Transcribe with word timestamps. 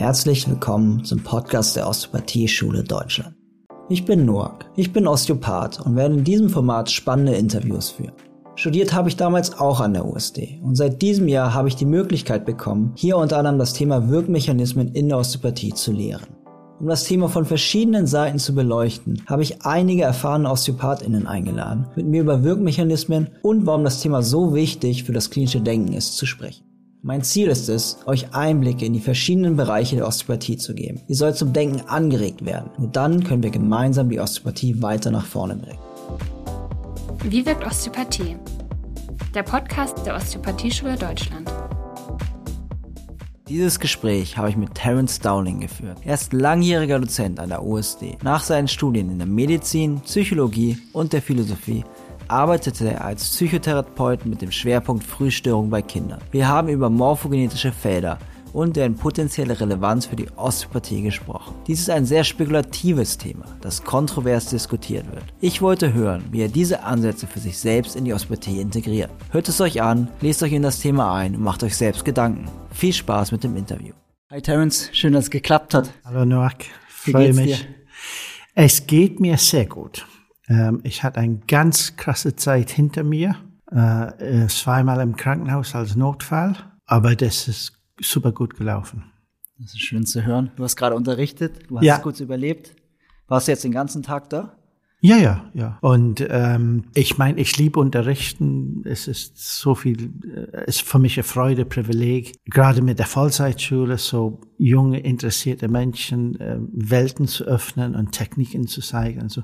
Herzlich 0.00 0.48
willkommen 0.48 1.04
zum 1.04 1.22
Podcast 1.22 1.76
der 1.76 1.86
Osteopathie-Schule 1.86 2.84
Deutschland. 2.84 3.36
Ich 3.90 4.06
bin 4.06 4.24
Noak, 4.24 4.64
ich 4.74 4.94
bin 4.94 5.06
Osteopath 5.06 5.78
und 5.84 5.94
werde 5.94 6.14
in 6.14 6.24
diesem 6.24 6.48
Format 6.48 6.90
spannende 6.90 7.34
Interviews 7.34 7.90
führen. 7.90 8.14
Studiert 8.54 8.94
habe 8.94 9.10
ich 9.10 9.16
damals 9.16 9.58
auch 9.58 9.78
an 9.78 9.92
der 9.92 10.06
USD 10.06 10.58
und 10.62 10.74
seit 10.74 11.02
diesem 11.02 11.28
Jahr 11.28 11.52
habe 11.52 11.68
ich 11.68 11.76
die 11.76 11.84
Möglichkeit 11.84 12.46
bekommen, 12.46 12.92
hier 12.96 13.18
unter 13.18 13.36
anderem 13.36 13.58
das 13.58 13.74
Thema 13.74 14.08
Wirkmechanismen 14.08 14.88
in 14.94 15.10
der 15.10 15.18
Osteopathie 15.18 15.74
zu 15.74 15.92
lehren. 15.92 16.28
Um 16.80 16.86
das 16.86 17.04
Thema 17.04 17.28
von 17.28 17.44
verschiedenen 17.44 18.06
Seiten 18.06 18.38
zu 18.38 18.54
beleuchten, 18.54 19.20
habe 19.26 19.42
ich 19.42 19.66
einige 19.66 20.04
erfahrene 20.04 20.50
OsteopathInnen 20.50 21.26
eingeladen, 21.26 21.88
mit 21.94 22.06
mir 22.06 22.22
über 22.22 22.42
Wirkmechanismen 22.42 23.28
und 23.42 23.66
warum 23.66 23.84
das 23.84 24.00
Thema 24.00 24.22
so 24.22 24.54
wichtig 24.54 25.04
für 25.04 25.12
das 25.12 25.28
klinische 25.28 25.60
Denken 25.60 25.92
ist, 25.92 26.16
zu 26.16 26.24
sprechen. 26.24 26.69
Mein 27.02 27.22
Ziel 27.22 27.48
ist 27.48 27.70
es, 27.70 27.96
euch 28.04 28.34
Einblicke 28.34 28.84
in 28.84 28.92
die 28.92 29.00
verschiedenen 29.00 29.56
Bereiche 29.56 29.96
der 29.96 30.06
Osteopathie 30.06 30.58
zu 30.58 30.74
geben. 30.74 31.00
Ihr 31.08 31.16
sollt 31.16 31.34
zum 31.36 31.54
Denken 31.54 31.80
angeregt 31.88 32.44
werden. 32.44 32.70
Nur 32.76 32.88
dann 32.88 33.24
können 33.24 33.42
wir 33.42 33.48
gemeinsam 33.48 34.10
die 34.10 34.20
Osteopathie 34.20 34.82
weiter 34.82 35.10
nach 35.10 35.24
vorne 35.24 35.56
bringen. 35.56 35.78
Wie 37.24 37.46
wirkt 37.46 37.64
Osteopathie? 37.64 38.36
Der 39.34 39.42
Podcast 39.42 40.04
der 40.04 40.14
Osteopathieschule 40.14 40.96
Deutschland. 40.96 41.50
Dieses 43.48 43.80
Gespräch 43.80 44.36
habe 44.36 44.50
ich 44.50 44.56
mit 44.58 44.74
Terence 44.74 45.18
Dowling 45.20 45.60
geführt. 45.60 45.98
Er 46.04 46.14
ist 46.14 46.34
langjähriger 46.34 47.00
Dozent 47.00 47.40
an 47.40 47.48
der 47.48 47.64
USD. 47.64 48.18
Nach 48.22 48.42
seinen 48.42 48.68
Studien 48.68 49.10
in 49.10 49.18
der 49.18 49.26
Medizin, 49.26 50.00
Psychologie 50.02 50.76
und 50.92 51.14
der 51.14 51.22
Philosophie 51.22 51.82
arbeitete 52.30 52.92
er 52.92 53.04
als 53.04 53.28
Psychotherapeut 53.28 54.24
mit 54.24 54.40
dem 54.40 54.52
Schwerpunkt 54.52 55.04
Frühstörung 55.04 55.68
bei 55.70 55.82
Kindern. 55.82 56.20
Wir 56.30 56.48
haben 56.48 56.68
über 56.68 56.88
morphogenetische 56.88 57.72
Felder 57.72 58.18
und 58.52 58.76
deren 58.76 58.96
potenzielle 58.96 59.58
Relevanz 59.60 60.06
für 60.06 60.16
die 60.16 60.28
Osteopathie 60.36 61.02
gesprochen. 61.02 61.54
Dies 61.66 61.80
ist 61.80 61.90
ein 61.90 62.04
sehr 62.04 62.24
spekulatives 62.24 63.18
Thema, 63.18 63.44
das 63.60 63.84
kontrovers 63.84 64.46
diskutiert 64.46 65.10
wird. 65.12 65.24
Ich 65.40 65.62
wollte 65.62 65.92
hören, 65.92 66.24
wie 66.30 66.42
er 66.42 66.48
diese 66.48 66.82
Ansätze 66.82 67.26
für 67.26 67.38
sich 67.38 67.58
selbst 67.58 67.96
in 67.96 68.04
die 68.04 68.14
Osteopathie 68.14 68.60
integriert. 68.60 69.10
Hört 69.30 69.48
es 69.48 69.60
euch 69.60 69.82
an, 69.82 70.08
lest 70.20 70.42
euch 70.42 70.52
in 70.52 70.62
das 70.62 70.80
Thema 70.80 71.14
ein 71.14 71.36
und 71.36 71.42
macht 71.42 71.62
euch 71.62 71.76
selbst 71.76 72.04
Gedanken. 72.04 72.48
Viel 72.72 72.92
Spaß 72.92 73.32
mit 73.32 73.44
dem 73.44 73.56
Interview. 73.56 73.92
Hi 74.30 74.40
Terence, 74.40 74.90
schön, 74.92 75.12
dass 75.12 75.24
es 75.24 75.30
geklappt 75.30 75.74
hat. 75.74 75.90
Hallo 76.04 76.24
Noak, 76.24 76.64
freue 76.88 77.32
mich. 77.32 77.58
Dir? 77.58 77.66
Es 78.54 78.86
geht 78.86 79.20
mir 79.20 79.36
sehr 79.38 79.66
gut. 79.66 80.06
Ähm, 80.50 80.80
ich 80.82 81.02
hatte 81.02 81.20
eine 81.20 81.38
ganz 81.46 81.96
krasse 81.96 82.36
Zeit 82.36 82.70
hinter 82.70 83.04
mir. 83.04 83.36
Äh, 83.70 84.48
zweimal 84.48 85.00
im 85.00 85.14
Krankenhaus 85.14 85.76
als 85.76 85.94
Notfall, 85.94 86.56
aber 86.86 87.14
das 87.14 87.46
ist 87.46 87.78
super 88.00 88.32
gut 88.32 88.56
gelaufen. 88.56 89.04
Das 89.58 89.74
ist 89.74 89.80
schön 89.80 90.04
zu 90.04 90.24
hören. 90.24 90.50
Du 90.56 90.64
hast 90.64 90.74
gerade 90.74 90.96
unterrichtet, 90.96 91.70
du 91.70 91.76
hast 91.76 91.84
ja. 91.84 91.96
es 91.96 92.02
kurz 92.02 92.18
überlebt. 92.18 92.74
Warst 93.28 93.46
du 93.46 93.52
jetzt 93.52 93.62
den 93.62 93.70
ganzen 93.70 94.02
Tag 94.02 94.28
da? 94.30 94.56
Ja, 95.02 95.16
ja, 95.16 95.50
ja. 95.54 95.78
Und 95.80 96.24
ähm, 96.28 96.84
ich 96.94 97.16
meine, 97.16 97.40
ich 97.40 97.56
liebe 97.56 97.80
Unterrichten. 97.80 98.82
Es 98.84 99.08
ist 99.08 99.38
so 99.38 99.74
viel, 99.74 100.12
äh, 100.24 100.64
es 100.66 100.76
ist 100.76 100.82
für 100.82 100.98
mich 100.98 101.16
eine 101.16 101.24
Freude, 101.24 101.64
Privileg, 101.64 102.34
gerade 102.44 102.82
mit 102.82 102.98
der 102.98 103.06
Vollzeitschule 103.06 103.96
so 103.96 104.40
junge, 104.58 105.00
interessierte 105.00 105.68
Menschen 105.68 106.38
äh, 106.38 106.58
Welten 106.72 107.26
zu 107.26 107.44
öffnen 107.44 107.94
und 107.94 108.12
Techniken 108.12 108.66
zu 108.66 108.82
zeigen, 108.82 109.30
so, 109.30 109.40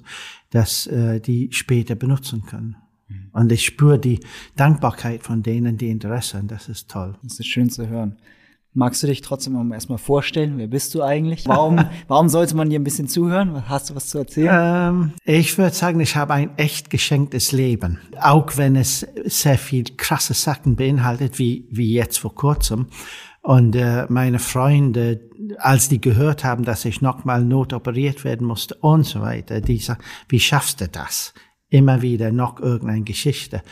dass 0.51 0.87
äh, 0.89 1.21
die 1.21 1.49
später 1.53 1.95
benutzen 1.95 2.43
können. 2.45 2.77
Mhm. 3.09 3.31
Und 3.33 3.51
ich 3.51 3.65
spüre 3.65 3.99
die 3.99 4.21
Dankbarkeit 4.57 5.23
von 5.23 5.43
denen, 5.43 5.79
die 5.79 5.89
Interesse 5.89 6.37
haben. 6.37 6.49
Das 6.49 6.69
ist 6.69 6.91
toll. 6.91 7.17
Das 7.23 7.41
ist 7.41 7.47
schön 7.47 7.71
zu 7.71 7.89
hören. 7.89 8.17
Magst 8.79 9.03
du 9.03 9.07
dich 9.07 9.23
trotzdem 9.23 9.73
erstmal 9.73 9.97
vorstellen? 9.97 10.59
Wer 10.59 10.67
bist 10.67 10.95
du 10.95 11.03
eigentlich? 11.03 11.49
Warum, 11.49 11.81
warum 12.09 12.29
sollte 12.29 12.55
man 12.55 12.69
dir 12.69 12.79
ein 12.79 12.85
bisschen 12.85 13.09
zuhören? 13.09 13.71
Hast 13.71 13.89
du 13.89 13.95
was 13.95 14.09
zu 14.09 14.19
erzählen? 14.19 14.51
Ähm, 14.53 15.13
ich 15.25 15.57
würde 15.57 15.75
sagen, 15.75 15.99
ich 16.01 16.15
habe 16.15 16.35
ein 16.35 16.51
echt 16.59 16.91
geschenktes 16.91 17.53
Leben. 17.53 18.01
Auch 18.21 18.59
wenn 18.59 18.77
es 18.77 19.07
sehr 19.25 19.57
viel 19.57 19.85
krasse 19.97 20.35
Sachen 20.35 20.77
beinhaltet, 20.77 21.39
wie, 21.39 21.67
wie 21.71 21.95
jetzt 21.95 22.19
vor 22.19 22.35
kurzem. 22.35 22.89
Und 23.41 23.75
äh, 23.77 24.05
meine 24.11 24.39
Freunde, 24.39 25.23
als 25.57 25.89
die 25.89 26.03
gehört 26.03 26.45
haben, 26.45 26.67
dass 26.67 26.85
ich 26.85 27.01
nochmal 27.01 27.43
notoperiert 27.43 28.25
werden 28.25 28.47
musste 28.47 28.75
und 28.75 29.05
so 29.05 29.23
weiter, 29.23 29.63
die 29.63 29.79
sagen, 29.79 30.03
wie 30.29 30.41
schaffst 30.41 30.83
du 30.83 30.89
das? 30.89 31.33
Immer 31.71 32.03
wieder 32.03 32.31
noch 32.31 32.61
irgendeine 32.61 33.05
Geschichte. 33.05 33.63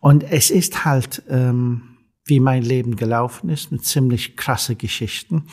Und 0.00 0.24
es 0.24 0.50
ist 0.50 0.84
halt... 0.84 1.22
Ähm, 1.28 1.89
wie 2.30 2.40
mein 2.40 2.62
Leben 2.62 2.96
gelaufen 2.96 3.50
ist, 3.50 3.70
mit 3.70 3.84
ziemlich 3.84 4.36
krasse 4.36 4.76
Geschichten. 4.76 5.44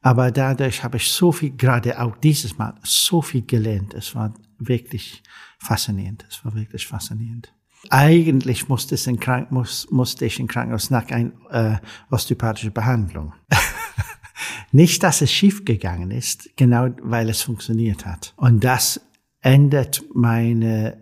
Aber 0.00 0.30
dadurch 0.30 0.82
habe 0.82 0.96
ich 0.96 1.08
so 1.08 1.30
viel, 1.30 1.50
gerade 1.50 2.00
auch 2.00 2.16
dieses 2.16 2.58
Mal, 2.58 2.74
so 2.82 3.22
viel 3.22 3.42
gelernt. 3.42 3.94
Es 3.94 4.14
war 4.14 4.34
wirklich 4.58 5.22
faszinierend. 5.58 6.24
Es 6.28 6.44
war 6.44 6.54
wirklich 6.54 6.86
faszinierend. 6.86 7.52
Eigentlich 7.90 8.68
musste, 8.68 8.94
es 8.94 9.06
in 9.06 9.18
Krank 9.18 9.50
muss, 9.50 9.88
musste 9.90 10.24
ich 10.24 10.38
in 10.38 10.46
Krankenhaus 10.46 10.90
nach 10.90 11.08
einer 11.10 11.32
äh, 11.50 11.76
osteopathische 12.10 12.70
Behandlung. 12.70 13.32
Nicht, 14.72 15.02
dass 15.02 15.20
es 15.20 15.32
schief 15.32 15.64
gegangen 15.64 16.10
ist, 16.10 16.56
genau 16.56 16.88
weil 17.02 17.28
es 17.28 17.42
funktioniert 17.42 18.06
hat. 18.06 18.34
Und 18.36 18.64
das 18.64 19.00
ändert 19.40 20.02
meine 20.14 21.01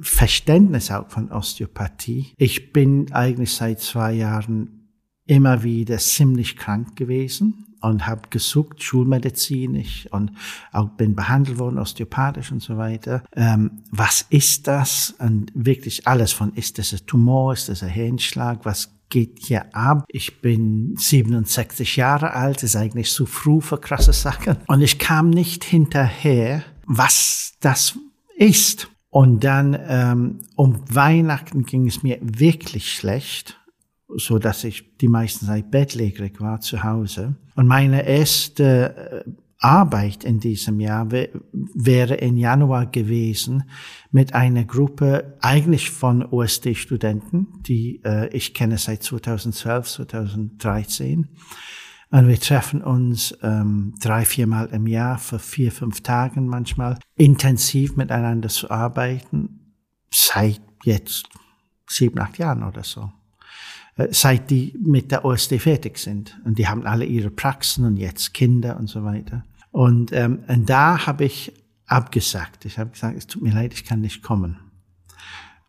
Verständnis 0.00 0.90
auch 0.90 1.08
von 1.08 1.30
Osteopathie. 1.30 2.32
Ich 2.36 2.72
bin 2.72 3.12
eigentlich 3.12 3.52
seit 3.52 3.80
zwei 3.80 4.12
Jahren 4.12 4.90
immer 5.26 5.62
wieder 5.62 5.98
ziemlich 5.98 6.56
krank 6.56 6.96
gewesen 6.96 7.66
und 7.80 8.06
habe 8.06 8.28
gesucht, 8.30 8.82
schulmedizinisch 8.82 10.08
und 10.10 10.32
auch 10.72 10.88
bin 10.90 11.14
behandelt 11.14 11.58
worden, 11.58 11.78
osteopathisch 11.78 12.50
und 12.50 12.62
so 12.62 12.76
weiter. 12.76 13.22
Ähm, 13.34 13.82
was 13.90 14.26
ist 14.30 14.66
das? 14.66 15.14
Und 15.18 15.52
wirklich 15.54 16.06
alles 16.06 16.32
von, 16.32 16.54
ist 16.54 16.78
das 16.78 16.92
ein 16.92 17.06
Tumor, 17.06 17.52
ist 17.52 17.68
das 17.68 17.82
ein 17.82 17.90
Hirnschlag, 17.90 18.64
was 18.64 18.90
geht 19.10 19.38
hier 19.42 19.74
ab? 19.74 20.04
Ich 20.08 20.40
bin 20.40 20.94
67 20.96 21.96
Jahre 21.96 22.32
alt, 22.32 22.62
ist 22.62 22.76
eigentlich 22.76 23.10
zu 23.10 23.26
früh 23.26 23.60
für 23.60 23.78
krasse 23.78 24.12
Sachen. 24.12 24.56
Und 24.66 24.80
ich 24.80 24.98
kam 24.98 25.30
nicht 25.30 25.62
hinterher, 25.64 26.64
was 26.86 27.54
das 27.60 27.98
ist. 28.36 28.88
Und 29.14 29.44
dann 29.44 29.78
ähm, 29.86 30.40
um 30.56 30.82
Weihnachten 30.92 31.62
ging 31.62 31.86
es 31.86 32.02
mir 32.02 32.18
wirklich 32.20 32.92
schlecht, 32.92 33.60
so 34.08 34.40
dass 34.40 34.64
ich 34.64 34.96
die 34.96 35.06
meiste 35.06 35.46
Zeit 35.46 35.70
bettlägerig 35.70 36.40
war 36.40 36.60
zu 36.60 36.82
Hause. 36.82 37.36
Und 37.54 37.68
meine 37.68 38.08
erste 38.08 39.24
äh, 39.24 39.30
Arbeit 39.60 40.24
in 40.24 40.40
diesem 40.40 40.80
Jahr 40.80 41.12
wäre 41.12 42.14
in 42.14 42.36
Januar 42.36 42.86
gewesen 42.86 43.70
mit 44.10 44.34
einer 44.34 44.64
Gruppe 44.64 45.36
eigentlich 45.40 45.90
von 45.90 46.26
OSD-Studenten, 46.26 47.46
die 47.60 48.02
äh, 48.04 48.36
ich 48.36 48.52
kenne 48.52 48.78
seit 48.78 49.04
2012, 49.04 49.86
2013. 49.90 51.28
Und 52.14 52.28
wir 52.28 52.38
treffen 52.38 52.80
uns 52.80 53.36
ähm, 53.42 53.92
drei, 54.00 54.24
viermal 54.24 54.68
im 54.68 54.86
Jahr 54.86 55.18
für 55.18 55.40
vier, 55.40 55.72
fünf 55.72 56.00
Tagen 56.02 56.46
manchmal, 56.46 56.96
intensiv 57.16 57.96
miteinander 57.96 58.48
zu 58.48 58.70
arbeiten, 58.70 59.74
seit 60.12 60.60
jetzt 60.84 61.28
sieben, 61.88 62.20
acht 62.20 62.38
Jahren 62.38 62.62
oder 62.62 62.84
so. 62.84 63.10
Äh, 63.96 64.12
seit 64.12 64.48
die 64.48 64.78
mit 64.80 65.10
der 65.10 65.24
OSD 65.24 65.58
fertig 65.58 65.98
sind. 65.98 66.40
Und 66.44 66.56
die 66.56 66.68
haben 66.68 66.86
alle 66.86 67.04
ihre 67.04 67.30
Praxen 67.30 67.84
und 67.84 67.96
jetzt 67.96 68.32
Kinder 68.32 68.76
und 68.76 68.86
so 68.86 69.02
weiter. 69.02 69.44
Und, 69.72 70.12
ähm, 70.12 70.44
und 70.46 70.70
da 70.70 71.08
habe 71.08 71.24
ich 71.24 71.52
abgesagt. 71.86 72.64
Ich 72.64 72.78
habe 72.78 72.90
gesagt, 72.90 73.18
es 73.18 73.26
tut 73.26 73.42
mir 73.42 73.52
leid, 73.52 73.74
ich 73.74 73.84
kann 73.84 74.00
nicht 74.00 74.22
kommen. 74.22 74.60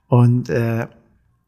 Und 0.06 0.50
äh, 0.50 0.86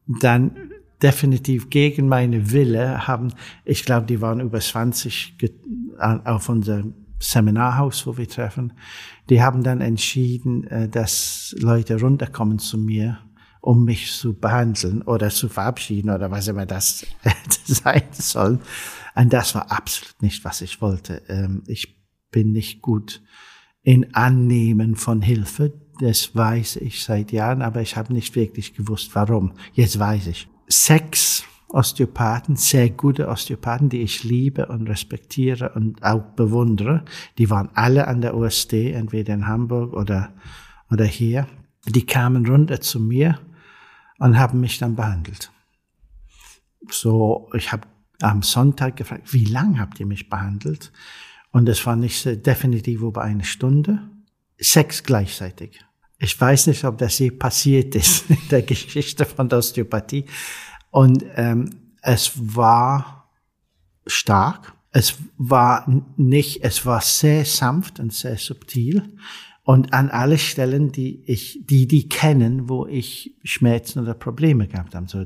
dann 0.08 0.72
definitiv 1.02 1.69
gegen 1.69 2.08
meine 2.08 2.52
Wille 2.52 3.08
haben, 3.08 3.34
ich 3.66 3.85
glaube, 3.85 4.08
die 4.08 4.22
waren 4.22 4.40
über 4.40 4.59
20 4.59 5.38
auf 5.97 6.50
unserem 6.50 6.94
Seminarhaus, 7.20 8.05
wo 8.05 8.17
wir 8.17 8.28
treffen, 8.28 8.73
die 9.29 9.41
haben 9.41 9.64
dann 9.64 9.82
entschieden, 9.82 10.66
äh, 10.66 10.88
dass 10.88 11.55
Leute 11.59 11.99
runterkommen 11.99 12.59
zu 12.59 12.78
mir, 12.78 13.20
um 13.59 13.85
mich 13.85 14.11
zu 14.11 14.40
behandeln 14.40 15.02
oder 15.02 15.29
zu 15.29 15.49
verabschieden 15.49 16.11
oder 16.11 16.29
was 16.29 16.47
immer 16.47 16.66
das 16.66 17.05
sein 17.66 18.03
soll. 18.11 18.59
Und 19.16 19.34
das 19.34 19.55
war 19.55 19.72
absolut 19.72 20.22
nicht, 20.22 20.46
was 20.46 20.61
ich 20.61 20.79
wollte. 20.79 21.23
Ähm, 21.28 21.64
ich 21.66 22.00
bin 22.29 22.52
nicht 22.52 22.84
gut 22.84 23.23
in 23.82 24.14
Annehmen 24.14 24.96
von 24.96 25.23
Hilfe. 25.23 25.73
Das 26.00 26.35
weiß 26.35 26.76
ich 26.78 27.03
seit 27.03 27.32
Jahren, 27.32 27.64
aber 27.64 27.82
ich 27.82 27.97
habe 27.97 28.14
nicht 28.14 28.35
wirklich 28.35 28.76
gewusst, 28.76 29.16
warum. 29.16 29.53
Jetzt 29.73 29.97
weiß 29.97 30.28
ich 30.28 30.47
sechs 30.67 31.43
Osteopathen, 31.69 32.55
sehr 32.55 32.90
gute 32.90 33.28
Osteopathen, 33.28 33.90
die 33.90 34.02
ich 34.02 34.23
liebe 34.23 34.67
und 34.67 34.87
respektiere 34.87 35.73
und 35.73 36.02
auch 36.03 36.22
bewundere. 36.35 37.03
Die 37.37 37.49
waren 37.49 37.69
alle 37.73 38.08
an 38.08 38.22
der 38.22 38.35
OSD, 38.35 38.91
entweder 38.91 39.34
in 39.34 39.47
Hamburg 39.47 39.93
oder, 39.93 40.34
oder 40.90 41.05
hier. 41.05 41.47
Die 41.85 42.05
kamen 42.05 42.46
runter 42.46 42.79
zu 42.79 42.99
mir 42.99 43.40
und 44.19 44.37
haben 44.37 44.61
mich 44.61 44.78
dann 44.78 44.96
behandelt. 44.96 45.52
So, 46.90 47.49
ich 47.53 47.72
habe 47.72 47.87
am 48.22 48.43
Sonntag 48.43 48.96
gefragt, 48.96 49.34
wie 49.34 49.46
lang 49.46 49.79
habt 49.79 49.99
ihr 49.99 50.05
mich 50.05 50.29
behandelt? 50.29 50.91
Und 51.52 51.67
es 51.67 51.85
war 51.85 51.96
nicht 51.96 52.22
so 52.22 52.35
definitiv 52.35 53.02
über 53.02 53.23
eine 53.23 53.43
Stunde. 53.43 54.09
Sechs 54.58 55.03
gleichzeitig. 55.03 55.85
Ich 56.19 56.40
weiß 56.40 56.67
nicht, 56.67 56.84
ob 56.84 56.97
das 56.97 57.19
je 57.19 57.31
passiert 57.31 57.96
ist 57.96 58.25
in 58.29 58.37
der 58.49 58.64
Geschichte 58.64 59.25
von 59.25 59.49
der 59.49 59.59
Osteopathie. 59.59 60.25
Und 60.91 61.23
ähm, 61.35 61.69
es 62.02 62.31
war 62.35 63.29
stark. 64.05 64.73
Es 64.91 65.16
war 65.37 65.85
nicht, 66.16 66.64
es 66.64 66.85
war 66.85 67.02
sehr 67.02 67.46
sanft 67.46 67.99
und 67.99 68.14
sehr 68.14 68.37
subtil. 68.37 69.03
Und 69.64 69.93
an 69.93 70.09
alle 70.09 70.37
Stellen, 70.37 70.91
die 70.93 71.23
ich, 71.25 71.59
die, 71.66 71.87
die 71.87 72.08
kennen, 72.08 72.69
wo 72.69 72.87
ich 72.87 73.35
Schmerzen 73.43 73.99
oder 73.99 74.14
Probleme 74.14 74.67
gehabt 74.67 74.96
habe. 74.96 75.08
So 75.09 75.25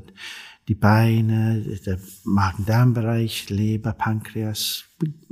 die 0.68 0.74
Beine, 0.74 1.60
der 1.86 1.98
Magen-Darm-Bereich, 2.24 3.50
Leber, 3.50 3.92
Pankreas, 3.92 4.84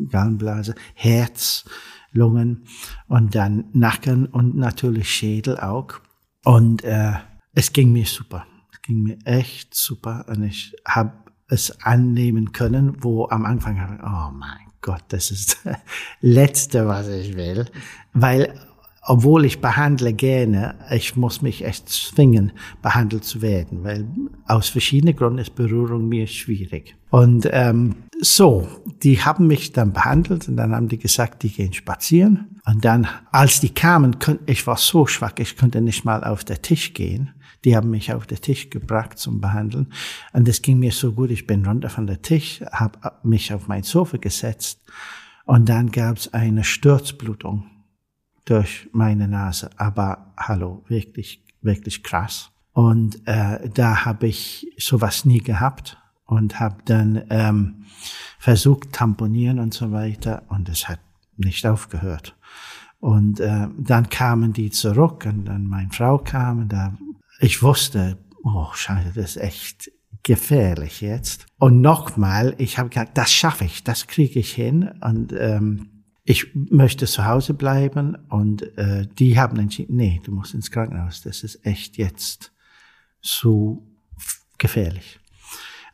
Gallenblase, 0.09 0.75
Herz, 0.95 1.65
Lungen 2.13 2.65
und 3.09 3.35
dann 3.35 3.67
Nacken 3.73 4.27
und 4.27 4.57
natürlich 4.57 5.11
Schädel 5.11 5.59
auch. 5.59 6.01
Und 6.45 6.85
äh, 6.85 7.15
es 7.53 7.73
ging 7.73 7.93
mir 7.93 8.07
super. 8.07 8.47
Es 8.73 8.83
ging 8.83 9.03
mir 9.03 9.19
echt 9.25 9.75
super 9.75 10.27
und 10.29 10.43
ich 10.43 10.75
habe 10.87 11.13
es 11.49 11.83
annehmen 11.83 12.53
können, 12.53 13.03
wo 13.03 13.29
am 13.29 13.45
Anfang 13.45 14.01
oh 14.03 14.33
mein 14.37 14.71
Gott, 14.81 15.05
das 15.09 15.31
ist 15.31 15.59
das 15.65 15.77
Letzte, 16.21 16.87
was 16.87 17.09
ich 17.09 17.37
will. 17.37 17.67
Weil 18.13 18.55
obwohl 19.03 19.45
ich 19.45 19.61
behandle 19.61 20.13
gerne, 20.13 20.75
ich 20.91 21.17
muss 21.17 21.43
mich 21.43 21.65
echt 21.65 21.89
zwingen, 21.89 22.53
behandelt 22.83 23.25
zu 23.25 23.41
werden, 23.41 23.83
weil 23.83 24.07
aus 24.47 24.69
verschiedenen 24.69 25.17
Gründen 25.17 25.39
ist 25.39 25.55
Berührung 25.55 26.09
mir 26.09 26.27
schwierig. 26.27 26.97
Und 27.11 27.49
ähm, 27.51 27.97
so, 28.21 28.69
die 29.03 29.23
haben 29.23 29.47
mich 29.47 29.73
dann 29.73 29.93
behandelt 29.93 30.49
und 30.49 30.57
dann 30.57 30.75
haben 30.75 30.89
die 30.89 30.99
gesagt, 30.99 31.43
die 31.43 31.51
gehen 31.51 31.73
spazieren. 31.73 32.61
Und 32.67 32.85
dann, 32.85 33.09
als 33.33 33.61
die 33.61 33.71
kamen, 33.71 34.17
ich 34.47 34.67
war 34.67 34.77
so 34.77 35.07
schwach, 35.07 35.33
ich 35.39 35.57
konnte 35.57 35.81
nicht 35.81 36.05
mal 36.05 36.23
auf 36.25 36.45
den 36.45 36.61
Tisch 36.61 36.93
gehen. 36.93 37.31
Die 37.65 37.77
haben 37.77 37.91
mich 37.91 38.13
auf 38.13 38.27
den 38.27 38.41
Tisch 38.41 38.71
gebracht 38.71 39.19
zum 39.19 39.41
Behandeln. 39.41 39.93
Und 40.33 40.49
es 40.49 40.63
ging 40.63 40.79
mir 40.79 40.93
so 40.93 41.13
gut, 41.13 41.31
ich 41.31 41.47
bin 41.47 41.65
runter 41.67 41.91
von 41.91 42.07
der 42.07 42.23
Tisch, 42.23 42.63
habe 42.73 43.13
mich 43.23 43.53
auf 43.53 43.69
mein 43.69 43.83
Sofa 43.83 44.17
gesetzt 44.17 44.81
und 45.45 45.69
dann 45.69 45.91
gab 45.91 46.17
es 46.17 46.33
eine 46.33 46.65
Sturzblutung 46.65 47.65
durch 48.45 48.89
meine 48.93 49.29
Nase. 49.29 49.71
Aber 49.77 50.33
hallo, 50.37 50.85
wirklich, 50.89 51.43
wirklich 51.61 52.03
krass. 52.03 52.51
Und 52.73 53.27
äh, 53.27 53.69
da 53.69 54.05
habe 54.05 54.29
ich 54.29 54.73
sowas 54.79 55.25
nie 55.25 55.41
gehabt 55.41 56.00
und 56.31 56.61
habe 56.61 56.77
dann 56.85 57.23
ähm, 57.29 57.85
versucht, 58.39 58.93
tamponieren 58.93 59.59
und 59.59 59.75
so 59.75 59.91
weiter 59.91 60.45
und 60.49 60.69
es 60.69 60.89
hat 60.89 61.01
nicht 61.37 61.67
aufgehört. 61.67 62.37
Und 63.01 63.41
äh, 63.41 63.67
dann 63.77 64.09
kamen 64.09 64.53
die 64.53 64.71
zurück 64.71 65.27
und 65.27 65.47
dann 65.47 65.67
meine 65.67 65.91
Frau 65.91 66.19
kam 66.19 66.61
und 66.61 66.69
da 66.73 66.97
ich 67.41 67.63
wusste, 67.63 68.19
oh 68.45 68.69
Scheiße, 68.73 69.13
das 69.15 69.37
ist 69.37 69.43
echt 69.43 69.91
gefährlich 70.23 71.01
jetzt. 71.01 71.47
Und 71.59 71.81
nochmal, 71.81 72.55
ich 72.59 72.79
habe 72.79 72.91
gesagt, 72.91 73.19
das 73.19 73.33
schaffe 73.33 73.65
ich, 73.65 73.83
das 73.83 74.07
kriege 74.07 74.39
ich 74.39 74.53
hin 74.53 74.91
und 75.01 75.33
ähm, 75.37 76.05
ich 76.23 76.55
möchte 76.55 77.07
zu 77.07 77.25
Hause 77.25 77.55
bleiben 77.55 78.17
und 78.29 78.63
äh, 78.79 79.09
die 79.19 79.41
haben 79.41 79.59
entschieden, 79.59 79.97
nee, 79.97 80.21
du 80.23 80.31
musst 80.31 80.55
ins 80.55 80.71
Krankenhaus, 80.71 81.23
das 81.23 81.43
ist 81.43 81.67
echt 81.67 81.97
jetzt 81.97 82.53
so 83.21 83.85
gefährlich. 84.59 85.20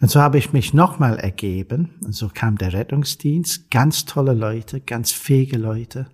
Und 0.00 0.10
so 0.10 0.20
habe 0.20 0.38
ich 0.38 0.52
mich 0.52 0.74
nochmal 0.74 1.18
ergeben 1.18 1.94
und 2.04 2.12
so 2.14 2.28
kam 2.32 2.58
der 2.58 2.72
Rettungsdienst, 2.72 3.70
ganz 3.70 4.04
tolle 4.04 4.34
Leute, 4.34 4.80
ganz 4.80 5.12
fähige 5.12 5.56
Leute 5.56 6.06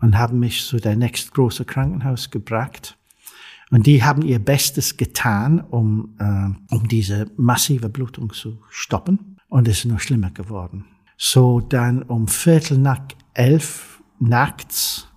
und 0.00 0.18
haben 0.18 0.38
mich 0.38 0.66
zu 0.66 0.76
der 0.76 0.96
nächst 0.96 1.32
große 1.32 1.64
Krankenhaus 1.64 2.30
gebracht. 2.30 2.98
Und 3.70 3.86
die 3.86 4.04
haben 4.04 4.22
ihr 4.22 4.38
Bestes 4.38 4.96
getan, 4.96 5.60
um, 5.60 6.14
äh, 6.18 6.74
um 6.74 6.86
diese 6.88 7.30
massive 7.36 7.88
Blutung 7.88 8.32
zu 8.32 8.62
stoppen. 8.70 9.38
Und 9.48 9.66
es 9.66 9.78
ist 9.78 9.86
noch 9.86 10.00
schlimmer 10.00 10.30
geworden. 10.30 10.84
So 11.16 11.60
dann 11.60 12.02
um 12.02 12.28
Viertel 12.28 12.78
nach 12.78 13.00
elf 13.34 14.02
nachts 14.20 15.08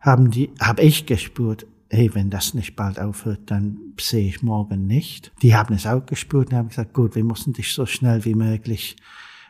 haben 0.00 0.30
die, 0.30 0.50
habe 0.60 0.82
ich 0.82 1.06
gespürt, 1.06 1.66
hey, 1.90 2.14
wenn 2.14 2.30
das 2.30 2.54
nicht 2.54 2.76
bald 2.76 2.98
aufhört, 2.98 3.50
dann 3.50 3.78
sehe 3.98 4.28
ich 4.28 4.42
morgen 4.42 4.86
nicht. 4.86 5.32
Die 5.42 5.54
haben 5.54 5.74
es 5.74 5.86
auch 5.86 6.04
gespürt 6.04 6.50
und 6.50 6.56
haben 6.56 6.68
gesagt, 6.68 6.94
gut, 6.94 7.14
wir 7.14 7.24
müssen 7.24 7.52
dich 7.52 7.72
so 7.72 7.86
schnell 7.86 8.24
wie 8.24 8.34
möglich 8.34 8.96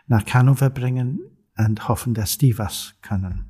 nach 0.06 0.24
Hannover 0.32 0.70
bringen 0.70 1.20
und 1.56 1.88
hoffen, 1.88 2.14
dass 2.14 2.38
die 2.38 2.58
was 2.58 2.94
können. 3.02 3.46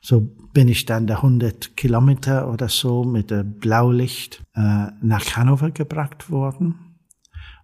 So 0.00 0.20
bin 0.20 0.68
ich 0.68 0.84
dann 0.86 1.06
der 1.06 1.16
100 1.16 1.76
Kilometer 1.76 2.50
oder 2.50 2.68
so 2.68 3.04
mit 3.04 3.30
dem 3.30 3.58
Blaulicht 3.58 4.42
äh, 4.54 4.88
nach 5.00 5.36
Hannover 5.36 5.70
gebracht 5.70 6.30
worden. 6.30 6.96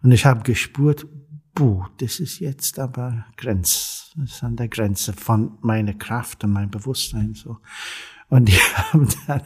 Und 0.03 0.13
ich 0.13 0.27
habe 0.27 0.43
gespürt, 0.43 1.07
puh, 1.55 1.85
das 1.99 2.19
ist 2.19 2.41
jetzt 2.41 2.79
aber 2.79 3.27
Grenz, 3.37 4.13
das 4.17 4.33
ist 4.33 4.45
an 4.45 4.57
der 4.57 4.69
Grenze 4.69 5.13
von 5.13 5.59
meiner 5.61 5.95
Kraft 5.95 6.43
und 6.45 6.53
meinem 6.53 6.71
Bewusstsein 6.71 7.35
so. 7.35 7.59
Und 8.33 8.49
die 8.49 8.53
haben 8.75 9.09
dann, 9.27 9.43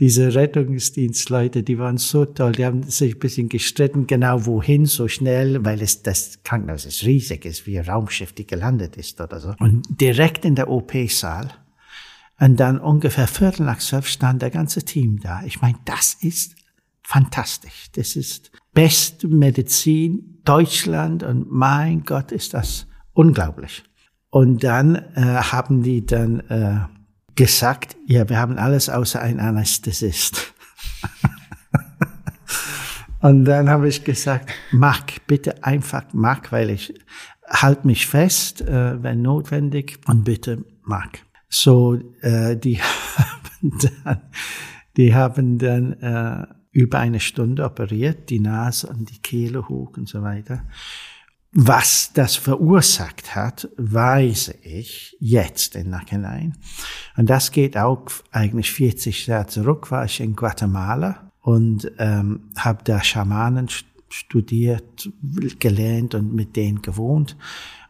diese 0.00 0.34
Rettungsdienstleute, 0.34 1.62
die 1.62 1.78
waren 1.78 1.98
so 1.98 2.24
toll, 2.24 2.52
die 2.52 2.64
haben 2.64 2.82
sich 2.82 3.16
ein 3.16 3.18
bisschen 3.18 3.50
gestritten, 3.50 4.06
genau 4.06 4.46
wohin, 4.46 4.86
so 4.86 5.06
schnell, 5.06 5.62
weil 5.66 5.82
es, 5.82 6.02
das 6.02 6.42
Krankenhaus 6.42 6.86
ist 6.86 7.04
riesig, 7.04 7.44
ist 7.44 7.66
wie 7.66 7.78
ein 7.78 7.86
Raumschiff, 7.86 8.32
die 8.32 8.46
gelandet 8.46 8.96
ist 8.96 9.20
oder 9.20 9.38
so. 9.38 9.54
Und 9.58 9.82
direkt 10.00 10.46
in 10.46 10.54
der 10.54 10.70
OP-Saal. 10.70 11.50
Und 12.40 12.58
dann 12.58 12.80
ungefähr 12.80 13.26
Viertel 13.28 13.66
nach 13.66 13.80
zwölf 13.80 14.06
stand 14.06 14.40
der 14.40 14.50
ganze 14.50 14.82
Team 14.82 15.20
da. 15.20 15.42
Ich 15.44 15.60
meine, 15.60 15.78
das 15.84 16.14
ist 16.22 16.56
fantastisch. 17.02 17.90
Das 17.96 18.16
ist 18.16 18.50
beste 18.72 19.28
Medizin 19.28 20.40
Deutschland 20.46 21.22
und 21.22 21.52
mein 21.52 22.02
Gott, 22.04 22.32
ist 22.32 22.54
das 22.54 22.86
unglaublich. 23.12 23.84
Und 24.30 24.64
dann 24.64 24.96
äh, 24.96 25.20
haben 25.20 25.82
die 25.82 26.06
dann 26.06 26.40
äh, 26.48 26.86
gesagt, 27.34 27.96
ja, 28.06 28.28
wir 28.28 28.38
haben 28.38 28.58
alles 28.58 28.88
außer 28.88 29.20
ein 29.20 29.40
Anästhesist. 29.40 30.54
und 33.20 33.44
dann 33.44 33.68
habe 33.68 33.88
ich 33.88 34.04
gesagt, 34.04 34.50
Mark, 34.70 35.26
bitte 35.26 35.64
einfach 35.64 36.04
Mark, 36.12 36.52
weil 36.52 36.70
ich 36.70 36.94
halt 37.48 37.84
mich 37.84 38.06
fest, 38.06 38.62
äh, 38.62 39.02
wenn 39.02 39.22
notwendig, 39.22 40.00
und 40.06 40.24
bitte 40.24 40.64
Mark. 40.84 41.20
So, 41.48 41.98
äh, 42.20 42.56
die 42.56 42.80
haben 43.16 43.78
dann, 44.02 44.20
die 44.96 45.14
haben 45.14 45.58
dann 45.58 45.92
äh, 45.94 46.46
über 46.72 46.98
eine 46.98 47.20
Stunde 47.20 47.64
operiert, 47.64 48.30
die 48.30 48.40
Nase 48.40 48.88
und 48.88 49.10
die 49.10 49.20
Kehle 49.20 49.68
hoch 49.68 49.96
und 49.96 50.08
so 50.08 50.22
weiter. 50.22 50.64
Was 51.54 52.12
das 52.14 52.36
verursacht 52.36 53.34
hat, 53.34 53.68
weiß 53.76 54.54
ich 54.62 55.16
jetzt 55.20 55.76
im 55.76 55.90
Nachhinein. 55.90 56.56
Und 57.14 57.28
das 57.28 57.50
geht 57.50 57.76
auch 57.76 58.06
eigentlich 58.30 58.72
40 58.72 59.26
Jahre 59.26 59.46
zurück, 59.46 59.90
war 59.90 60.06
ich 60.06 60.20
in 60.20 60.34
Guatemala 60.34 61.30
und 61.42 61.92
ähm, 61.98 62.48
habe 62.56 62.82
da 62.84 63.04
Schamanen 63.04 63.68
studiert, 64.08 65.10
gelernt 65.58 66.14
und 66.14 66.32
mit 66.34 66.56
denen 66.56 66.80
gewohnt. 66.80 67.36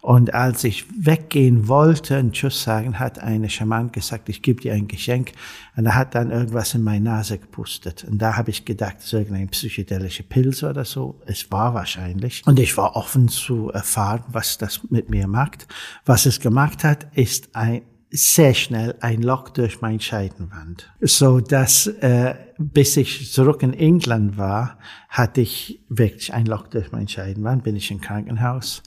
Und 0.02 0.35
als 0.35 0.64
ich 0.64 0.85
weggehen 0.99 1.68
wollte 1.68 2.18
und 2.18 2.32
Tschüss 2.32 2.64
sagen, 2.64 2.99
hat 2.99 3.21
eine 3.21 3.49
Schaman 3.49 3.92
gesagt, 3.92 4.28
ich 4.28 4.42
gebe 4.42 4.61
dir 4.61 4.75
ein 4.75 4.88
Geschenk. 4.88 5.30
Und 5.76 5.87
er 5.87 5.94
hat 5.94 6.16
dann 6.16 6.32
irgendwas 6.32 6.75
in 6.75 6.82
meine 6.82 7.04
Nase 7.04 7.38
gepustet. 7.38 8.04
Und 8.11 8.18
da 8.18 8.37
habe 8.37 8.50
ich 8.50 8.64
gedacht, 8.64 8.97
es 8.99 9.04
ist 9.04 9.12
irgendeine 9.12 9.47
psychedelische 9.47 10.25
Pilze 10.25 10.68
oder 10.68 10.85
so. 10.85 11.21
Es 11.26 11.52
war 11.52 11.73
wahrscheinlich. 11.75 12.42
Und 12.44 12.59
ich 12.59 12.76
war 12.76 12.97
offen 12.97 13.28
zu 13.28 13.71
erfahren, 13.71 14.25
was 14.26 14.59
das 14.59 14.80
mit 14.90 15.09
mir 15.09 15.28
macht. 15.28 15.68
Was 16.04 16.26
es 16.26 16.40
gemacht 16.40 16.82
hat, 16.82 17.06
ist 17.14 17.54
ein 17.54 17.82
sehr 18.11 18.54
schnell 18.54 18.97
ein 19.00 19.23
Loch 19.23 19.50
durch 19.50 19.82
mein 19.82 20.00
Scheidenwand. 20.00 20.92
So 21.00 21.38
dass 21.38 21.87
äh, 21.87 22.35
bis 22.59 22.97
ich 22.97 23.32
zurück 23.32 23.62
in 23.62 23.73
England 23.73 24.37
war, 24.37 24.78
hatte 25.09 25.42
ich 25.42 25.80
wirklich 25.88 26.35
ein 26.35 26.47
Loch 26.47 26.66
durch 26.66 26.90
mein 26.90 27.06
Scheidenwand, 27.06 27.62
bin 27.62 27.76
ich 27.76 27.90
im 27.92 28.00
Krankenhaus 28.00 28.82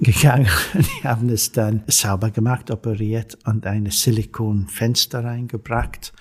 gegangen. 0.00 0.48
Die 0.74 1.06
haben 1.06 1.28
es 1.28 1.52
dann 1.52 1.84
sauber 1.86 2.30
gemacht, 2.30 2.70
operiert 2.70 3.38
und 3.44 3.66
eine 3.66 3.90
Silikonfenster 3.90 5.24
reingebracht. 5.24 6.12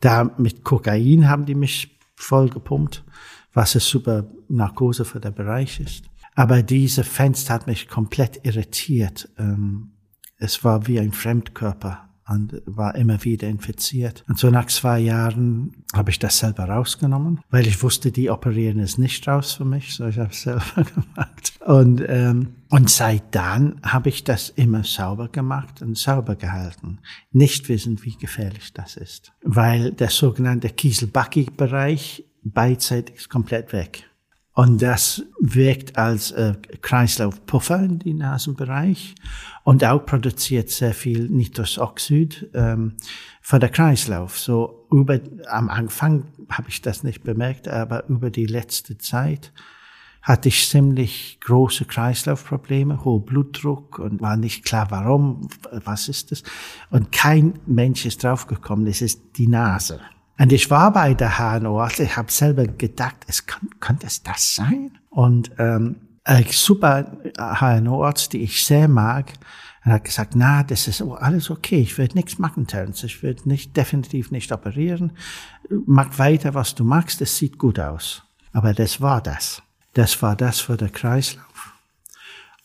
Da 0.00 0.24
mit 0.38 0.64
Kokain 0.64 1.28
haben 1.28 1.46
die 1.46 1.54
mich 1.54 1.98
vollgepumpt, 2.16 3.04
was 3.52 3.74
eine 3.74 3.80
super 3.80 4.30
Narkose 4.48 5.04
für 5.04 5.20
den 5.20 5.34
Bereich 5.34 5.80
ist. 5.80 6.04
Aber 6.34 6.62
diese 6.62 7.02
Fenster 7.02 7.54
hat 7.54 7.66
mich 7.66 7.88
komplett 7.88 8.44
irritiert. 8.44 9.28
Ähm, 9.38 9.92
es 10.38 10.62
war 10.64 10.86
wie 10.86 11.00
ein 11.00 11.12
Fremdkörper 11.12 12.05
und 12.28 12.62
war 12.66 12.94
immer 12.94 13.22
wieder 13.24 13.48
infiziert. 13.48 14.24
Und 14.28 14.38
so 14.38 14.50
nach 14.50 14.66
zwei 14.66 14.98
Jahren 14.98 15.72
habe 15.94 16.10
ich 16.10 16.18
das 16.18 16.38
selber 16.38 16.64
rausgenommen, 16.64 17.40
weil 17.50 17.66
ich 17.66 17.82
wusste, 17.82 18.10
die 18.10 18.30
operieren 18.30 18.80
es 18.80 18.98
nicht 18.98 19.26
raus 19.28 19.52
für 19.52 19.64
mich, 19.64 19.94
so 19.94 20.06
ich 20.06 20.18
habe 20.18 20.30
es 20.30 20.42
selber 20.42 20.62
gemacht. 20.74 21.52
Und, 21.64 22.02
ähm, 22.06 22.54
und 22.70 22.90
seit 22.90 23.34
dann 23.34 23.80
habe 23.82 24.08
ich 24.08 24.24
das 24.24 24.50
immer 24.50 24.84
sauber 24.84 25.28
gemacht 25.28 25.82
und 25.82 25.96
sauber 25.96 26.34
gehalten, 26.34 26.98
nicht 27.32 27.68
wissend, 27.68 28.04
wie 28.04 28.16
gefährlich 28.16 28.72
das 28.72 28.96
ist, 28.96 29.32
weil 29.42 29.92
der 29.92 30.10
sogenannte 30.10 30.68
Kieselbacki-Bereich 30.70 32.24
beidseitig 32.42 33.28
komplett 33.28 33.72
weg. 33.72 34.04
Und 34.56 34.80
das 34.80 35.22
wirkt 35.38 35.98
als 35.98 36.30
äh, 36.30 36.54
Kreislaufpuffer 36.80 37.78
in 37.78 37.98
den 37.98 38.16
Nasenbereich 38.16 39.14
und 39.64 39.84
auch 39.84 40.06
produziert 40.06 40.70
sehr 40.70 40.94
viel 40.94 41.28
Nitrosoxid 41.28 42.48
ähm, 42.54 42.94
für 43.42 43.58
den 43.58 43.70
Kreislauf. 43.70 44.38
So 44.38 44.86
über, 44.90 45.20
am 45.50 45.68
Anfang 45.68 46.24
habe 46.48 46.70
ich 46.70 46.80
das 46.80 47.02
nicht 47.02 47.22
bemerkt, 47.22 47.68
aber 47.68 48.08
über 48.08 48.30
die 48.30 48.46
letzte 48.46 48.96
Zeit 48.96 49.52
hatte 50.22 50.48
ich 50.48 50.70
ziemlich 50.70 51.38
große 51.40 51.84
Kreislaufprobleme, 51.84 53.04
hoher 53.04 53.26
Blutdruck 53.26 53.98
und 53.98 54.22
war 54.22 54.38
nicht 54.38 54.64
klar, 54.64 54.86
warum, 54.90 55.50
was 55.70 56.08
ist 56.08 56.32
das? 56.32 56.42
Und 56.88 57.12
kein 57.12 57.58
Mensch 57.66 58.06
ist 58.06 58.24
draufgekommen, 58.24 58.86
es 58.86 59.02
ist 59.02 59.20
die 59.36 59.48
Nase. 59.48 60.00
Und 60.38 60.52
ich 60.52 60.70
war 60.70 60.92
bei 60.92 61.14
der 61.14 61.38
HNO-Arzt, 61.38 62.00
ich 62.00 62.16
habe 62.16 62.30
selber 62.30 62.66
gedacht, 62.66 63.16
es 63.26 63.46
kann, 63.46 63.70
könnte 63.80 64.06
es 64.06 64.22
das 64.22 64.54
sein? 64.54 64.98
Und 65.08 65.50
ähm, 65.58 65.96
ein 66.24 66.46
super 66.50 67.16
HNO-Arzt, 67.38 68.32
die 68.32 68.42
ich 68.42 68.66
sehr 68.66 68.88
mag, 68.88 69.32
hat 69.80 70.04
gesagt, 70.04 70.34
na, 70.34 70.62
das 70.64 70.88
ist 70.88 71.00
alles 71.00 71.50
okay, 71.50 71.80
ich 71.80 71.96
werde 71.96 72.16
nichts 72.16 72.38
machen, 72.38 72.66
Terence, 72.66 73.04
ich 73.04 73.22
werde 73.22 73.48
nicht, 73.48 73.76
definitiv 73.76 74.30
nicht 74.30 74.50
operieren, 74.50 75.12
mach 75.86 76.18
weiter, 76.18 76.54
was 76.54 76.74
du 76.74 76.84
magst, 76.84 77.22
es 77.22 77.36
sieht 77.36 77.58
gut 77.58 77.78
aus. 77.78 78.24
Aber 78.52 78.74
das 78.74 79.00
war 79.00 79.20
das. 79.20 79.62
Das 79.94 80.20
war 80.22 80.34
das 80.34 80.60
für 80.60 80.76
den 80.76 80.92
Kreislauf. 80.92 81.74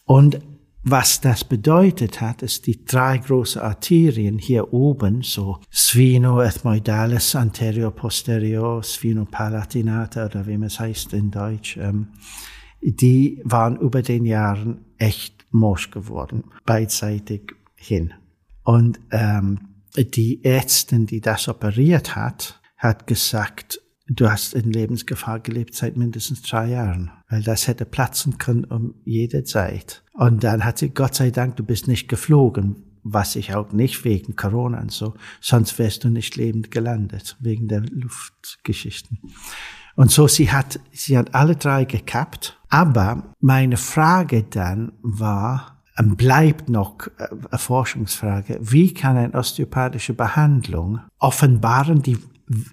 Und 0.06 0.40
was 0.84 1.22
das 1.22 1.44
bedeutet 1.44 2.22
hat, 2.22 2.42
ist 2.42 2.66
die 2.66 2.84
drei 2.84 3.20
große 3.20 3.62
Arterien 3.62 4.40
hier 4.40 4.74
oben, 4.74 5.22
so 5.22 5.60
Sphenoethmoidalis 5.72 7.36
anterior 7.36 7.92
posterior, 7.92 8.84
Sphenopalatinata 8.84 10.26
oder 10.26 10.48
wie 10.48 10.58
man 10.58 10.68
es 10.68 10.80
heißt 10.80 11.14
in 11.14 11.30
Deutsch, 11.30 11.78
ähm, 11.78 12.08
die 12.82 13.40
waren 13.44 13.78
über 13.78 14.02
den 14.02 14.26
Jahren 14.26 14.86
echt 14.98 15.46
morsch 15.52 15.92
geworden, 15.92 16.46
beidseitig 16.66 17.54
hin. 17.76 18.14
Und 18.64 19.00
ähm, 19.12 19.60
die 19.96 20.44
Ärztin, 20.44 21.06
die 21.06 21.22
das 21.22 21.48
operiert 21.48 22.16
hat, 22.16 22.60
hat 22.78 23.06
gesagt, 23.06 23.80
du 24.08 24.32
hast 24.32 24.56
in 24.56 24.72
Lebensgefahr 24.72 25.40
gelebt 25.40 25.76
seit 25.76 25.96
mindestens 25.96 26.42
drei 26.42 26.70
Jahren, 26.70 27.12
weil 27.32 27.42
das 27.42 27.68
hätte 27.68 27.86
platzen 27.86 28.38
können 28.38 28.66
um 28.66 28.94
jede 29.06 29.44
Zeit. 29.44 30.04
Und 30.14 30.44
dann 30.44 30.64
hat 30.64 30.78
sie, 30.78 30.90
Gott 30.90 31.16
sei 31.16 31.32
Dank, 31.32 31.56
du 31.56 31.64
bist 31.64 31.88
nicht 31.88 32.08
geflogen, 32.08 32.76
was 33.04 33.36
ich 33.36 33.56
auch 33.56 33.72
nicht 33.72 34.04
wegen 34.04 34.36
Corona 34.36 34.80
und 34.80 34.92
so, 34.92 35.16
sonst 35.40 35.80
wärst 35.80 36.04
du 36.04 36.10
nicht 36.10 36.36
lebend 36.36 36.70
gelandet, 36.70 37.38
wegen 37.40 37.68
der 37.68 37.82
Luftgeschichten. 37.82 39.18
Und 39.96 40.12
so, 40.12 40.28
sie 40.28 40.52
hat, 40.52 40.80
sie 40.92 41.18
hat 41.18 41.34
alle 41.34 41.56
drei 41.56 41.86
gekappt. 41.86 42.60
Aber 42.70 43.34
meine 43.40 43.78
Frage 43.78 44.44
dann 44.44 44.94
war, 45.02 45.82
ähm, 45.98 46.16
bleibt 46.16 46.70
noch 46.70 47.08
äh, 47.18 47.28
eine 47.50 47.58
Forschungsfrage, 47.58 48.60
wie 48.62 48.94
kann 48.94 49.18
eine 49.18 49.34
osteopathische 49.34 50.14
Behandlung 50.14 51.00
offenbaren 51.20 52.02
die 52.02 52.18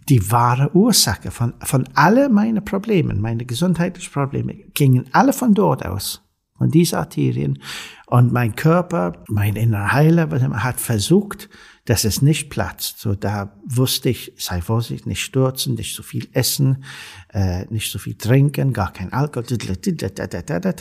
die 0.09 0.31
wahre 0.31 0.75
Ursache 0.75 1.31
von, 1.31 1.55
von 1.61 1.89
alle 1.95 2.29
meine 2.29 2.61
Problemen, 2.61 3.21
meine 3.21 3.45
gesundheitlichen 3.45 4.13
Probleme, 4.13 4.55
gingen 4.75 5.07
alle 5.13 5.33
von 5.33 5.55
dort 5.55 5.87
aus, 5.87 6.23
von 6.57 6.71
diesen 6.71 6.99
Arterien. 6.99 7.59
Und 8.07 8.33
mein 8.33 8.57
Körper, 8.57 9.25
mein 9.29 9.57
innerer 9.57 9.93
Heiler 9.93 10.29
hat 10.63 10.81
versucht, 10.81 11.49
dass 11.85 12.05
es 12.05 12.23
nicht 12.23 12.51
platzt. 12.51 12.99
So 12.99 13.15
da 13.15 13.55
wusste 13.65 14.11
ich, 14.11 14.33
sei 14.37 14.61
vorsichtig, 14.61 15.07
nicht 15.07 15.23
stürzen, 15.23 15.75
nicht 15.75 15.95
so 15.95 16.03
viel 16.03 16.29
essen, 16.33 16.85
äh, 17.33 17.65
nicht 17.67 17.91
so 17.91 17.99
viel 17.99 18.15
trinken, 18.15 18.73
gar 18.73 18.93
kein 18.93 19.13
Alkohol, 19.13 19.47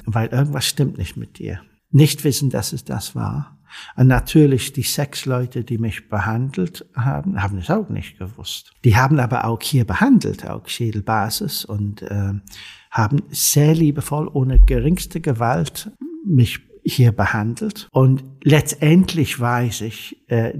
weil 0.06 0.28
irgendwas 0.28 0.66
stimmt 0.66 0.98
nicht 0.98 1.18
mit 1.18 1.40
dir. 1.40 1.62
Nicht 1.92 2.24
wissen, 2.24 2.50
dass 2.50 2.74
es 2.74 2.84
das 2.84 3.16
war. 3.16 3.57
Und 3.96 4.08
natürlich 4.08 4.74
die 4.74 4.84
sechs 4.84 5.26
Leute, 5.26 5.64
die 5.64 5.78
mich 5.78 6.10
behandelt 6.10 6.86
haben, 6.96 7.42
haben 7.42 7.58
es 7.58 7.70
auch 7.70 7.90
nicht 7.90 8.18
gewusst. 8.18 8.72
Die 8.84 8.96
haben 8.96 9.20
aber 9.20 9.46
auch 9.46 9.62
hier 9.62 9.86
behandelt, 9.86 10.48
auch 10.48 10.68
Schädelbasis 10.68 11.66
und 11.66 12.02
äh, 12.02 12.34
haben 12.92 13.24
sehr 13.30 13.74
liebevoll, 13.74 14.28
ohne 14.28 14.60
geringste 14.60 15.22
Gewalt 15.22 15.92
mich 16.26 16.60
hier 16.84 17.12
behandelt. 17.12 17.88
Und 17.92 18.24
letztendlich 18.44 19.40
weiß 19.40 19.82
ich, 19.82 20.24
äh, 20.30 20.54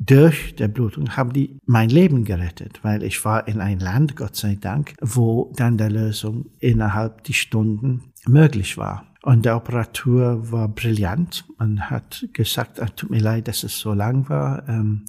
durch 0.00 0.56
der 0.56 0.68
Blutung 0.68 1.16
haben 1.16 1.32
die 1.32 1.58
mein 1.66 1.90
Leben 1.90 2.24
gerettet, 2.24 2.80
weil 2.82 3.02
ich 3.02 3.22
war 3.24 3.46
in 3.46 3.60
ein 3.60 3.80
Land, 3.80 4.16
Gott 4.16 4.34
sei 4.34 4.56
Dank, 4.58 4.94
wo 5.00 5.52
dann 5.56 5.76
der 5.76 5.90
Lösung 5.90 6.46
innerhalb 6.58 7.24
die 7.24 7.34
Stunden 7.34 8.12
möglich 8.26 8.78
war. 8.78 9.09
Und 9.22 9.44
der 9.44 9.56
Operatur 9.56 10.50
war 10.50 10.68
brillant. 10.68 11.44
Man 11.58 11.90
hat 11.90 12.26
gesagt, 12.32 12.80
ach, 12.80 12.90
tut 12.90 13.10
mir 13.10 13.20
leid, 13.20 13.48
dass 13.48 13.64
es 13.64 13.78
so 13.78 13.92
lang 13.92 14.28
war. 14.28 14.66
Ähm, 14.68 15.04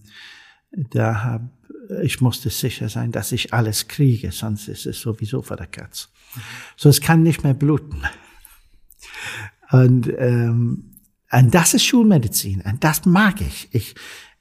da 0.72 1.24
hab, 1.24 1.41
ich 2.03 2.20
musste 2.20 2.50
sicher 2.50 2.89
sein, 2.89 3.12
dass 3.12 3.32
ich 3.32 3.53
alles 3.53 3.88
kriege, 3.88 4.32
sonst 4.32 4.68
ist 4.68 4.86
es 4.86 5.00
sowieso 5.00 5.41
für 5.41 5.56
der 5.56 5.68
Katz. 5.68 6.10
So, 6.75 6.89
es 6.89 7.01
kann 7.01 7.24
nicht 7.24 7.44
mehr 7.44 7.53
bluten. 7.53 8.03
Und, 9.72 10.12
ähm, 10.18 10.98
und 11.32 11.53
das 11.53 11.74
ist 11.74 11.86
Schulmedizin. 11.86 12.62
Und 12.62 12.84
das 12.84 13.06
mag 13.06 13.39
ich. 13.39 13.70
Ich, 13.72 13.96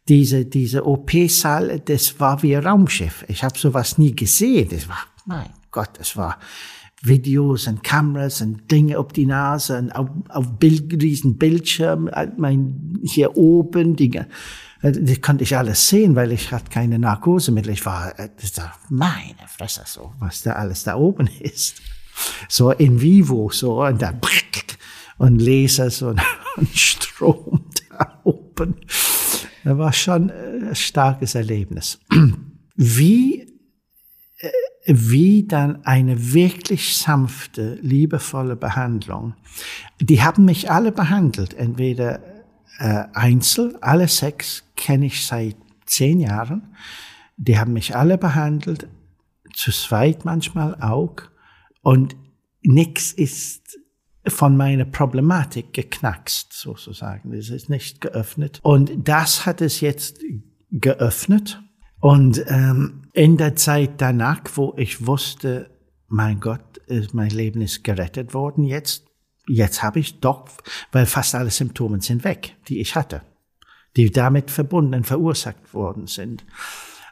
diese, 0.08 0.44
diese 0.44 0.84
OP-Saal, 0.86 1.80
das 1.80 2.18
war 2.18 2.42
wie 2.42 2.56
ein 2.56 2.66
Raumschiff. 2.66 3.24
Ich 3.28 3.44
habe 3.44 3.56
sowas 3.56 3.98
nie 3.98 4.14
gesehen. 4.14 4.68
Das 4.68 4.88
war, 4.88 4.98
mein 5.26 5.50
Gott, 5.70 5.90
das 5.98 6.16
war, 6.16 6.38
Videos 7.02 7.66
und 7.66 7.82
Kameras 7.82 8.42
und 8.42 8.70
Dinge 8.70 8.98
auf 8.98 9.08
die 9.08 9.26
Nase 9.26 9.78
und 9.78 9.92
auf, 9.92 10.08
auf 10.28 10.58
Bild, 10.58 11.02
riesen 11.02 11.38
Bildschirm, 11.38 12.08
äh, 12.08 12.28
mein, 12.36 12.98
hier 13.02 13.36
oben, 13.36 13.96
Dinge. 13.96 14.28
Äh, 14.82 14.92
das 14.92 15.20
konnte 15.20 15.44
ich 15.44 15.56
alles 15.56 15.88
sehen, 15.88 16.14
weil 16.14 16.32
ich 16.32 16.52
hatte 16.52 16.70
keine 16.70 16.98
Narkosemittel. 16.98 17.72
Ich 17.72 17.86
war, 17.86 18.18
äh, 18.18 18.28
das 18.40 18.56
war 18.58 18.74
meine 18.90 19.48
Fresse 19.48 19.82
so, 19.86 20.12
was 20.18 20.42
da 20.42 20.52
alles 20.52 20.82
da 20.84 20.96
oben 20.96 21.28
ist. 21.40 21.80
So 22.48 22.70
in 22.70 23.00
vivo, 23.00 23.50
so, 23.50 23.82
und 23.82 24.02
da, 24.02 24.12
und 25.18 25.40
Lasers 25.40 26.02
und, 26.02 26.20
und 26.56 26.76
Strom 26.76 27.64
da 27.88 28.20
oben. 28.24 28.76
Das 29.64 29.78
war 29.78 29.92
schon 29.92 30.30
ein 30.30 30.74
starkes 30.74 31.34
Erlebnis. 31.34 31.98
Wie 32.76 33.39
wie 34.86 35.46
dann 35.46 35.84
eine 35.84 36.32
wirklich 36.32 36.96
sanfte, 36.96 37.78
liebevolle 37.82 38.56
Behandlung. 38.56 39.34
Die 40.00 40.22
haben 40.22 40.44
mich 40.44 40.70
alle 40.70 40.92
behandelt, 40.92 41.54
entweder 41.54 42.20
äh, 42.78 43.04
einzeln, 43.12 43.76
alle 43.82 44.08
sechs 44.08 44.64
kenne 44.76 45.06
ich 45.06 45.26
seit 45.26 45.56
zehn 45.84 46.20
Jahren. 46.20 46.74
Die 47.36 47.58
haben 47.58 47.72
mich 47.72 47.94
alle 47.94 48.16
behandelt, 48.16 48.88
zu 49.54 49.70
zweit 49.70 50.24
manchmal 50.24 50.80
auch. 50.80 51.16
Und 51.82 52.16
nichts 52.62 53.12
ist 53.12 53.78
von 54.26 54.56
meiner 54.56 54.84
Problematik 54.84 55.72
geknackst, 55.72 56.52
sozusagen. 56.52 57.32
Es 57.32 57.50
ist 57.50 57.68
nicht 57.68 58.00
geöffnet. 58.00 58.60
Und 58.62 59.08
das 59.08 59.46
hat 59.46 59.60
es 59.60 59.80
jetzt 59.80 60.20
geöffnet. 60.70 61.62
Und 62.00 62.42
ähm, 62.48 63.02
in 63.12 63.36
der 63.36 63.56
Zeit 63.56 64.00
danach, 64.00 64.40
wo 64.54 64.74
ich 64.76 65.06
wusste, 65.06 65.70
mein 66.08 66.40
Gott, 66.40 66.80
mein 67.12 67.30
Leben 67.30 67.60
ist 67.60 67.84
gerettet 67.84 68.34
worden, 68.34 68.64
jetzt, 68.64 69.06
jetzt 69.46 69.82
habe 69.82 70.00
ich 70.00 70.20
doch, 70.20 70.48
weil 70.92 71.06
fast 71.06 71.34
alle 71.34 71.50
Symptome 71.50 72.00
sind 72.00 72.24
weg, 72.24 72.56
die 72.68 72.80
ich 72.80 72.96
hatte, 72.96 73.22
die 73.96 74.10
damit 74.10 74.50
verbunden, 74.50 75.04
verursacht 75.04 75.72
worden 75.74 76.06
sind. 76.06 76.44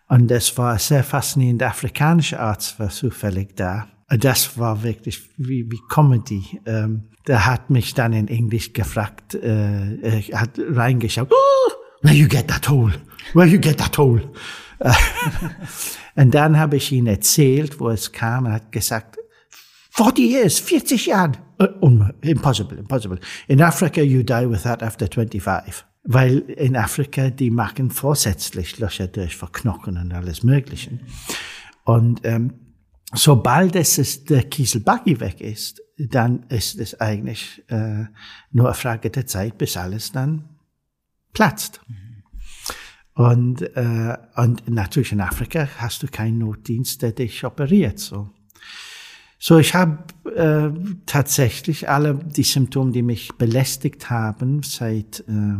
Und 0.09 0.30
es 0.30 0.57
war 0.57 0.78
sehr 0.78 1.04
faszinierend. 1.04 1.61
Der 1.61 1.68
afrikanische 1.68 2.40
Arzt 2.40 2.80
war 2.80 2.88
zufällig 2.88 3.57
da. 3.57 3.88
Das 4.09 4.59
war 4.59 4.83
wirklich 4.83 5.28
wie, 5.37 5.71
wie 5.71 5.80
Comedy. 5.90 6.61
Ähm, 6.64 7.11
der 7.26 7.45
hat 7.45 7.68
mich 7.68 7.92
dann 7.92 8.14
in 8.14 8.26
Englisch 8.26 8.73
gefragt, 8.73 9.35
äh, 9.35 9.97
er 10.00 10.40
hat 10.40 10.59
reingeschaut. 10.59 11.30
Oh, 11.30 11.73
where 12.00 12.14
you 12.14 12.26
get 12.26 12.49
that 12.49 12.66
hole? 12.71 12.95
Where 13.35 13.47
you 13.47 13.61
get 13.61 13.76
that 13.76 13.99
hole? 13.99 14.23
und 16.14 16.35
dann 16.35 16.58
habe 16.58 16.76
ich 16.76 16.92
ihm 16.92 17.06
erzählt, 17.06 17.80
wo 17.80 17.90
es 17.90 18.12
kam, 18.12 18.47
er 18.47 18.52
hat 18.52 18.73
gesagt, 18.73 19.18
40 19.90 20.30
years, 20.30 20.58
40 20.61 21.06
Jahre. 21.06 21.32
Uh, 21.61 22.04
impossible, 22.20 22.78
impossible. 22.78 23.18
In 23.49 23.61
Africa, 23.61 24.00
you 24.00 24.23
die 24.23 24.49
with 24.49 24.62
that 24.62 24.82
after 24.82 25.08
25. 25.08 25.85
Weil 26.04 26.38
in 26.38 26.76
Afrika, 26.76 27.30
die 27.30 27.50
machen 27.50 27.90
vorsätzlich 27.90 28.78
Löcher 28.78 29.08
durch 29.08 29.37
für 29.37 29.49
Knochen 29.49 29.99
und 29.99 30.12
alles 30.12 30.42
Mögliche. 30.42 31.00
Und 31.85 32.20
ähm, 32.25 32.54
sobald 33.12 33.75
es 33.75 34.25
der 34.25 34.44
Kieselbaggy 34.44 35.20
weg 35.20 35.40
ist, 35.40 35.82
dann 35.99 36.44
ist 36.49 36.78
es 36.78 37.00
eigentlich 37.00 37.64
äh, 37.68 38.04
nur 38.52 38.66
eine 38.66 38.75
Frage 38.75 39.11
der 39.11 39.26
Zeit, 39.26 39.58
bis 39.58 39.76
alles 39.76 40.12
dann 40.12 40.49
platzt. 41.32 41.80
Mhm. 41.88 42.08
Und, 43.19 43.63
äh, 43.77 44.17
und 44.37 44.69
natürlich 44.69 45.11
in 45.11 45.21
Afrika 45.21 45.69
hast 45.79 46.05
du 46.05 46.07
keinen 46.07 46.39
Notdienst, 46.39 47.03
der 47.03 47.11
dich 47.11 47.43
operiert. 47.45 47.99
So, 47.99 48.31
so 49.41 49.59
ich 49.59 49.75
habe 49.75 50.05
äh, 50.37 50.71
tatsächlich 51.05 51.89
alle 51.89 52.15
die 52.15 52.45
Symptome, 52.45 52.93
die 52.93 53.03
mich 53.03 53.33
belästigt 53.33 54.09
haben, 54.09 54.63
seit 54.63 55.25
äh, 55.27 55.57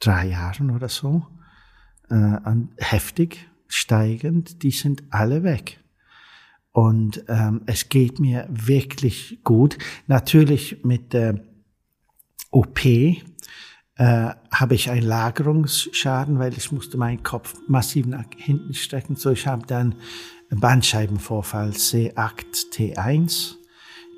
drei 0.00 0.30
Jahren 0.30 0.72
oder 0.72 0.88
so, 0.88 1.28
äh, 2.10 2.38
heftig 2.78 3.48
steigend, 3.68 4.64
die 4.64 4.72
sind 4.72 5.04
alle 5.10 5.44
weg. 5.44 5.78
Und 6.72 7.22
ähm, 7.28 7.60
es 7.66 7.88
geht 7.88 8.18
mir 8.18 8.48
wirklich 8.50 9.38
gut. 9.44 9.78
Natürlich 10.08 10.82
mit 10.82 11.12
der 11.12 11.40
OP 12.50 12.80
äh, 14.02 14.34
habe 14.50 14.74
ich 14.74 14.90
einen 14.90 15.06
Lagerungsschaden, 15.06 16.40
weil 16.40 16.52
ich 16.54 16.72
musste 16.72 16.98
meinen 16.98 17.22
Kopf 17.22 17.54
massiv 17.68 18.06
nach 18.06 18.24
hinten 18.36 18.74
strecken. 18.74 19.14
So, 19.14 19.30
ich 19.30 19.46
habe 19.46 19.64
dann 19.64 19.94
Bandscheibenvorfall 20.50 21.70
C8 21.70 22.72
T1, 22.72 23.54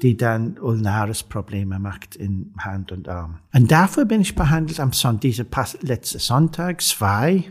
die 0.00 0.16
dann 0.16 0.58
ulnares 0.58 1.22
Probleme 1.22 1.78
macht 1.78 2.16
in 2.16 2.54
Hand 2.58 2.92
und 2.92 3.10
Arm. 3.10 3.40
Und 3.52 3.70
dafür 3.70 4.06
bin 4.06 4.22
ich 4.22 4.34
behandelt 4.34 4.80
am 4.80 4.94
Sonntag, 4.94 5.20
diese 5.20 5.46
letzte 5.82 6.18
Sonntag, 6.18 6.80
zwei, 6.80 7.44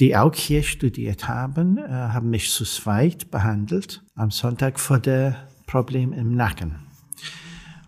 die 0.00 0.18
auch 0.18 0.34
hier 0.34 0.62
studiert 0.62 1.28
haben, 1.28 1.78
äh, 1.78 1.88
haben 1.88 2.28
mich 2.28 2.50
zu 2.50 2.64
zweit 2.64 3.30
behandelt 3.30 4.04
am 4.16 4.30
Sonntag 4.30 4.78
vor 4.78 4.98
der 4.98 5.48
Problem 5.66 6.12
im 6.12 6.36
Nacken. 6.36 6.93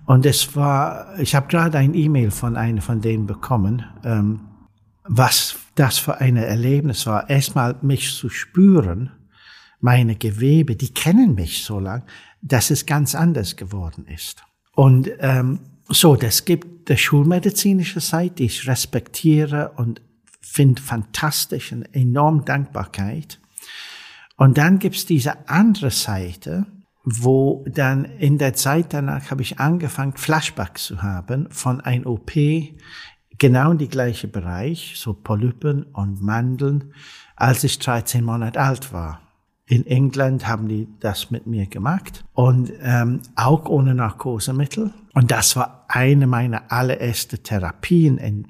Und 0.06 0.24
es 0.24 0.54
war, 0.54 1.18
ich 1.18 1.34
habe 1.34 1.48
gerade 1.48 1.78
ein 1.78 1.94
E-Mail 1.94 2.30
von 2.30 2.56
einem 2.56 2.80
von 2.80 3.00
denen 3.00 3.26
bekommen, 3.26 3.84
ähm, 4.04 4.40
was 5.04 5.56
das 5.74 5.98
für 5.98 6.20
ein 6.20 6.36
Erlebnis 6.36 7.06
war. 7.06 7.28
Erstmal 7.28 7.76
mich 7.82 8.14
zu 8.14 8.28
spüren, 8.28 9.10
meine 9.80 10.16
Gewebe, 10.16 10.76
die 10.76 10.94
kennen 10.94 11.34
mich 11.34 11.64
so 11.64 11.80
lang, 11.80 12.04
dass 12.40 12.70
es 12.70 12.86
ganz 12.86 13.14
anders 13.14 13.56
geworden 13.56 14.06
ist. 14.06 14.42
Und 14.74 15.10
ähm, 15.18 15.60
so, 15.88 16.16
das 16.16 16.44
gibt 16.44 16.88
der 16.88 16.96
schulmedizinische 16.96 18.00
Seite, 18.00 18.36
die 18.36 18.44
ich 18.44 18.66
respektiere 18.68 19.72
und 19.76 20.00
finde 20.40 20.80
fantastisch 20.80 21.72
und 21.72 21.82
enorm 21.94 22.44
Dankbarkeit. 22.44 23.40
Und 24.36 24.58
dann 24.58 24.78
gibt's 24.78 25.06
diese 25.06 25.48
andere 25.48 25.90
Seite, 25.90 26.66
wo 27.08 27.64
dann 27.70 28.04
in 28.04 28.36
der 28.36 28.52
Zeit 28.54 28.92
danach 28.92 29.30
habe 29.30 29.40
ich 29.40 29.60
angefangen, 29.60 30.14
Flashbacks 30.14 30.86
zu 30.86 31.02
haben 31.02 31.48
von 31.50 31.80
ein 31.80 32.04
OP, 32.04 32.32
genau 33.38 33.70
in 33.70 33.78
die 33.78 33.88
gleiche 33.88 34.26
Bereich, 34.26 34.94
so 34.96 35.14
Polypen 35.14 35.84
und 35.84 36.20
Mandeln, 36.20 36.92
als 37.36 37.62
ich 37.62 37.78
13 37.78 38.24
Monate 38.24 38.60
alt 38.60 38.92
war. 38.92 39.20
In 39.68 39.86
England 39.86 40.48
haben 40.48 40.66
die 40.68 40.88
das 40.98 41.30
mit 41.30 41.46
mir 41.46 41.66
gemacht 41.66 42.24
und 42.34 42.72
ähm, 42.82 43.20
auch 43.36 43.66
ohne 43.66 43.94
Narkosemittel. 43.94 44.92
Und 45.14 45.30
das 45.30 45.54
war 45.54 45.86
eine 45.88 46.26
meiner 46.26 46.72
allerersten 46.72 47.42
Therapien 47.42 48.18
in, 48.18 48.46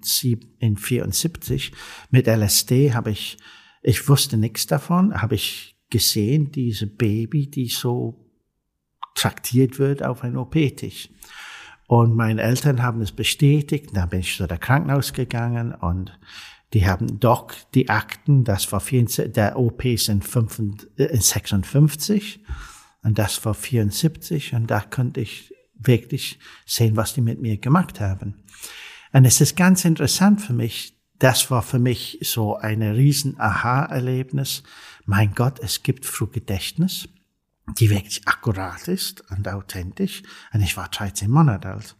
in 0.59 0.77
74. 0.79 1.73
Mit 2.11 2.27
LSD 2.27 2.95
habe 2.95 3.11
ich, 3.11 3.37
ich 3.83 4.09
wusste 4.09 4.39
nichts 4.39 4.67
davon, 4.67 5.21
habe 5.21 5.35
ich 5.35 5.79
gesehen, 5.91 6.53
diese 6.53 6.87
Baby, 6.87 7.51
die 7.51 7.69
so 7.69 8.26
traktiert 9.17 9.81
wird 9.81 10.05
auf 10.05 10.23
ein 10.23 10.37
OP-Tisch. 10.37 11.11
Und 11.89 12.15
meine 12.15 12.43
Eltern 12.43 12.83
haben 12.83 13.01
es 13.01 13.13
bestätigt. 13.13 13.91
Dann 13.95 14.09
bin 14.09 14.19
ich 14.21 14.37
zu 14.37 14.47
der 14.47 14.59
Krankenhaus 14.59 15.13
gegangen 15.13 15.75
und 15.75 16.17
die 16.73 16.87
haben 16.87 17.19
doch 17.21 17.53
die 17.75 17.89
Akten, 17.89 18.45
das 18.45 18.71
war 18.73 18.81
24, 18.81 19.33
der 19.33 19.57
OP 19.59 19.83
sind 19.97 20.25
56 20.25 22.45
und 23.03 23.19
das 23.19 23.45
war 23.45 23.55
74 23.55 24.55
und 24.55 24.69
da 24.69 24.81
konnte 24.81 25.21
ich 25.21 25.55
wirklich 25.79 26.41
sehen, 26.67 26.97
was 26.97 27.15
die 27.15 27.21
mit 27.21 27.41
mir 27.41 27.59
gemacht 27.59 28.01
haben. 28.01 28.43
Und 29.13 29.25
es 29.25 29.41
ist 29.41 29.57
ganz 29.57 29.85
interessant 29.85 30.41
für 30.41 30.53
mich, 30.53 30.99
das 31.19 31.49
war 31.51 31.63
für 31.63 31.79
mich 31.79 32.19
so 32.23 32.57
eine 32.57 32.97
riesen 32.97 33.41
Aha-Erlebnis. 33.41 34.65
Mein 35.05 35.35
Gott, 35.35 35.61
es 35.61 35.85
gibt 35.85 36.05
Frühgedächtnis 36.05 37.09
die 37.79 37.91
wirklich 37.91 38.27
akkurat 38.27 38.89
ist 38.89 39.29
und 39.31 39.49
authentisch. 39.49 40.23
Und 40.53 40.61
ich 40.61 40.77
war 40.77 40.89
13 40.89 41.31
Monate 41.31 41.69
alt. 41.69 41.97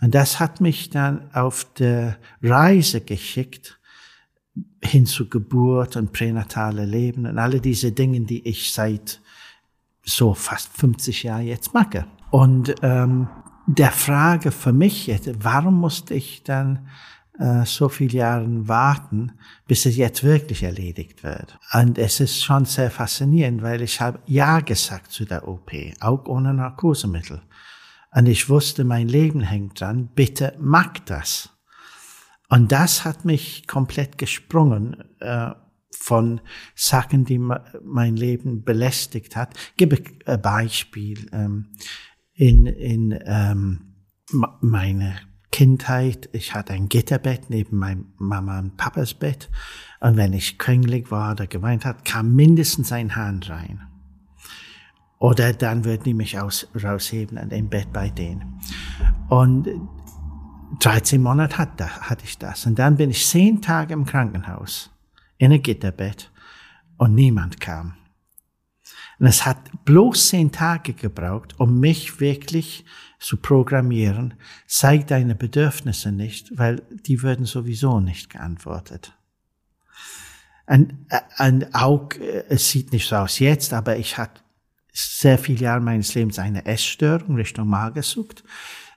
Und 0.00 0.14
das 0.14 0.40
hat 0.40 0.60
mich 0.60 0.90
dann 0.90 1.32
auf 1.32 1.64
der 1.74 2.18
Reise 2.42 3.00
geschickt 3.00 3.78
hin 4.82 5.06
zu 5.06 5.28
Geburt 5.28 5.96
und 5.96 6.12
pränatale 6.12 6.84
Leben 6.84 7.26
und 7.26 7.38
alle 7.38 7.60
diese 7.60 7.92
Dinge, 7.92 8.20
die 8.22 8.46
ich 8.46 8.72
seit 8.72 9.20
so 10.04 10.34
fast 10.34 10.76
50 10.76 11.22
Jahren 11.22 11.46
jetzt 11.46 11.72
mache. 11.72 12.06
Und 12.30 12.74
ähm, 12.82 13.28
der 13.66 13.92
Frage 13.92 14.50
für 14.50 14.72
mich 14.72 15.06
jetzt, 15.06 15.30
warum 15.38 15.78
musste 15.78 16.14
ich 16.14 16.42
dann 16.42 16.88
äh, 17.38 17.64
so 17.64 17.88
viele 17.88 18.18
Jahre 18.18 18.68
warten, 18.68 19.32
bis 19.66 19.86
es 19.86 19.96
jetzt 19.96 20.24
wirklich 20.24 20.62
erledigt 20.62 21.22
wird. 21.22 21.58
Und 21.72 21.98
es 21.98 22.20
ist 22.20 22.42
schon 22.42 22.64
sehr 22.64 22.90
faszinierend, 22.90 23.62
weil 23.62 23.82
ich 23.82 24.00
habe 24.00 24.20
Ja 24.26 24.60
gesagt 24.60 25.12
zu 25.12 25.24
der 25.24 25.48
OP, 25.48 25.72
auch 26.00 26.26
ohne 26.26 26.54
Narkosemittel. 26.54 27.42
Und 28.14 28.26
ich 28.26 28.48
wusste, 28.48 28.84
mein 28.84 29.08
Leben 29.08 29.40
hängt 29.40 29.80
dran, 29.80 30.10
bitte 30.14 30.54
mach 30.60 30.98
das. 31.06 31.50
Und 32.48 32.70
das 32.70 33.04
hat 33.04 33.24
mich 33.24 33.66
komplett 33.66 34.18
gesprungen 34.18 35.02
äh, 35.20 35.52
von 35.90 36.40
Sachen, 36.74 37.24
die 37.24 37.38
mein 37.38 38.16
Leben 38.16 38.64
belästigt 38.64 39.36
hat. 39.36 39.54
Gebe 39.76 40.02
ein 40.26 40.42
Beispiel. 40.42 41.30
Ähm, 41.32 41.68
in 42.34 42.66
in 42.66 43.18
ähm, 43.24 43.94
meine 44.60 45.18
Kindheit, 45.52 46.28
ich 46.32 46.54
hatte 46.54 46.72
ein 46.72 46.88
Gitterbett 46.88 47.50
neben 47.50 47.78
meinem 47.78 48.06
Mama 48.18 48.58
und 48.58 48.76
Papas 48.76 49.14
Bett. 49.14 49.50
Und 50.00 50.16
wenn 50.16 50.32
ich 50.32 50.58
kränklich 50.58 51.10
war 51.10 51.32
oder 51.32 51.46
geweint 51.46 51.84
hat, 51.84 52.04
kam 52.04 52.34
mindestens 52.34 52.90
ein 52.90 53.14
Hahn 53.14 53.42
rein. 53.44 53.86
Oder 55.18 55.52
dann 55.52 55.84
würden 55.84 56.02
die 56.02 56.14
mich 56.14 56.40
aus, 56.40 56.66
rausheben 56.74 57.38
an 57.38 57.50
dem 57.50 57.68
Bett 57.68 57.92
bei 57.92 58.08
denen. 58.08 58.58
Und 59.28 59.68
13 60.80 61.22
Monate 61.22 61.58
hat, 61.58 61.80
hatte 61.80 62.24
ich 62.24 62.38
das. 62.38 62.66
Und 62.66 62.78
dann 62.78 62.96
bin 62.96 63.10
ich 63.10 63.26
zehn 63.26 63.62
Tage 63.62 63.92
im 63.92 64.04
Krankenhaus 64.04 64.90
in 65.38 65.52
ein 65.52 65.62
Gitterbett 65.62 66.32
und 66.96 67.14
niemand 67.14 67.60
kam. 67.60 67.94
Und 69.18 69.26
es 69.26 69.46
hat 69.46 69.58
bloß 69.84 70.28
zehn 70.28 70.50
Tage 70.50 70.94
gebraucht, 70.94 71.60
um 71.60 71.78
mich 71.78 72.18
wirklich 72.18 72.84
zu 73.22 73.36
programmieren, 73.36 74.34
zeig 74.66 75.06
deine 75.06 75.34
Bedürfnisse 75.34 76.10
nicht, 76.12 76.58
weil 76.58 76.82
die 77.06 77.22
würden 77.22 77.46
sowieso 77.46 78.00
nicht 78.00 78.30
geantwortet. 78.30 79.16
Und, 80.66 80.94
und 81.38 81.74
auch, 81.74 82.10
äh, 82.14 82.44
es 82.48 82.70
sieht 82.70 82.92
nicht 82.92 83.08
so 83.08 83.16
aus 83.16 83.38
jetzt, 83.38 83.72
aber 83.72 83.96
ich 83.96 84.18
hatte 84.18 84.40
sehr 84.92 85.38
viele 85.38 85.60
Jahre 85.60 85.80
meines 85.80 86.14
Lebens 86.14 86.38
eine 86.38 86.66
Essstörung 86.66 87.36
Richtung 87.36 87.68
Magersucht, 87.68 88.44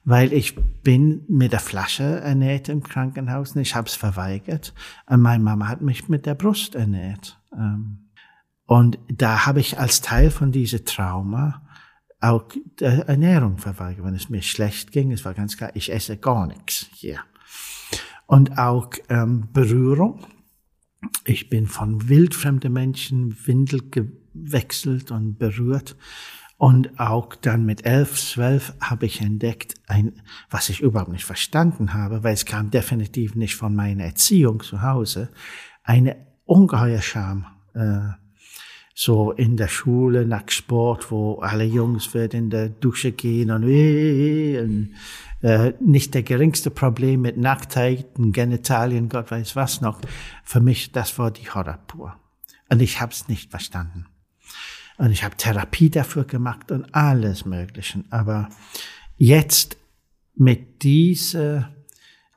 weil 0.03 0.33
ich 0.33 0.55
bin 0.55 1.23
mit 1.27 1.51
der 1.51 1.59
Flasche 1.59 2.03
ernährt 2.03 2.69
im 2.69 2.83
Krankenhaus 2.83 3.55
und 3.55 3.61
ich 3.61 3.75
habe 3.75 3.87
es 3.87 3.95
verweigert. 3.95 4.73
Und 5.07 5.21
meine 5.21 5.43
Mama 5.43 5.67
hat 5.67 5.81
mich 5.81 6.09
mit 6.09 6.25
der 6.25 6.35
Brust 6.35 6.75
ernährt. 6.75 7.39
Ähm, 7.53 8.09
und 8.65 8.97
da 9.07 9.45
habe 9.45 9.59
ich 9.59 9.79
als 9.79 10.01
Teil 10.01 10.31
von 10.31 10.51
diesem 10.51 10.85
Trauma 10.85 11.64
auch 12.25 12.45
der 12.79 13.07
Ernährung 13.07 13.57
verweigert. 13.57 14.05
Wenn 14.05 14.15
es 14.15 14.29
mir 14.29 14.41
schlecht 14.41 14.91
ging, 14.91 15.11
es 15.11 15.25
war 15.25 15.33
ganz 15.33 15.57
klar, 15.57 15.71
ich 15.73 15.91
esse 15.91 16.17
gar 16.17 16.47
nichts 16.47 16.87
hier. 16.93 17.19
Und 18.27 18.57
auch 18.57 18.89
ähm, 19.09 19.49
Berührung. 19.53 20.25
Ich 21.25 21.49
bin 21.49 21.67
von 21.67 22.09
wildfremden 22.09 22.73
Menschen 22.73 23.35
Windel 23.45 23.81
gewechselt 23.91 25.11
und 25.11 25.37
berührt. 25.37 25.95
Und 26.57 26.99
auch 26.99 27.35
dann 27.35 27.65
mit 27.65 27.85
elf, 27.85 28.17
zwölf 28.17 28.73
habe 28.79 29.05
ich 29.05 29.21
entdeckt, 29.21 29.75
ein, 29.87 30.21
was 30.49 30.69
ich 30.69 30.79
überhaupt 30.79 31.11
nicht 31.11 31.25
verstanden 31.25 31.93
habe, 31.93 32.23
weil 32.23 32.33
es 32.33 32.45
kam 32.45 32.71
definitiv 32.71 33.35
nicht 33.35 33.55
von 33.55 33.75
meiner 33.75 34.05
Erziehung 34.05 34.61
zu 34.61 34.81
Hause, 34.81 35.31
eine 35.83 36.15
ungeheuer 36.45 37.01
Scham. 37.01 37.45
Äh, 37.73 38.13
so 38.97 39.33
in 39.33 39.57
der 39.57 39.67
Schule 39.67 40.25
nach 40.25 40.49
Sport, 40.49 41.11
wo 41.11 41.39
alle 41.39 41.65
Jungs 41.65 42.13
werden 42.13 42.45
in 42.45 42.49
der 42.49 42.69
Dusche 42.69 43.11
gehen 43.11 43.51
und, 43.51 43.65
und 43.65 44.95
äh, 45.41 45.73
nicht 45.81 46.13
der 46.13 46.23
geringste 46.23 46.71
Problem 46.71 47.21
mit 47.21 47.35
Nacktheiten, 47.37 48.31
Genitalien, 48.31 49.09
Gott 49.09 49.31
weiß 49.31 49.57
was 49.57 49.81
noch. 49.81 49.99
Für 50.45 50.61
mich, 50.61 50.93
das 50.93 51.19
war 51.19 51.29
die 51.29 51.49
Horror 51.49 51.77
pur. 51.87 52.15
Und 52.69 52.81
ich 52.81 53.01
habe 53.01 53.11
es 53.11 53.27
nicht 53.27 53.51
verstanden. 53.51 54.05
Und 54.97 55.11
ich 55.11 55.25
habe 55.25 55.35
Therapie 55.35 55.89
dafür 55.89 56.23
gemacht 56.23 56.71
und 56.71 56.95
alles 56.95 57.45
Mögliche. 57.45 58.05
Aber 58.11 58.47
jetzt 59.17 59.75
mit 60.35 60.83
dieser 60.83 61.69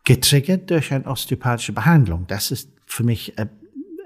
getriggert 0.03 0.71
durch 0.71 0.93
eine 0.93 1.07
osteopathische 1.07 1.73
Behandlung, 1.73 2.27
das 2.27 2.51
ist 2.51 2.71
für 2.85 3.05
mich 3.05 3.39
ein 3.39 3.49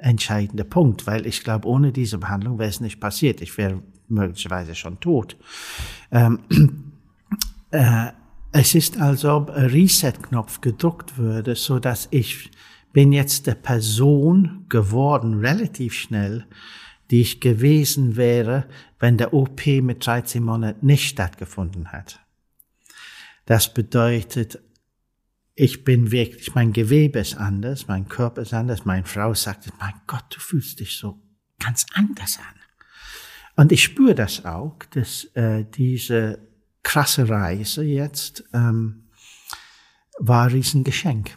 entscheidender 0.02 0.64
Punkt, 0.64 1.06
weil 1.06 1.26
ich 1.26 1.44
glaube, 1.44 1.68
ohne 1.68 1.92
diese 1.92 2.18
Behandlung 2.18 2.58
wäre 2.58 2.70
es 2.70 2.80
nicht 2.80 3.00
passiert. 3.00 3.40
Ich 3.40 3.56
wäre 3.56 3.82
möglicherweise 4.08 4.74
schon 4.74 5.00
tot. 5.00 5.36
Ähm, 6.10 6.40
äh, 7.70 8.08
es 8.52 8.74
ist, 8.74 9.00
als 9.00 9.24
ob 9.24 9.50
ein 9.50 9.66
Reset-Knopf 9.66 10.60
gedruckt 10.60 11.16
würde, 11.16 11.54
so 11.54 11.78
dass 11.78 12.08
ich 12.10 12.50
bin 12.92 13.12
jetzt 13.12 13.46
der 13.46 13.54
Person 13.54 14.66
geworden, 14.68 15.40
relativ 15.40 15.94
schnell, 15.94 16.46
die 17.10 17.22
ich 17.22 17.40
gewesen 17.40 18.16
wäre, 18.16 18.66
wenn 18.98 19.16
der 19.16 19.32
OP 19.32 19.66
mit 19.66 20.04
13 20.04 20.42
Monaten 20.42 20.86
nicht 20.86 21.08
stattgefunden 21.08 21.92
hat. 21.92 22.20
Das 23.46 23.72
bedeutet, 23.72 24.60
ich 25.54 25.84
bin 25.84 26.10
wirklich, 26.10 26.54
mein 26.54 26.72
Gewebe 26.72 27.18
ist 27.18 27.36
anders, 27.36 27.88
mein 27.88 28.08
Körper 28.08 28.42
ist 28.42 28.54
anders, 28.54 28.84
meine 28.84 29.04
Frau 29.04 29.34
sagt, 29.34 29.70
mein 29.78 29.94
Gott, 30.06 30.24
du 30.30 30.40
fühlst 30.40 30.80
dich 30.80 30.96
so 30.96 31.20
ganz 31.58 31.86
anders 31.94 32.38
an. 32.38 32.60
Und 33.56 33.70
ich 33.70 33.82
spüre 33.82 34.14
das 34.14 34.44
auch, 34.44 34.78
dass 34.92 35.24
äh, 35.34 35.64
diese 35.64 36.38
krasse 36.82 37.28
Reise 37.28 37.84
jetzt 37.84 38.44
ähm, 38.54 39.10
war 40.18 40.44
ein 40.44 40.52
Riesengeschenk. 40.52 41.36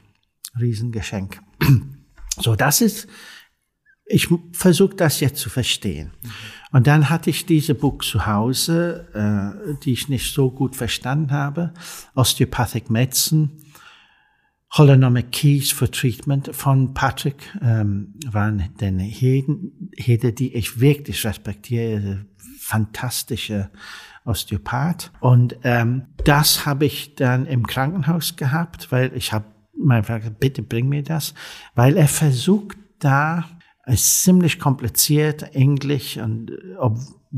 Riesengeschenk. 0.59 1.41
So, 2.37 2.53
das 2.53 2.81
ist 2.81 3.07
ich 4.05 4.27
versuche 4.51 4.95
das 4.95 5.19
jetzt 5.19 5.39
zu 5.39 5.49
verstehen. 5.49 6.11
Und 6.71 6.87
dann 6.87 7.09
hatte 7.09 7.29
ich 7.29 7.45
diese 7.45 7.73
Buch 7.73 8.03
zu 8.03 8.25
Hause, 8.25 9.07
äh, 9.13 9.79
die 9.83 9.93
ich 9.93 10.09
nicht 10.09 10.31
so 10.33 10.51
gut 10.51 10.75
verstanden 10.75 11.31
habe, 11.31 11.73
Osteopathic 12.13 12.89
Medicine, 12.89 13.49
Holonomic 14.77 15.31
Keys 15.31 15.71
for 15.71 15.89
Treatment 15.89 16.53
von 16.53 16.93
Patrick, 16.93 17.37
ähm, 17.61 18.13
waren 18.29 18.69
den 18.79 18.99
Heden, 18.99 19.89
Hede, 19.95 20.33
die 20.33 20.53
ich 20.53 20.79
wirklich 20.79 21.25
respektiere, 21.25 22.25
fantastische 22.59 23.69
Osteopath. 24.25 25.11
Und 25.21 25.57
ähm, 25.63 26.07
das 26.25 26.65
habe 26.65 26.85
ich 26.85 27.15
dann 27.15 27.45
im 27.45 27.65
Krankenhaus 27.65 28.35
gehabt, 28.35 28.91
weil 28.91 29.15
ich 29.15 29.31
habe 29.31 29.45
mein 29.77 30.03
Vater, 30.03 30.29
bitte 30.29 30.61
bring 30.61 30.89
mir 30.89 31.03
das, 31.03 31.33
weil 31.75 31.95
er 31.95 32.07
versucht 32.07 32.77
da 32.99 33.45
ist 33.85 34.23
ziemlich 34.23 34.59
kompliziert, 34.59 35.53
Englisch, 35.53 36.17
und 36.17 36.51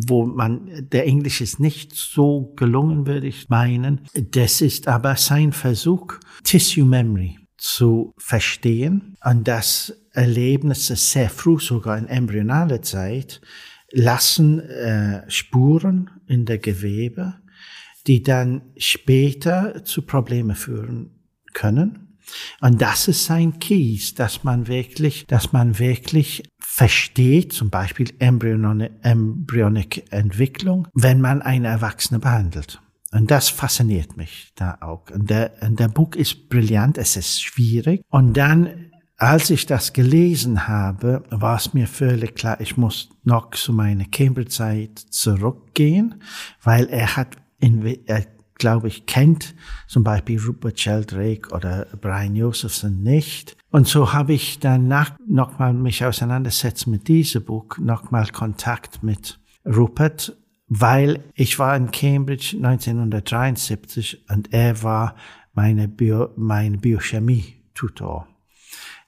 wo 0.05 0.25
man, 0.25 0.87
der 0.91 1.07
Englisch 1.07 1.41
ist 1.41 1.59
nicht 1.59 1.95
so 1.95 2.53
gelungen, 2.55 3.07
würde 3.07 3.27
ich 3.27 3.49
meinen. 3.49 4.01
Das 4.13 4.61
ist 4.61 4.87
aber 4.87 5.15
sein 5.15 5.53
Versuch, 5.53 6.13
Tissue 6.43 6.85
Memory 6.85 7.39
zu 7.57 8.13
verstehen 8.17 9.17
und 9.23 9.47
das 9.47 9.93
Erlebnisse 10.11 10.95
sehr 10.95 11.29
früh, 11.29 11.59
sogar 11.59 11.97
in 11.97 12.07
embryonaler 12.07 12.83
Zeit, 12.83 13.41
lassen 13.91 14.59
äh, 14.59 15.29
Spuren 15.29 16.11
in 16.27 16.45
der 16.45 16.59
Gewebe, 16.59 17.35
die 18.05 18.21
dann 18.21 18.61
später 18.77 19.83
zu 19.83 20.03
Probleme 20.03 20.53
führen 20.53 21.23
können. 21.53 22.06
Und 22.61 22.81
das 22.81 23.07
ist 23.07 23.25
sein 23.25 23.59
Keys, 23.59 24.13
dass 24.15 24.43
man 24.43 24.67
wirklich, 24.67 25.25
dass 25.27 25.53
man 25.53 25.79
wirklich 25.79 26.43
versteht, 26.59 27.53
zum 27.53 27.69
Beispiel 27.69 28.13
Embryonic 28.19 30.05
Entwicklung, 30.11 30.87
wenn 30.93 31.21
man 31.21 31.41
eine 31.41 31.67
Erwachsene 31.67 32.19
behandelt. 32.19 32.81
Und 33.11 33.31
das 33.31 33.49
fasziniert 33.49 34.17
mich 34.17 34.51
da 34.55 34.77
auch. 34.81 35.09
Und 35.11 35.29
der, 35.29 35.53
und 35.61 35.79
der 35.79 35.87
Buch 35.87 36.13
ist 36.15 36.49
brillant, 36.49 36.97
es 36.97 37.15
ist 37.15 37.41
schwierig. 37.41 38.01
Und 38.09 38.35
dann, 38.35 38.91
als 39.15 39.49
ich 39.49 39.65
das 39.65 39.93
gelesen 39.93 40.67
habe, 40.67 41.23
war 41.29 41.57
es 41.57 41.73
mir 41.73 41.87
völlig 41.87 42.35
klar, 42.35 42.59
ich 42.59 42.77
muss 42.77 43.09
noch 43.23 43.51
zu 43.51 43.73
meiner 43.73 44.05
Cambridge-Zeit 44.05 44.99
zurückgehen, 44.99 46.21
weil 46.61 46.87
er 46.87 47.15
hat 47.15 47.37
in, 47.59 47.83
er 48.05 48.25
glaube 48.57 48.87
ich, 48.87 49.05
kennt 49.05 49.55
zum 49.87 50.03
Beispiel 50.03 50.39
Rupert 50.39 50.79
Sheldrake 50.79 51.53
oder 51.53 51.87
Brian 51.99 52.35
Josephson 52.35 53.01
nicht. 53.03 53.57
Und 53.69 53.87
so 53.87 54.13
habe 54.13 54.33
ich 54.33 54.59
danach 54.59 55.11
nochmal 55.27 55.73
mich 55.73 56.03
auseinandersetzt 56.03 56.87
mit 56.87 57.07
diesem 57.07 57.43
Buch, 57.43 57.77
nochmal 57.77 58.27
Kontakt 58.27 59.03
mit 59.03 59.39
Rupert, 59.65 60.37
weil 60.67 61.23
ich 61.33 61.59
war 61.59 61.75
in 61.75 61.91
Cambridge 61.91 62.55
1973 62.57 64.29
und 64.29 64.53
er 64.53 64.83
war 64.83 65.15
meine 65.53 65.87
Bio, 65.87 66.29
mein 66.35 66.79
Biochemie-Tutor. 66.79 68.27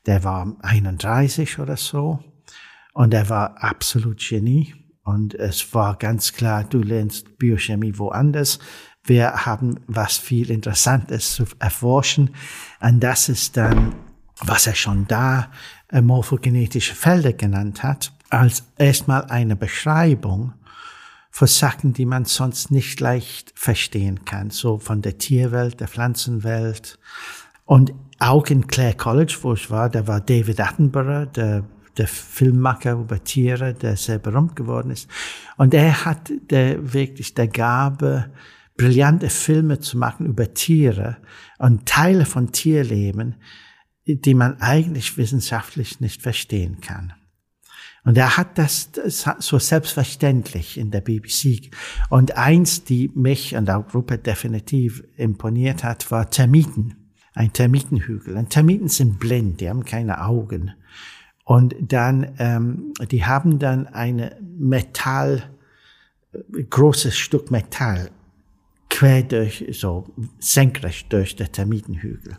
Der 0.06 0.24
war 0.24 0.58
31 0.62 1.60
oder 1.60 1.78
so 1.78 2.20
und 2.94 3.14
er 3.14 3.30
war 3.30 3.64
absolut 3.64 4.20
Genie. 4.20 4.74
Und 5.04 5.34
es 5.34 5.74
war 5.74 5.98
ganz 5.98 6.34
klar, 6.34 6.64
du 6.64 6.80
lernst 6.80 7.38
Biochemie 7.40 7.98
woanders. 7.98 8.60
Wir 9.10 9.48
haben 9.48 9.80
was 9.88 10.18
viel 10.18 10.52
Interessantes 10.52 11.34
zu 11.34 11.46
erforschen. 11.58 12.30
Und 12.80 13.00
das 13.00 13.28
ist 13.28 13.58
dann, 13.58 13.96
was 14.40 14.68
er 14.68 14.76
schon 14.76 15.08
da 15.08 15.50
äh, 15.92 16.00
morphogenetische 16.00 16.94
Felder 16.94 17.34
genannt 17.34 17.82
hat, 17.82 18.14
als 18.30 18.64
erstmal 18.78 19.26
eine 19.26 19.56
Beschreibung 19.56 20.54
für 21.32 21.48
Sachen, 21.48 21.94
die 21.94 22.06
man 22.06 22.26
sonst 22.26 22.70
nicht 22.70 23.00
leicht 23.00 23.52
verstehen 23.56 24.26
kann. 24.26 24.52
So 24.52 24.78
von 24.78 25.02
der 25.02 25.18
Tierwelt, 25.18 25.80
der 25.80 25.88
Pflanzenwelt. 25.88 27.00
Und 27.66 27.94
auch 28.20 28.46
in 28.46 28.68
Clare 28.68 28.94
College, 28.94 29.40
wo 29.42 29.54
ich 29.54 29.72
war, 29.72 29.90
da 29.90 30.06
war 30.06 30.22
David 30.22 30.60
Attenborough, 30.62 31.32
der 31.32 31.64
der 31.98 32.08
Filmmacher 32.08 32.94
über 32.94 33.22
Tiere, 33.24 33.74
der 33.74 33.98
sehr 33.98 34.20
berühmt 34.20 34.56
geworden 34.56 34.90
ist. 34.92 35.10
Und 35.58 35.74
er 35.74 36.06
hat 36.06 36.32
der, 36.50 36.94
wirklich 36.94 37.34
der 37.34 37.50
Gabe, 37.50 38.30
brillante 38.80 39.30
Filme 39.30 39.80
zu 39.80 39.98
machen 39.98 40.26
über 40.26 40.54
Tiere 40.54 41.18
und 41.58 41.86
Teile 41.86 42.26
von 42.26 42.54
Tierleben, 42.54 43.36
die 44.08 44.34
man 44.34 44.62
eigentlich 44.62 45.18
wissenschaftlich 45.18 46.00
nicht 46.00 46.22
verstehen 46.22 46.80
kann. 46.80 47.12
Und 48.06 48.18
er 48.18 48.38
hat 48.38 48.58
das, 48.58 48.90
so 49.40 49.60
selbstverständlich 49.60 50.78
in 50.78 50.92
der 50.92 51.02
BBC. 51.02 51.72
Und 52.10 52.38
eins, 52.38 52.86
die 52.86 53.12
mich 53.14 53.54
und 53.54 53.70
auch 53.70 53.94
Rupert 53.94 54.26
definitiv 54.26 55.04
imponiert 55.18 55.84
hat, 55.84 56.10
war 56.10 56.30
Termiten. 56.30 57.12
Ein 57.34 57.52
Termitenhügel. 57.52 58.38
Und 58.38 58.50
Termiten 58.50 58.88
sind 58.88 59.20
blind, 59.20 59.60
die 59.60 59.70
haben 59.70 59.84
keine 59.84 60.24
Augen. 60.24 60.72
Und 61.44 61.76
dann, 61.82 62.32
ähm, 62.40 62.94
die 63.12 63.26
haben 63.26 63.60
dann 63.60 63.88
eine 63.88 64.38
Metall, 64.58 65.44
großes 66.70 67.18
Stück 67.18 67.52
Metall 67.52 68.12
quer 69.00 69.24
durch, 69.24 69.66
so 69.72 70.14
senkrecht 70.40 71.14
durch 71.14 71.38
der 71.38 71.50
Termitenhügel. 71.54 72.38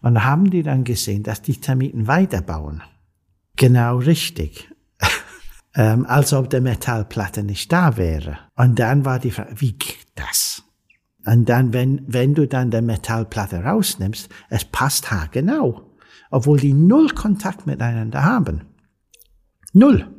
Und 0.00 0.24
haben 0.24 0.50
die 0.50 0.64
dann 0.64 0.82
gesehen, 0.82 1.22
dass 1.22 1.42
die 1.42 1.60
Termiten 1.60 2.08
weiterbauen. 2.08 2.82
Genau 3.54 3.98
richtig. 3.98 4.68
ähm, 5.76 6.04
als 6.06 6.32
ob 6.32 6.50
der 6.50 6.60
Metallplatte 6.60 7.44
nicht 7.44 7.70
da 7.70 7.96
wäre. 7.96 8.38
Und 8.56 8.80
dann 8.80 9.04
war 9.04 9.20
die 9.20 9.30
Frage, 9.30 9.60
wie 9.60 9.74
geht 9.74 10.08
das? 10.16 10.64
Und 11.24 11.48
dann, 11.48 11.72
wenn, 11.72 12.02
wenn 12.08 12.34
du 12.34 12.48
dann 12.48 12.72
der 12.72 12.82
Metallplatte 12.82 13.62
rausnimmst, 13.62 14.28
es 14.50 14.64
passt 14.64 15.12
haargenau. 15.12 15.88
Obwohl 16.32 16.58
die 16.58 16.74
null 16.74 17.10
Kontakt 17.10 17.64
miteinander 17.64 18.24
haben. 18.24 18.62
Null. 19.72 20.10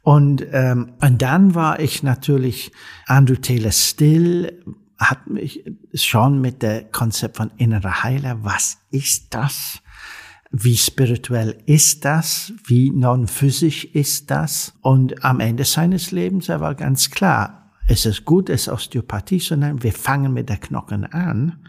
Und, 0.00 0.46
ähm, 0.52 0.94
und 1.02 1.20
dann 1.20 1.54
war 1.54 1.78
ich 1.78 2.02
natürlich 2.02 2.72
Andrew 3.06 3.34
Taylor 3.34 3.72
Still, 3.72 4.62
hat 4.98 5.28
mich 5.28 5.64
schon 5.94 6.40
mit 6.40 6.62
der 6.62 6.84
Konzept 6.84 7.36
von 7.36 7.50
innerer 7.56 8.02
Heiler, 8.02 8.42
was 8.44 8.78
ist 8.90 9.34
das? 9.34 9.82
Wie 10.50 10.76
spirituell 10.76 11.58
ist 11.66 12.04
das? 12.04 12.52
Wie 12.64 12.90
non-physisch 12.90 13.84
ist 13.84 14.30
das? 14.30 14.74
Und 14.80 15.24
am 15.24 15.40
Ende 15.40 15.64
seines 15.64 16.12
Lebens, 16.12 16.48
er 16.48 16.60
war 16.60 16.74
ganz 16.74 17.10
klar, 17.10 17.72
es 17.88 18.06
ist 18.06 18.24
gut, 18.24 18.48
es 18.48 18.62
ist 18.62 18.68
Osteopathie, 18.68 19.38
sondern 19.38 19.82
wir 19.82 19.92
fangen 19.92 20.32
mit 20.32 20.48
der 20.48 20.56
Knochen 20.56 21.04
an, 21.04 21.66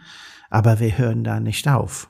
aber 0.49 0.79
wir 0.79 0.97
hören 0.97 1.23
da 1.23 1.39
nicht 1.39 1.67
auf. 1.67 2.09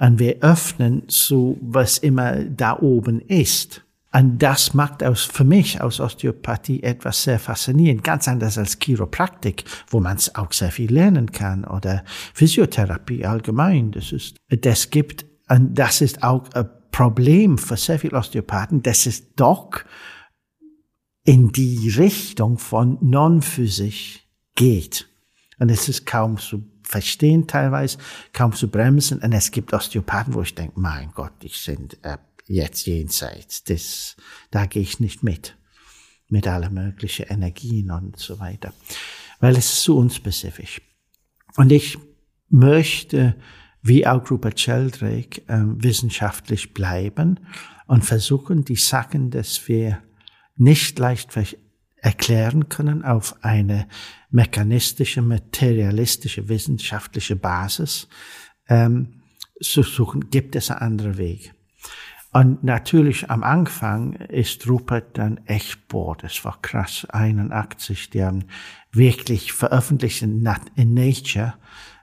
Und 0.00 0.18
wir 0.18 0.38
öffnen 0.40 1.08
zu, 1.08 1.58
was 1.60 1.98
immer 1.98 2.44
da 2.44 2.78
oben 2.78 3.20
ist. 3.20 3.84
Und 4.12 4.38
das 4.38 4.72
macht 4.72 5.04
aus, 5.04 5.24
für 5.24 5.44
mich 5.44 5.80
aus 5.82 6.00
Osteopathie 6.00 6.82
etwas 6.82 7.24
sehr 7.24 7.38
faszinierend, 7.38 8.02
ganz 8.02 8.26
anders 8.26 8.56
als 8.56 8.78
Chiropraktik, 8.78 9.64
wo 9.90 10.00
man 10.00 10.18
auch 10.34 10.52
sehr 10.52 10.70
viel 10.70 10.92
lernen 10.92 11.30
kann, 11.30 11.64
oder 11.64 12.04
Physiotherapie 12.32 13.26
allgemein. 13.26 13.92
Das 13.92 14.12
ist, 14.12 14.36
das 14.48 14.90
gibt, 14.90 15.26
und 15.48 15.74
das 15.74 16.00
ist 16.00 16.22
auch 16.22 16.50
ein 16.52 16.68
Problem 16.90 17.58
für 17.58 17.76
sehr 17.76 17.98
viele 17.98 18.16
Osteopathen, 18.16 18.82
das 18.82 19.06
ist 19.06 19.26
doch 19.36 19.70
in 21.24 21.52
die 21.52 21.90
Richtung 21.90 22.56
von 22.56 22.96
Non-Physik 23.02 24.22
geht. 24.54 25.06
Und 25.58 25.70
es 25.70 25.88
ist 25.88 26.06
kaum 26.06 26.38
zu 26.38 26.64
verstehen 26.82 27.46
teilweise, 27.46 27.98
kaum 28.32 28.54
zu 28.54 28.70
bremsen. 28.70 29.18
Und 29.20 29.32
es 29.32 29.50
gibt 29.50 29.74
Osteopathen, 29.74 30.32
wo 30.32 30.40
ich 30.40 30.54
denke, 30.54 30.80
mein 30.80 31.10
Gott, 31.14 31.32
die 31.42 31.48
sind 31.48 32.02
äh, 32.02 32.16
jetzt 32.48 32.86
jenseits. 32.86 33.64
Das, 33.64 34.16
da 34.50 34.66
gehe 34.66 34.82
ich 34.82 35.00
nicht 35.00 35.22
mit. 35.22 35.56
Mit 36.28 36.46
aller 36.46 36.70
möglichen 36.70 37.26
Energien 37.26 37.90
und 37.90 38.18
so 38.18 38.38
weiter. 38.38 38.72
Weil 39.40 39.56
es 39.56 39.72
ist 39.72 39.82
zu 39.82 39.96
unspezifisch. 39.96 40.82
Und 41.56 41.72
ich 41.72 41.98
möchte, 42.50 43.36
wie 43.82 44.06
auch 44.06 44.30
Rupert 44.30 44.60
Sheldrake, 44.60 45.42
äh, 45.48 45.62
wissenschaftlich 45.82 46.74
bleiben 46.74 47.40
und 47.86 48.04
versuchen, 48.04 48.64
die 48.64 48.76
Sachen, 48.76 49.30
dass 49.30 49.68
wir 49.68 50.02
nicht 50.56 50.98
leicht 50.98 51.30
erklären 51.96 52.68
können 52.68 53.04
auf 53.04 53.42
eine 53.42 53.88
mechanistische, 54.30 55.22
materialistische, 55.22 56.48
wissenschaftliche 56.48 57.36
Basis 57.36 58.08
ähm, 58.68 59.22
zu 59.60 59.82
suchen, 59.82 60.30
gibt 60.30 60.56
es 60.56 60.70
einen 60.70 60.80
anderen 60.80 61.18
Weg. 61.18 61.54
Und 62.32 62.62
natürlich 62.62 63.30
am 63.30 63.42
Anfang 63.42 64.12
ist 64.12 64.68
Rupert 64.68 65.16
dann 65.16 65.38
echt, 65.46 65.88
boah, 65.88 66.14
das 66.16 66.44
war 66.44 66.60
krass, 66.60 67.06
81, 67.08 68.10
die 68.10 68.22
haben 68.22 68.44
wirklich 68.92 69.52
veröffentlicht 69.52 70.22
in, 70.22 70.42
Nature, 70.42 71.54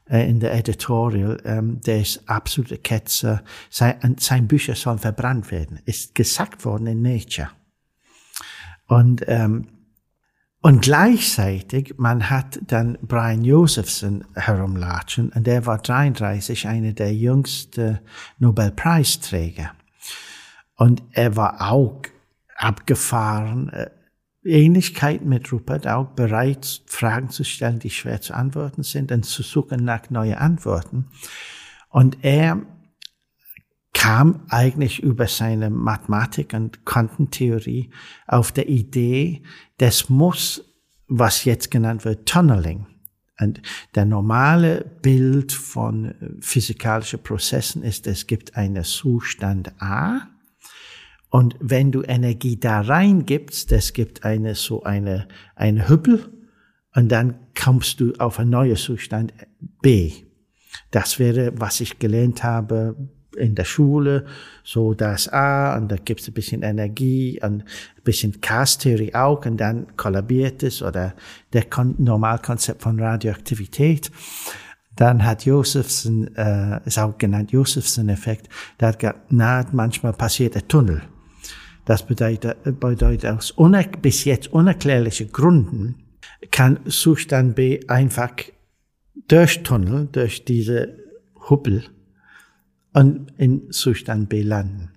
äh, 0.10 0.28
in 0.28 0.40
der 0.40 0.56
Editorial, 0.56 1.40
ähm, 1.46 1.80
der 1.82 2.02
ist 2.02 2.28
absolute 2.28 2.80
Ketzer, 2.80 3.44
sein, 3.70 4.16
sein 4.20 4.48
Bücher 4.48 4.74
sollen 4.74 4.98
verbrannt 4.98 5.52
werden, 5.52 5.80
ist 5.86 6.16
gesagt 6.16 6.66
worden 6.66 6.88
in 6.88 7.02
Nature. 7.04 7.50
Und, 8.88 9.24
ähm, 9.28 9.68
und 10.62 10.82
gleichzeitig, 10.82 11.94
man 11.98 12.32
hat 12.32 12.60
dann 12.66 12.98
Brian 13.04 13.44
Josephson 13.44 14.26
herumlatschen, 14.34 15.30
und 15.30 15.46
der 15.46 15.68
war 15.68 15.78
33, 15.78 16.68
einer 16.68 16.94
der 16.94 17.14
jüngsten 17.14 18.00
Nobelpreisträger. 18.40 19.72
Und 20.76 21.04
er 21.12 21.36
war 21.36 21.72
auch 21.72 22.02
abgefahren, 22.56 23.70
äh, 23.70 23.90
Ähnlichkeit 24.44 25.26
mit 25.26 25.52
Rupert, 25.52 25.88
auch 25.88 26.06
bereit, 26.10 26.84
Fragen 26.86 27.30
zu 27.30 27.44
stellen, 27.44 27.80
die 27.80 27.90
schwer 27.90 28.22
zu 28.22 28.36
antworten 28.36 28.84
sind 28.84 29.12
und 29.12 29.26
zu 29.26 29.42
suchen 29.42 29.84
nach 29.84 30.10
neuen 30.10 30.36
Antworten. 30.36 31.08
Und 31.90 32.24
er 32.24 32.62
kam 33.94 34.44
eigentlich 34.50 35.02
über 35.02 35.28
seine 35.28 35.70
Mathematik 35.70 36.54
und 36.54 36.86
Quantentheorie 36.86 37.90
auf 38.28 38.52
der 38.52 38.70
Idee, 38.70 39.42
das 39.78 40.10
muss, 40.10 40.64
was 41.08 41.46
jetzt 41.46 41.72
genannt 41.72 42.06
wird, 42.06 42.28
Tunneling. 42.28 42.86
Und 43.40 43.62
der 43.96 44.06
normale 44.06 44.86
Bild 45.02 45.52
von 45.52 46.38
physikalischen 46.40 47.24
Prozessen 47.24 47.84
ist, 47.84 48.06
es 48.06 48.28
gibt 48.28 48.56
einen 48.56 48.84
Zustand 48.84 49.74
A, 49.82 50.28
und 51.36 51.58
wenn 51.60 51.92
du 51.92 52.02
Energie 52.02 52.58
da 52.58 52.80
reingibst, 52.80 53.70
das 53.70 53.92
gibt 53.92 54.24
eine, 54.24 54.56
so 54.56 54.84
eine, 54.84 55.28
eine 55.58 55.90
Hüppel, 55.90 56.32
und 56.96 57.10
dann 57.10 57.36
kommst 57.62 58.00
du 58.00 58.14
auf 58.20 58.40
einen 58.40 58.52
neuen 58.52 58.78
Zustand 58.78 59.34
B. 59.82 60.14
Das 60.92 61.20
wäre, 61.20 61.52
was 61.58 61.82
ich 61.82 62.00
gelernt 62.00 62.42
habe 62.46 62.96
in 63.36 63.54
der 63.54 63.66
Schule, 63.66 64.28
so 64.64 64.94
das 64.94 65.28
A 65.28 65.76
und 65.76 65.92
da 65.92 65.98
gibt 65.98 66.22
es 66.22 66.30
ein 66.30 66.34
bisschen 66.34 66.62
Energie 66.62 67.38
und 67.44 67.64
ein 67.64 68.04
bisschen 68.06 68.40
Chaos-Theorie 68.40 69.14
auch 69.14 69.46
und 69.46 69.58
dann 69.58 69.88
kollabiert 69.98 70.64
es 70.64 70.82
oder 70.82 71.16
der 71.52 71.66
Normalkonzept 71.98 72.82
von 72.82 72.98
Radioaktivität. 72.98 74.10
Dann 74.96 75.26
hat 75.26 75.44
Josephson, 75.44 76.34
äh, 76.38 76.80
ist 76.86 76.98
auch 76.98 77.18
genannt 77.18 77.52
Josephson-Effekt, 77.52 78.48
da 78.78 78.88
hat 78.88 79.00
gesagt, 79.00 79.20
na, 79.32 79.66
manchmal 79.74 80.14
passiert 80.14 80.56
ein 80.56 80.66
Tunnel. 80.70 81.02
Das 81.86 82.06
bedeutet, 82.06 82.80
bedeutet 82.80 83.26
aus 83.26 83.54
bis 84.02 84.26
jetzt 84.26 84.52
unerklärlichen 84.52 85.32
Gründen 85.32 85.96
kann 86.52 86.80
Zustand 86.88 87.56
B 87.56 87.80
einfach 87.88 88.32
durchtunneln, 89.28 90.12
durch 90.12 90.46
diese 90.46 90.98
Hubbel 91.50 91.86
und 92.94 93.32
in 93.38 93.72
Zustand 93.72 94.30
B 94.30 94.42
landen. 94.42 94.92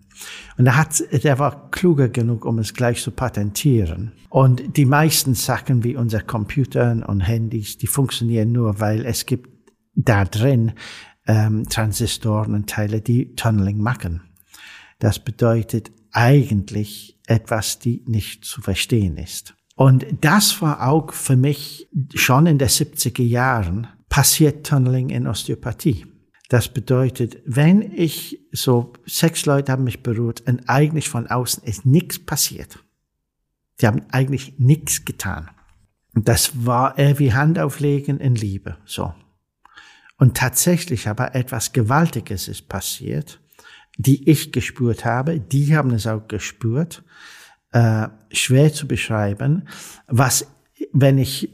Und 0.57 0.67
er 0.67 0.77
hat, 0.77 1.03
der 1.23 1.39
war 1.39 1.71
kluger 1.71 2.09
genug, 2.09 2.45
um 2.45 2.59
es 2.59 2.75
gleich 2.75 3.03
zu 3.03 3.13
patentieren. 3.13 4.13
Und 4.31 4.77
die 4.77 4.85
meisten 4.85 5.35
Sachen 5.35 5.85
wie 5.85 5.95
unser 5.95 6.21
Computer 6.21 7.05
und 7.07 7.21
Handys, 7.21 7.79
die 7.79 7.87
funktionieren 7.87 8.51
nur, 8.51 8.81
weil 8.81 9.05
es 9.05 9.27
gibt 9.27 9.49
da 9.95 10.25
drin 10.25 10.73
ähm, 11.27 11.69
Transistoren 11.69 12.55
und 12.55 12.69
Teile, 12.69 13.01
die 13.01 13.35
Tunneling 13.35 13.79
machen. 13.79 14.23
Das 14.99 15.21
bedeutet 15.21 15.93
eigentlich 16.13 17.19
etwas, 17.27 17.79
die 17.79 18.03
nicht 18.07 18.45
zu 18.45 18.61
verstehen 18.61 19.17
ist. 19.17 19.55
Und 19.77 20.07
das 20.23 20.61
war 20.61 20.89
auch 20.89 21.13
für 21.13 21.37
mich 21.37 21.89
schon 22.15 22.47
in 22.47 22.59
den 22.59 22.69
70er 22.69 23.23
Jahren 23.23 23.87
passiert 24.09 24.67
Tunneling 24.67 25.11
in 25.11 25.27
Osteopathie. 25.27 26.07
Das 26.49 26.69
bedeutet, 26.69 27.43
wenn 27.45 27.83
ich 27.93 28.41
so, 28.53 28.95
sechs 29.07 29.45
Leute 29.47 29.71
haben 29.71 29.85
mich 29.85 30.03
berührt 30.03 30.41
und 30.49 30.69
eigentlich 30.69 31.09
von 31.09 31.27
außen 31.27 31.63
ist 31.63 31.85
nichts 31.85 32.19
passiert. 32.19 32.83
Die 33.81 33.87
haben 33.87 34.03
eigentlich 34.11 34.59
nichts 34.59 35.05
getan. 35.05 35.51
Das 36.15 36.67
war 36.67 36.99
eher 36.99 37.19
wie 37.19 37.33
Handauflegen 37.33 38.19
in 38.19 38.35
Liebe, 38.35 38.79
so. 38.85 39.15
Und 40.17 40.37
tatsächlich 40.37 41.07
aber 41.07 41.35
etwas 41.35 41.73
Gewaltiges 41.73 42.49
ist 42.49 42.69
passiert, 42.69 43.41
die 43.99 44.31
ich 44.31 44.53
gespürt 44.53 45.05
habe, 45.05 45.39
die 45.41 45.77
haben 45.77 45.91
es 45.91 46.07
auch 46.07 46.27
gespürt, 46.29 47.03
äh, 47.73 48.09
schwer 48.33 48.73
zu 48.73 48.89
beschreiben, 48.89 49.69
was, 50.07 50.47
wenn 50.93 51.19
ich 51.19 51.51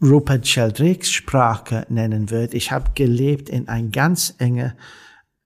Rupert 0.00 0.46
Sheldrakes 0.46 1.10
Sprache 1.10 1.84
nennen 1.90 2.30
würde. 2.30 2.56
Ich 2.56 2.72
habe 2.72 2.92
gelebt 2.94 3.50
in 3.50 3.68
ein 3.68 3.90
ganz 3.90 4.34
enge 4.38 4.76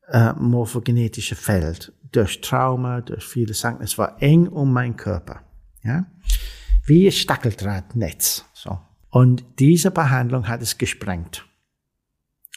äh, 0.08 0.32
morphogenetische 0.34 1.34
Feld. 1.34 1.92
Durch 2.12 2.40
Trauma, 2.40 3.00
durch 3.00 3.24
viele 3.24 3.54
Sachen. 3.54 3.82
Es 3.82 3.98
war 3.98 4.22
eng 4.22 4.46
um 4.46 4.72
meinen 4.72 4.96
Körper. 4.96 5.42
Ja? 5.82 6.06
Wie 6.84 7.06
ein 7.06 7.12
Stackeldrahtnetz. 7.12 8.44
So. 8.52 8.78
Und 9.10 9.44
diese 9.58 9.90
Behandlung 9.90 10.46
hat 10.46 10.62
es 10.62 10.78
gesprengt. 10.78 11.44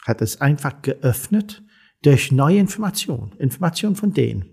Hat 0.06 0.22
es 0.22 0.40
einfach 0.40 0.82
geöffnet 0.82 1.64
durch 2.02 2.32
neue 2.32 2.58
Information. 2.58 3.32
Information 3.38 3.96
von 3.96 4.12
denen. 4.12 4.46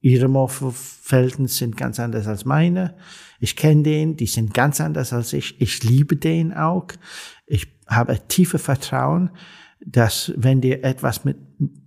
Ihre 0.00 0.28
Morphofelden 0.28 1.48
sind 1.48 1.76
ganz 1.76 1.98
anders 1.98 2.26
als 2.26 2.44
meine. 2.44 2.96
Ich 3.40 3.56
kenne 3.56 3.82
den, 3.82 4.16
die 4.16 4.26
sind 4.26 4.54
ganz 4.54 4.80
anders 4.80 5.12
als 5.12 5.32
ich. 5.32 5.60
Ich 5.60 5.82
liebe 5.82 6.16
den 6.16 6.54
auch. 6.54 6.86
Ich 7.46 7.66
habe 7.86 8.20
tiefe 8.28 8.58
Vertrauen, 8.58 9.30
dass 9.84 10.32
wenn 10.36 10.60
die 10.60 10.72
etwas 10.72 11.24
mit 11.24 11.38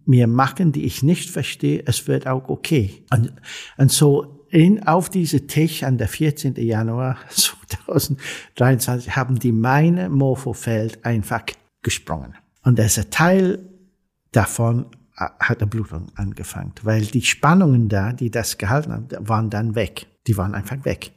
mir 0.05 0.27
machen, 0.27 0.71
die 0.71 0.85
ich 0.85 1.03
nicht 1.03 1.29
verstehe, 1.29 1.83
es 1.85 2.07
wird 2.07 2.27
auch 2.27 2.49
okay. 2.49 3.05
Und, 3.11 3.33
und 3.77 3.91
so 3.91 4.45
in, 4.49 4.85
auf 4.85 5.09
diese 5.09 5.47
Tisch 5.47 5.83
an 5.83 5.97
der 5.97 6.07
14. 6.07 6.55
Januar 6.55 7.17
2023 7.29 9.15
haben 9.15 9.39
die 9.39 9.51
meine 9.51 10.09
Morphofeld 10.09 11.05
einfach 11.05 11.43
gesprungen. 11.81 12.35
Und 12.63 12.79
das 12.79 12.97
ist 12.97 13.05
ein 13.05 13.11
Teil 13.11 13.69
davon 14.31 14.87
hat 15.19 15.59
eine 15.59 15.67
Blutung 15.67 16.07
angefangen, 16.15 16.73
weil 16.83 17.01
die 17.01 17.21
Spannungen 17.21 17.89
da, 17.89 18.13
die 18.13 18.31
das 18.31 18.57
gehalten 18.57 18.93
haben, 18.93 19.07
waren 19.27 19.49
dann 19.49 19.75
weg. 19.75 20.07
Die 20.27 20.37
waren 20.37 20.55
einfach 20.55 20.85
weg. 20.85 21.11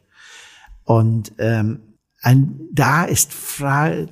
Und 0.85 1.33
ähm, 1.39 1.81
und 2.25 2.69
da 2.73 3.05
ist 3.05 3.33
frei, 3.33 4.07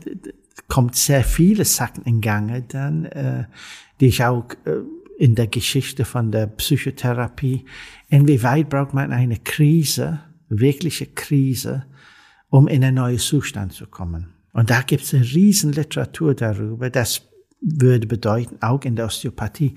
kommt 0.69 0.97
sehr 0.97 1.25
viele 1.25 1.65
Sachen 1.65 2.05
in 2.05 2.21
Gange 2.21 2.63
dann, 2.63 3.05
äh, 3.05 3.45
die 4.01 4.07
ich 4.07 4.25
auch 4.25 4.47
äh, 4.65 4.81
in 5.19 5.35
der 5.35 5.47
Geschichte 5.47 6.05
von 6.05 6.33
der 6.33 6.47
Psychotherapie, 6.47 7.67
inwieweit 8.09 8.69
braucht 8.71 8.95
man 8.95 9.13
eine 9.13 9.37
Krise, 9.37 10.21
wirkliche 10.49 11.07
Krise, 11.07 11.87
um 12.49 12.67
in 12.69 12.83
einen 12.83 12.97
neuen 12.97 13.19
Zustand 13.19 13.73
zu 13.73 13.87
kommen. 13.87 14.33
Und 14.53 14.71
da 14.71 14.83
gibt 14.83 15.05
es 15.05 15.15
eine 15.15 15.25
riesen 15.25 15.73
Literatur 15.73 16.35
darüber, 16.35 16.91
dass 16.91 17.30
würde 17.61 18.07
bedeuten, 18.07 18.57
auch 18.61 18.83
in 18.85 18.97
der 18.97 19.07
Osteopathie, 19.07 19.75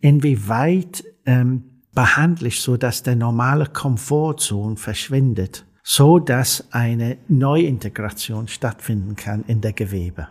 inwieweit 0.00 1.04
ähm, 1.26 1.64
behandle 1.94 2.48
ich 2.48 2.60
so, 2.60 2.76
dass 2.76 3.02
der 3.02 3.16
normale 3.16 3.66
Komfortzone 3.66 4.76
verschwindet, 4.76 5.64
so 5.82 6.18
dass 6.18 6.72
eine 6.72 7.18
Neuintegration 7.28 8.48
stattfinden 8.48 9.16
kann 9.16 9.44
in 9.46 9.60
der 9.60 9.72
Gewebe. 9.72 10.28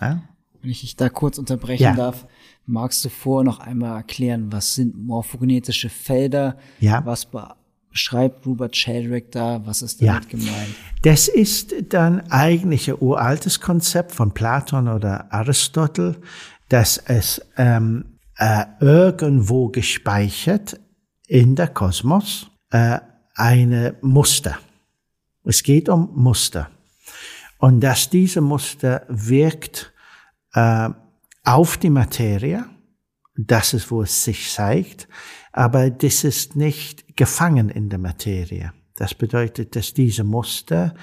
Ja? 0.00 0.22
Wenn 0.60 0.70
ich 0.70 0.80
dich 0.80 0.96
da 0.96 1.08
kurz 1.08 1.38
unterbrechen 1.38 1.82
ja. 1.82 1.94
darf, 1.94 2.26
magst 2.66 3.04
du 3.04 3.08
vor 3.08 3.44
noch 3.44 3.60
einmal 3.60 3.96
erklären, 3.96 4.52
was 4.52 4.74
sind 4.74 4.96
morphogenetische 4.96 5.88
Felder? 5.88 6.58
Ja. 6.80 7.04
Was 7.04 7.28
beschreibt 7.98 8.46
Robert 8.46 8.76
Sheldrake 8.76 9.26
da? 9.32 9.60
Was 9.66 9.82
ist 9.82 10.00
damit 10.00 10.24
ja. 10.24 10.30
gemeint? 10.30 10.74
Das 11.02 11.26
ist 11.26 11.74
dann 11.88 12.20
eigentlich 12.30 12.88
ein 12.88 12.96
uraltes 13.00 13.60
Konzept 13.60 14.12
von 14.12 14.32
Platon 14.32 14.86
oder 14.86 15.32
Aristotel, 15.32 16.16
dass 16.68 16.98
es 16.98 17.42
ähm, 17.56 18.18
äh, 18.36 18.66
irgendwo 18.78 19.68
gespeichert 19.68 20.78
in 21.26 21.56
der 21.56 21.66
Kosmos 21.66 22.48
äh, 22.70 23.00
eine 23.34 23.96
Muster. 24.00 24.58
Es 25.42 25.64
geht 25.64 25.88
um 25.88 26.10
Muster. 26.14 26.70
Und 27.58 27.80
dass 27.80 28.10
diese 28.10 28.40
Muster 28.40 29.06
wirkt 29.08 29.92
äh, 30.54 30.88
auf 31.42 31.76
die 31.78 31.90
Materie, 31.90 32.64
das 33.36 33.74
ist, 33.74 33.90
wo 33.90 34.02
es 34.02 34.22
sich 34.22 34.52
zeigt, 34.52 35.08
aber 35.52 35.90
das 35.90 36.22
ist 36.22 36.54
nicht 36.54 37.07
gefangen 37.18 37.68
in 37.68 37.90
der 37.90 37.98
Materie. 37.98 38.72
Das 38.94 39.14
bedeutet, 39.14 39.76
dass 39.76 39.92
diese 39.92 40.24
Muster 40.24 40.94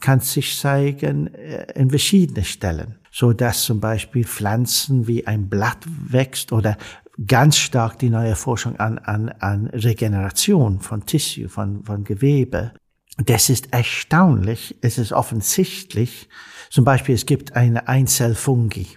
kann 0.00 0.20
sich 0.20 0.58
zeigen 0.58 1.34
äh, 1.34 1.66
in 1.74 1.90
verschiedenen 1.90 2.44
Stellen, 2.44 2.98
so 3.12 3.32
dass 3.32 3.64
zum 3.64 3.80
Beispiel 3.80 4.24
Pflanzen 4.24 5.06
wie 5.06 5.26
ein 5.26 5.48
Blatt 5.48 5.84
wächst 5.86 6.52
oder 6.52 6.78
ganz 7.26 7.58
stark 7.58 7.98
die 7.98 8.08
neue 8.08 8.36
Forschung 8.36 8.76
an, 8.76 8.98
an, 8.98 9.28
an 9.28 9.66
Regeneration 9.66 10.80
von 10.80 11.06
Tissue, 11.06 11.48
von, 11.48 11.84
von 11.84 12.04
Gewebe. 12.04 12.72
Das 13.18 13.50
ist 13.50 13.72
erstaunlich, 13.72 14.76
es 14.80 14.98
ist 14.98 15.12
offensichtlich. 15.12 16.28
Zum 16.70 16.84
Beispiel, 16.84 17.14
es 17.14 17.26
gibt 17.26 17.54
eine 17.54 17.86
Einzelfungi. 17.88 18.88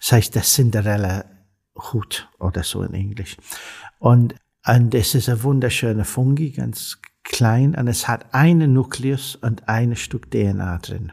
Das 0.00 0.12
heißt 0.12 0.34
der 0.34 0.42
Cinderella 0.42 1.24
Hut 1.76 2.28
oder 2.38 2.62
so 2.62 2.82
in 2.82 2.94
Englisch. 2.94 3.36
Und, 3.98 4.34
und 4.66 4.94
es 4.94 5.14
ist 5.14 5.28
ein 5.28 5.42
wunderschöner 5.42 6.04
Fungi, 6.04 6.50
ganz 6.50 6.98
klein, 7.24 7.74
und 7.74 7.88
es 7.88 8.08
hat 8.08 8.34
einen 8.34 8.72
Nukleus 8.72 9.36
und 9.36 9.68
ein 9.68 9.96
Stück 9.96 10.30
DNA 10.30 10.78
drin. 10.78 11.12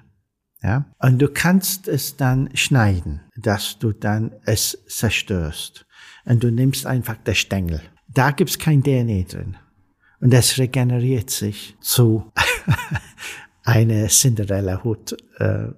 Ja? 0.61 0.85
Und 0.99 1.19
du 1.19 1.29
kannst 1.29 1.87
es 1.87 2.17
dann 2.17 2.49
schneiden, 2.55 3.21
dass 3.35 3.79
du 3.79 3.91
dann 3.91 4.31
es 4.45 4.77
zerstörst. 4.87 5.85
Und 6.25 6.43
du 6.43 6.51
nimmst 6.51 6.85
einfach 6.85 7.17
den 7.17 7.35
Stängel. 7.35 7.81
Da 8.07 8.31
gibt's 8.31 8.59
kein 8.59 8.83
DNA 8.83 9.23
drin. 9.23 9.57
Und 10.19 10.33
es 10.33 10.57
regeneriert 10.57 11.29
sich 11.29 11.77
zu 11.79 12.31
einer 13.63 14.07
Cinderella-Hut. 14.07 15.15
Äh, 15.37 15.69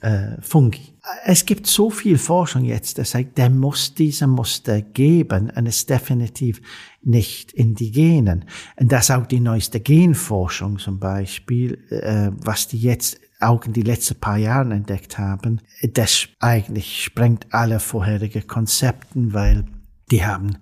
äh, 0.00 0.40
Fungi. 0.40 0.94
Es 1.24 1.46
gibt 1.46 1.66
so 1.66 1.90
viel 1.90 2.18
Forschung 2.18 2.64
jetzt, 2.64 2.98
das 2.98 3.12
sagt, 3.12 3.38
der 3.38 3.50
muss 3.50 3.94
diese 3.94 4.26
Muster 4.26 4.82
geben 4.82 5.50
und 5.54 5.66
ist 5.66 5.88
definitiv 5.88 6.60
nicht 7.02 7.52
in 7.52 7.74
die 7.74 7.92
Genen. 7.92 8.44
Und 8.76 8.92
das 8.92 9.10
auch 9.10 9.26
die 9.26 9.40
neueste 9.40 9.80
Genforschung 9.80 10.78
zum 10.78 10.98
Beispiel, 10.98 11.78
äh, 11.90 12.30
was 12.44 12.68
die 12.68 12.80
jetzt 12.80 13.20
auch 13.40 13.64
in 13.64 13.72
die 13.72 13.82
letzten 13.82 14.20
paar 14.20 14.36
Jahren 14.36 14.70
entdeckt 14.70 15.18
haben, 15.18 15.60
das 15.94 16.28
eigentlich 16.40 17.02
sprengt 17.02 17.46
alle 17.50 17.80
vorherigen 17.80 18.46
Konzepten, 18.46 19.32
weil 19.32 19.64
die 20.10 20.24
haben 20.24 20.58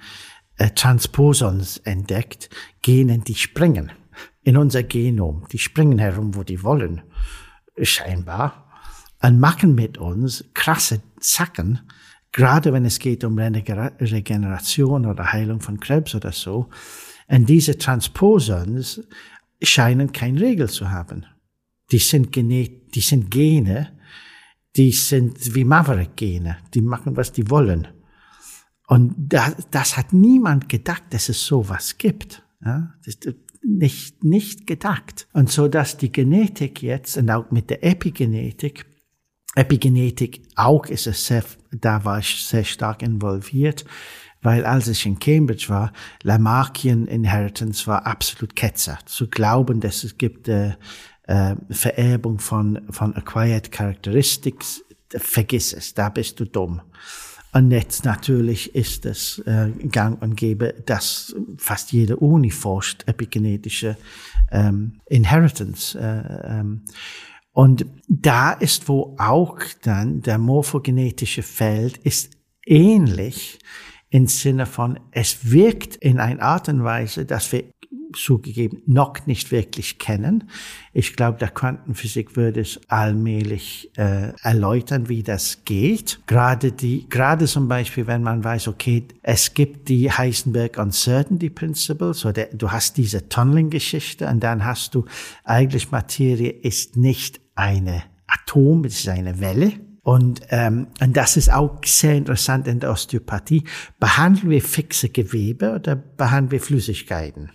äh, 0.57 0.71
Transposons 0.71 1.79
entdeckt, 1.79 2.51
Genen, 2.83 3.25
die 3.25 3.35
springen 3.35 3.91
in 4.43 4.57
unser 4.57 4.83
Genom, 4.83 5.45
die 5.53 5.59
springen 5.59 5.99
herum, 5.99 6.35
wo 6.35 6.43
die 6.43 6.63
wollen, 6.63 7.03
scheinbar. 7.83 8.65
Und 9.21 9.41
machen 9.41 9.75
mit 9.75 9.99
uns 9.99 10.45
krasse 10.55 11.03
Sachen, 11.19 11.81
gerade 12.33 12.73
wenn 12.73 12.85
es 12.85 12.99
geht 12.99 13.25
um 13.25 13.39
Regeneration 13.39 15.07
oder 15.07 15.33
Heilung 15.33 15.61
von 15.61 15.81
Krebs 15.81 16.15
oder 16.15 16.33
so. 16.33 16.69
Und 17.29 17.49
diese 17.49 17.77
Transposons 17.77 19.03
scheinen 19.63 20.13
keine 20.13 20.41
Regel 20.41 20.69
zu 20.69 20.91
haben. 20.91 21.27
Die 21.91 21.99
sind, 21.99 22.33
Gene, 22.33 22.69
die 22.95 23.01
sind 23.01 23.31
Gene, 23.31 23.99
die 24.77 24.93
sind 24.93 25.55
wie 25.55 25.65
Maverick-Gene, 25.65 26.59
die 26.75 26.83
machen, 26.83 27.17
was 27.17 27.33
die 27.33 27.51
wollen. 27.51 27.89
Und 28.87 29.15
das, 29.19 29.55
das 29.71 29.97
hat 29.97 30.13
niemand 30.13 30.69
gedacht, 30.69 31.05
dass 31.11 31.29
es 31.29 31.45
sowas 31.45 31.99
gibt. 31.99 32.43
Ja? 32.65 32.95
Nicht, 33.63 34.25
nicht 34.25 34.67
gedacht. 34.67 35.29
Und 35.33 35.51
so, 35.51 35.69
dass 35.69 35.97
die 35.97 36.13
Genetik 36.13 36.83
jetzt 36.83 37.19
und 37.19 37.31
auch 37.31 37.51
mit 37.51 37.69
der 37.71 37.85
Epigenetik 37.85 38.87
Epigenetik 39.55 40.43
auch 40.55 40.87
ist 40.87 41.07
es 41.07 41.27
sehr, 41.27 41.45
da 41.71 42.05
war 42.05 42.19
ich 42.19 42.45
sehr 42.45 42.65
stark 42.65 43.03
involviert, 43.03 43.85
weil 44.43 44.65
als 44.65 44.89
ich 44.89 45.05
in 45.05 45.19
Cambridge 45.19 45.69
war, 45.69 45.93
Lamarckian 46.23 47.07
Inheritance 47.07 47.87
war 47.87 48.07
absolut 48.07 48.55
Ketzer. 48.55 48.99
Zu 49.07 49.29
glauben, 49.29 49.81
dass 49.81 50.05
es 50.05 50.17
gibt 50.17 50.49
äh, 50.49 50.75
äh, 51.25 51.57
Vererbung 51.71 52.39
von, 52.39 52.81
von 52.91 53.15
Acquired 53.15 53.73
Characteristics, 53.73 54.85
vergiss 55.11 55.73
es, 55.73 55.95
da 55.95 56.09
bist 56.09 56.39
du 56.39 56.45
dumm. 56.45 56.83
Und 57.53 57.71
jetzt 57.71 58.05
natürlich 58.05 58.75
ist 58.75 59.07
es 59.07 59.39
äh, 59.41 59.71
gang 59.91 60.21
und 60.21 60.37
gäbe, 60.37 60.75
dass 60.85 61.35
fast 61.57 61.93
jede 61.93 62.17
Uni 62.17 62.51
forscht 62.51 63.05
epigenetische 63.09 63.97
ähm, 64.53 65.01
Inheritance. 65.07 65.99
Äh, 65.99 66.59
ähm, 66.59 66.83
und 67.53 67.87
da 68.09 68.53
ist, 68.53 68.89
wo 68.89 69.17
auch 69.19 69.59
dann 69.83 70.21
der 70.23 70.39
morphogenetische 70.39 71.43
Feld 71.43 71.99
ist 71.99 72.37
ähnlich 72.65 73.59
im 74.11 74.27
Sinne 74.27 74.67
von, 74.67 74.99
es 75.11 75.51
wirkt 75.51 75.97
in 75.97 76.19
einer 76.19 76.43
Art 76.43 76.69
und 76.69 76.85
Weise, 76.85 77.27
dass 77.27 77.53
wir 77.53 77.65
zugegeben 78.15 78.83
noch 78.87 79.27
nicht 79.27 79.51
wirklich 79.51 79.99
kennen. 79.99 80.51
Ich 80.93 81.15
glaube, 81.17 81.39
der 81.39 81.49
Quantenphysik 81.49 82.37
würde 82.37 82.61
es 82.61 82.81
allmählich 82.89 83.91
äh, 83.97 84.33
erläutern, 84.43 85.09
wie 85.09 85.23
das 85.23 85.65
geht. 85.65 86.21
Gerade 86.27 86.73
die, 86.73 87.09
gerade 87.09 87.47
zum 87.47 87.69
Beispiel, 87.69 88.07
wenn 88.07 88.23
man 88.23 88.43
weiß, 88.43 88.69
okay, 88.69 89.05
es 89.23 89.55
gibt 89.55 89.89
die 89.89 90.11
Heisenberg 90.11 90.79
Uncertainty 90.79 91.51
Principle, 91.51 92.15
so 92.15 92.33
der, 92.33 92.47
du 92.55 92.71
hast 92.71 92.97
diese 92.97 93.29
Tunneling-Geschichte 93.29 94.27
und 94.27 94.41
dann 94.41 94.65
hast 94.65 94.95
du 94.95 95.05
eigentlich 95.45 95.91
Materie 95.91 96.51
ist 96.51 96.97
nicht 96.97 97.41
eine 97.55 98.05
Atom, 98.27 98.85
es 98.85 99.01
ist 99.01 99.09
eine 99.09 99.41
Welle. 99.41 99.73
Und, 100.03 100.41
ähm, 100.49 100.87
und 101.01 101.17
das 101.19 101.37
ist 101.37 101.53
auch 101.53 101.81
sehr 101.85 102.15
interessant 102.15 102.67
in 102.67 102.81
der 102.81 102.91
Osteopathie. 102.91 103.65
Behandeln 104.01 104.49
wir 104.49 104.63
fixe 104.63 105.11
Gewebe 105.11 105.75
oder 105.75 105.97
behandeln 105.97 106.53
wir 106.53 106.61
Flüssigkeiten? 106.63 107.51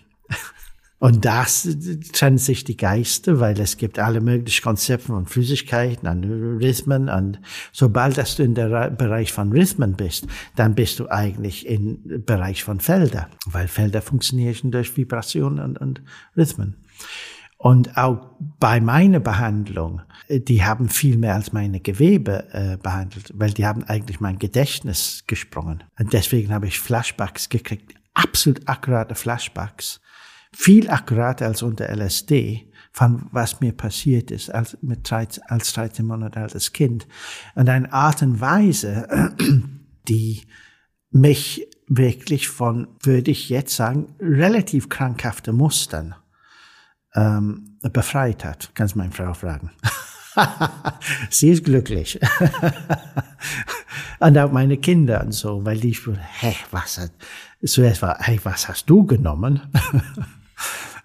Und 1.03 1.25
das 1.25 1.67
trennen 2.13 2.37
sich 2.37 2.63
die 2.63 2.77
Geister, 2.77 3.41
weil 3.41 3.59
es 3.59 3.75
gibt 3.75 3.99
alle 3.99 4.21
möglichen 4.21 4.63
Konzepte 4.63 5.07
von 5.07 5.25
Flüssigkeiten, 5.25 6.07
an 6.07 6.23
Rhythmen. 6.23 7.09
Und 7.09 7.41
sobald 7.73 8.17
dass 8.17 8.37
du 8.37 8.43
in 8.43 8.55
der 8.55 8.89
Bereich 8.89 9.33
von 9.33 9.51
Rhythmen 9.51 9.97
bist, 9.97 10.27
dann 10.55 10.75
bist 10.75 11.01
du 11.01 11.09
eigentlich 11.09 11.67
im 11.67 12.23
Bereich 12.25 12.63
von 12.63 12.79
Felder, 12.79 13.27
weil 13.45 13.67
Felder 13.67 14.01
funktionieren 14.01 14.71
durch 14.71 14.95
Vibrationen 14.95 15.59
und, 15.59 15.77
und 15.77 16.01
Rhythmen. 16.37 16.77
Und 17.57 17.97
auch 17.97 18.29
bei 18.61 18.79
meiner 18.79 19.19
Behandlung, 19.19 20.03
die 20.29 20.63
haben 20.63 20.87
viel 20.87 21.17
mehr 21.17 21.35
als 21.35 21.51
meine 21.51 21.81
Gewebe 21.81 22.47
äh, 22.53 22.77
behandelt, 22.77 23.29
weil 23.35 23.51
die 23.51 23.65
haben 23.65 23.83
eigentlich 23.83 24.21
mein 24.21 24.39
Gedächtnis 24.39 25.25
gesprungen. 25.27 25.83
Und 25.99 26.13
deswegen 26.13 26.53
habe 26.53 26.67
ich 26.67 26.79
Flashbacks 26.79 27.49
gekriegt, 27.49 27.93
absolut 28.13 28.65
akkurate 28.69 29.15
Flashbacks 29.15 29.99
viel 30.53 30.89
akkurater 30.89 31.47
als 31.47 31.61
unter 31.61 31.89
LSD 31.89 32.67
von 32.93 33.27
was 33.31 33.59
mir 33.59 33.73
passiert 33.73 34.29
ist 34.29 34.53
als, 34.53 34.77
mit 34.81 35.09
13, 35.09 35.43
als 35.47 35.73
13 35.73 36.05
Monate 36.05 36.39
altes 36.39 36.71
Kind. 36.73 37.07
Und 37.55 37.67
eine 37.67 37.91
Art 37.91 38.21
und 38.21 38.39
Weise, 38.39 39.35
die 40.07 40.43
mich 41.09 41.67
wirklich 41.87 42.47
von, 42.47 42.87
würde 43.01 43.31
ich 43.31 43.49
jetzt 43.49 43.75
sagen, 43.75 44.15
relativ 44.19 44.89
krankhafte 44.89 45.53
Mustern 45.53 46.15
ähm, 47.15 47.77
befreit 47.81 48.45
hat. 48.45 48.71
Kannst 48.75 48.95
meine 48.95 49.11
Frau 49.11 49.33
fragen. 49.33 49.71
Sie 51.29 51.49
ist 51.49 51.63
glücklich. 51.63 52.19
und 54.19 54.37
auch 54.37 54.51
meine 54.51 54.77
Kinder 54.77 55.21
und 55.21 55.31
so, 55.31 55.65
weil 55.65 55.79
die 55.79 55.93
hä, 55.93 56.55
was 56.69 56.99
hat, 56.99 57.11
zuerst 57.65 58.03
war, 58.03 58.17
hey, 58.19 58.39
was 58.43 58.67
hast 58.67 58.87
du 58.87 59.05
genommen? 59.05 59.61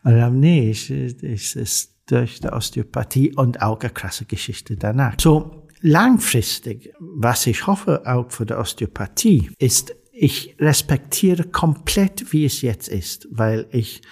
Dann, 0.05 0.41
nee, 0.41 0.71
ich, 0.71 0.91
ich, 0.91 1.57
ist 1.57 1.95
durch 2.07 2.41
die 2.41 2.49
Osteopathie 2.49 3.35
und 3.35 3.61
auch 3.63 3.81
eine 3.81 3.91
krasse 3.91 4.25
Geschichte 4.25 4.77
danach. 4.77 5.15
So 5.21 5.67
langfristig, 5.81 6.93
was 6.99 7.47
ich 7.47 7.67
hoffe 7.67 8.03
auch 8.07 8.31
für 8.31 8.47
die 8.47 8.55
Osteopathie, 8.55 9.51
ist, 9.59 9.95
ich 10.13 10.57
respektiere 10.59 11.45
komplett, 11.45 12.33
wie 12.33 12.45
es 12.45 12.63
jetzt 12.63 12.89
ist, 12.89 13.29
weil 13.31 13.67
ich 13.71 14.03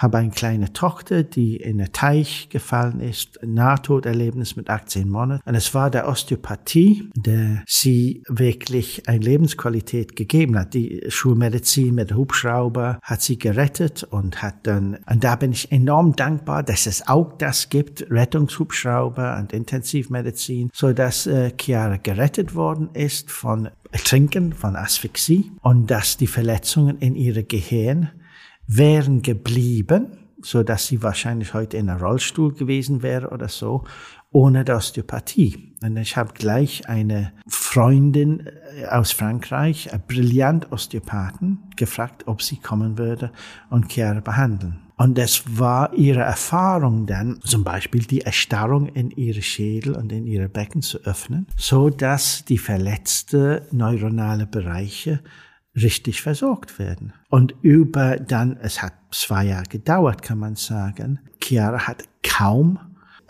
habe 0.00 0.16
eine 0.16 0.30
kleine 0.30 0.72
Tochter, 0.72 1.22
die 1.22 1.56
in 1.56 1.78
den 1.78 1.92
Teich 1.92 2.48
gefallen 2.48 3.00
ist, 3.00 3.42
ein 3.42 3.52
Nahtoderlebnis 3.52 4.56
mit 4.56 4.70
18 4.70 5.08
Monaten. 5.08 5.42
Und 5.44 5.54
es 5.54 5.74
war 5.74 5.90
der 5.90 6.08
Osteopathie, 6.08 7.10
der 7.14 7.62
sie 7.66 8.22
wirklich 8.26 9.06
eine 9.08 9.18
Lebensqualität 9.18 10.16
gegeben 10.16 10.58
hat. 10.58 10.72
Die 10.72 11.04
Schulmedizin 11.08 11.94
mit 11.94 12.14
Hubschrauber 12.14 12.98
hat 13.02 13.20
sie 13.20 13.38
gerettet 13.38 14.02
und 14.04 14.42
hat 14.42 14.66
dann, 14.66 14.98
und 15.10 15.22
da 15.22 15.36
bin 15.36 15.52
ich 15.52 15.70
enorm 15.70 16.16
dankbar, 16.16 16.62
dass 16.62 16.86
es 16.86 17.06
auch 17.06 17.34
das 17.36 17.68
gibt, 17.68 18.10
Rettungshubschrauber 18.10 19.36
und 19.38 19.52
Intensivmedizin, 19.52 20.70
so 20.72 20.94
dass 20.94 21.26
äh, 21.26 21.52
Chiara 21.60 21.98
gerettet 21.98 22.54
worden 22.54 22.88
ist 22.94 23.30
von 23.30 23.68
Ertrinken, 23.92 24.52
von 24.52 24.76
Asphyxie 24.76 25.50
und 25.62 25.90
dass 25.90 26.16
die 26.16 26.28
Verletzungen 26.28 26.98
in 26.98 27.16
ihre 27.16 27.44
Gehirn 27.44 28.10
wären 28.76 29.22
geblieben, 29.22 30.18
so 30.42 30.62
dass 30.62 30.86
sie 30.86 31.02
wahrscheinlich 31.02 31.54
heute 31.54 31.76
in 31.76 31.90
einem 31.90 32.00
Rollstuhl 32.00 32.54
gewesen 32.54 33.02
wäre 33.02 33.30
oder 33.30 33.48
so, 33.48 33.84
ohne 34.32 34.64
die 34.64 34.72
Osteopathie. 34.72 35.74
Und 35.82 35.96
ich 35.96 36.16
habe 36.16 36.32
gleich 36.34 36.88
eine 36.88 37.32
Freundin 37.48 38.46
äh, 38.46 38.86
aus 38.86 39.12
Frankreich, 39.12 39.92
eine 39.92 40.02
brillant 40.06 40.70
Osteopathen, 40.72 41.58
gefragt, 41.76 42.26
ob 42.26 42.42
sie 42.42 42.56
kommen 42.56 42.96
würde 42.96 43.32
und 43.70 43.90
Chiara 43.92 44.20
behandeln. 44.20 44.78
Und 44.96 45.18
es 45.18 45.58
war 45.58 45.94
ihre 45.94 46.20
Erfahrung 46.20 47.06
dann, 47.06 47.40
zum 47.40 47.64
Beispiel 47.64 48.02
die 48.02 48.20
Erstarrung 48.20 48.86
in 48.86 49.10
ihre 49.10 49.40
Schädel 49.40 49.96
und 49.96 50.12
in 50.12 50.26
ihre 50.26 50.50
Becken 50.50 50.82
zu 50.82 50.98
öffnen, 50.98 51.46
so 51.56 51.88
dass 51.88 52.44
die 52.44 52.58
verletzte 52.58 53.66
neuronale 53.72 54.46
Bereiche 54.46 55.20
richtig 55.74 56.22
versorgt 56.22 56.78
werden. 56.78 57.12
Und 57.28 57.54
über 57.62 58.16
dann, 58.16 58.56
es 58.56 58.82
hat 58.82 58.94
zwei 59.10 59.44
Jahre 59.46 59.68
gedauert, 59.68 60.22
kann 60.22 60.38
man 60.38 60.56
sagen, 60.56 61.20
Chiara 61.42 61.86
hat 61.86 62.04
kaum 62.22 62.78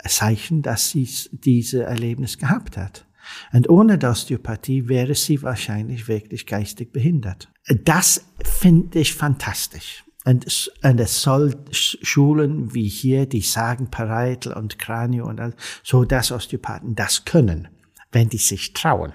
Zeichen, 0.07 0.61
dass 0.61 0.89
sie 0.89 1.07
diese 1.31 1.83
Erlebnis 1.83 2.37
gehabt 2.37 2.77
hat. 2.77 3.05
Und 3.53 3.69
ohne 3.69 3.97
die 3.97 4.07
Osteopathie 4.07 4.87
wäre 4.87 5.13
sie 5.13 5.41
wahrscheinlich 5.43 6.07
wirklich 6.07 6.47
geistig 6.47 6.91
behindert. 6.91 7.51
Das 7.83 8.25
finde 8.43 8.99
ich 8.99 9.13
fantastisch. 9.13 10.03
Und, 10.23 10.71
und 10.83 10.99
es 10.99 11.21
soll 11.21 11.55
Schulen 11.71 12.73
wie 12.73 12.87
hier, 12.87 13.25
die 13.25 13.41
sagen 13.41 13.89
Pareitel 13.89 14.53
und 14.53 14.77
Kranio 14.77 15.27
und 15.27 15.39
all, 15.39 15.55
so 15.83 16.05
dass 16.05 16.31
Osteopathen 16.31 16.95
das 16.95 17.25
können, 17.25 17.67
wenn 18.11 18.29
die 18.29 18.37
sich 18.37 18.73
trauen 18.73 19.13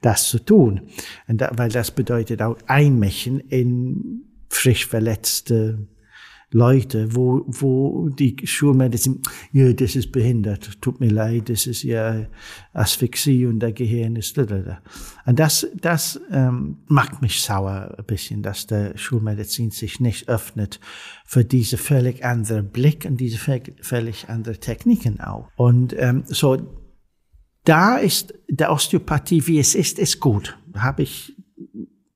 das 0.00 0.28
zu 0.28 0.38
tun. 0.38 0.82
Da, 1.28 1.50
weil 1.56 1.70
das 1.70 1.90
bedeutet 1.90 2.42
auch 2.42 2.56
Einmischen 2.66 3.40
in 3.40 4.24
frisch 4.48 4.86
verletzte 4.86 5.86
Leute, 6.54 7.16
wo, 7.16 7.44
wo 7.48 8.08
die 8.10 8.36
Schulmedizin, 8.44 9.20
ja, 9.50 9.72
das 9.72 9.96
ist 9.96 10.12
behindert, 10.12 10.80
tut 10.80 11.00
mir 11.00 11.10
leid, 11.10 11.48
das 11.48 11.66
ist 11.66 11.82
ja 11.82 12.26
Asphyxie 12.72 13.44
und 13.46 13.58
der 13.58 13.72
Gehirn 13.72 14.14
ist 14.14 14.38
da, 14.38 14.44
da, 14.44 14.58
da. 14.58 14.78
Und 15.26 15.40
das, 15.40 15.66
das 15.74 16.20
ähm, 16.30 16.76
macht 16.86 17.22
mich 17.22 17.42
sauer 17.42 17.96
ein 17.98 18.04
bisschen, 18.04 18.42
dass 18.42 18.68
der 18.68 18.96
Schulmedizin 18.96 19.72
sich 19.72 19.98
nicht 19.98 20.28
öffnet 20.28 20.78
für 21.26 21.44
diese 21.44 21.76
völlig 21.76 22.24
andere 22.24 22.62
Blick 22.62 23.04
und 23.04 23.16
diese 23.16 23.38
völlig 23.80 24.28
andere 24.28 24.56
Techniken 24.58 25.20
auch. 25.20 25.48
Und 25.56 25.92
ähm, 25.98 26.22
so 26.26 26.83
da 27.64 27.96
ist 27.96 28.34
der 28.48 28.70
Osteopathie, 28.70 29.46
wie 29.46 29.58
es 29.58 29.74
ist, 29.74 29.98
ist 29.98 30.20
gut. 30.20 30.56
Habe 30.76 31.02
ich, 31.02 31.34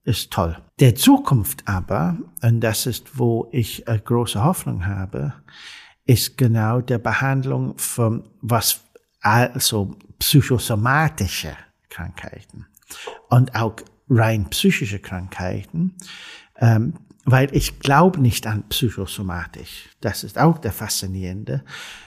ist 0.04 0.30
toll. 0.30 0.56
Der 0.80 0.94
Zukunft 0.94 1.66
aber, 1.66 2.18
und 2.42 2.60
das 2.60 2.86
ist, 2.86 3.18
wo 3.18 3.48
ich 3.50 3.88
eine 3.88 4.00
große 4.00 4.42
Hoffnung 4.44 4.86
habe, 4.86 5.34
ist 6.04 6.38
genau 6.38 6.80
der 6.80 6.98
Behandlung 6.98 7.76
von 7.78 8.28
was, 8.40 8.80
also 9.20 9.96
psychosomatische 10.18 11.56
Krankheiten 11.88 12.66
und 13.28 13.54
auch 13.54 13.76
rein 14.08 14.48
psychische 14.50 14.98
Krankheiten, 14.98 15.96
ähm, 16.56 16.94
weil 17.30 17.54
ich 17.54 17.80
glaube 17.80 18.20
nicht 18.20 18.46
an 18.46 18.64
psychosomatisch. 18.68 19.90
Das 20.00 20.24
ist 20.24 20.38
auch 20.38 20.58
der 20.58 20.72
Faszinierende 20.72 21.62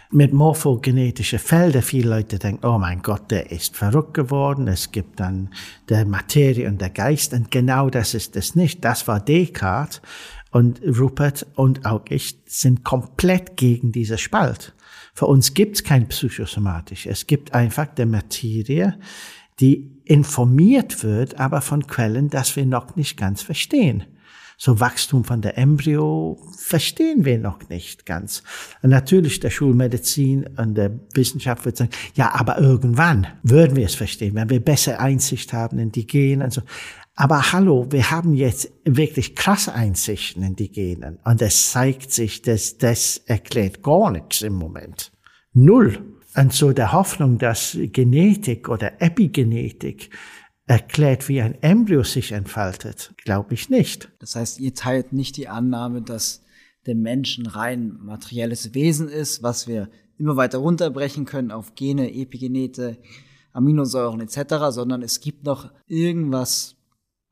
mit 0.09 0.34
morphogenetische 0.34 1.38
Felder. 1.38 1.82
Viele 1.82 2.09
Leute 2.09 2.39
denken, 2.39 2.65
oh 2.65 2.78
mein 2.80 3.01
Gott, 3.01 3.30
der 3.30 3.51
ist 3.51 3.78
verrückt 3.78 4.15
geworden. 4.15 4.67
Es 4.67 4.91
gibt 4.91 5.19
dann 5.19 5.49
der 5.89 6.05
Materie 6.05 6.67
und 6.67 6.82
der 6.82 6.89
Geist. 6.89 7.34
Und 7.34 7.51
genau 7.51 7.89
das 7.89 8.13
ist 8.13 8.36
es 8.36 8.55
nicht. 8.55 8.84
Das 8.84 9.07
war 9.07 9.19
Descartes. 9.19 10.01
Und 10.51 10.82
Rupert 10.84 11.45
und 11.55 11.86
auch 11.86 12.01
ich 12.09 12.39
sind 12.45 12.84
komplett 12.84 13.55
gegen 13.55 13.93
diese 13.93 14.17
Spalt. 14.17 14.74
Für 15.13 15.28
uns 15.28 15.53
gibt 15.53 15.78
es 15.78 15.84
kein 15.84 16.09
psychosomatisch. 16.09 17.05
Es 17.05 17.26
gibt 17.28 17.53
einfach 17.53 17.86
der 17.86 18.05
Materie, 18.05 18.97
die 19.61 20.01
informiert 20.03 21.03
wird, 21.03 21.39
aber 21.39 21.61
von 21.61 21.88
Quellen, 21.88 22.30
dass 22.30 22.55
wir 22.57 22.65
noch 22.65 22.97
nicht 22.97 23.15
ganz 23.17 23.41
verstehen 23.41 24.03
so 24.64 24.80
Wachstum 24.80 25.24
von 25.24 25.41
der 25.41 25.57
Embryo 25.57 26.38
verstehen 26.55 27.26
wir 27.26 27.39
noch 27.39 27.68
nicht 27.70 28.05
ganz. 28.05 28.43
Und 28.84 28.91
natürlich 28.91 29.39
der 29.39 29.49
Schulmedizin 29.49 30.45
und 30.55 30.76
der 30.76 30.91
Wissenschaft 31.16 31.66
wird 31.66 31.78
sagen, 31.78 31.89
ja, 32.14 32.36
aber 32.36 32.59
irgendwann 32.59 33.26
würden 33.41 33.76
wir 33.76 33.88
es 33.88 33.95
verstehen, 33.95 34.36
wenn 34.36 34.51
wir 34.51 34.59
besser 34.59 34.99
Einsicht 34.99 35.51
haben 35.51 35.80
in 35.80 35.91
die 35.91 36.05
Gene 36.05 36.43
und 36.43 36.53
so. 36.53 36.62
Aber 37.16 37.51
hallo, 37.51 37.88
wir 37.89 38.12
haben 38.12 38.36
jetzt 38.36 38.72
wirklich 38.86 39.36
krasse 39.36 39.74
Einsichten 39.74 40.43
in 40.43 40.55
die 40.55 40.72
Genen 40.72 41.18
und 41.26 41.41
es 41.41 41.72
zeigt 41.72 42.12
sich, 42.12 42.43
dass 42.43 42.78
das 42.78 43.18
erklärt 43.26 43.82
gar 43.82 44.12
nichts 44.12 44.43
im 44.43 44.53
Moment. 44.53 45.12
Null. 45.53 45.97
Und 46.36 46.53
so 46.53 46.72
der 46.72 46.93
Hoffnung, 46.93 47.39
dass 47.39 47.76
Genetik 47.91 48.70
oder 48.70 49.01
Epigenetik 49.01 50.12
erklärt, 50.72 51.28
wie 51.28 51.41
ein 51.41 51.61
Embryo 51.61 52.01
sich 52.03 52.32
entfaltet, 52.32 53.13
glaube 53.17 53.53
ich 53.53 53.69
nicht. 53.69 54.09
Das 54.19 54.38
heißt, 54.38 54.57
ihr 54.61 54.74
teilt 54.74 55.11
nicht 55.11 55.36
die 55.36 55.49
Annahme, 55.49 56.01
dass 56.01 56.43
der 56.86 56.95
Mensch 56.95 57.38
ein 57.38 57.45
rein 57.45 57.97
materielles 58.01 58.74
Wesen 58.74 59.09
ist, 59.09 59.43
was 59.43 59.67
wir 59.67 59.89
immer 60.17 60.38
weiter 60.38 60.59
runterbrechen 60.59 61.26
können 61.26 61.51
auf 61.51 61.76
Gene, 61.76 62.13
Epigenete, 62.13 62.97
Aminosäuren 63.51 64.22
etc., 64.22 64.69
sondern 64.69 65.01
es 65.01 65.19
gibt 65.19 65.43
noch 65.43 65.72
irgendwas 65.88 66.78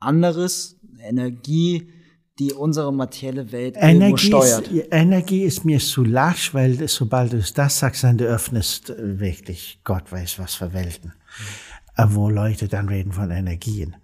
anderes, 0.02 0.78
Energie, 1.02 1.94
die 2.40 2.52
unsere 2.52 2.92
materielle 2.92 3.54
Welt 3.54 3.76
Energie 3.80 4.28
steuert. 4.28 4.68
Ist, 4.68 4.88
Energie 4.92 5.44
ist 5.44 5.64
mir 5.64 5.80
zu 5.80 6.04
lasch, 6.04 6.54
weil 6.54 6.90
sobald 6.90 7.32
du 7.32 7.42
das 7.56 7.80
sagst, 7.80 8.04
dann 8.04 8.18
du 8.18 8.26
öffnest 8.26 8.94
wirklich 8.98 9.80
Gott 9.86 10.12
weiß 10.12 10.40
was 10.40 10.56
für 10.56 10.74
Welten. 10.74 11.14
Mhm 11.14 11.69
wo 12.08 12.30
Leute 12.30 12.68
dann 12.68 12.89
reden 12.89 13.12
von 13.12 13.32
Energien. 13.32 13.95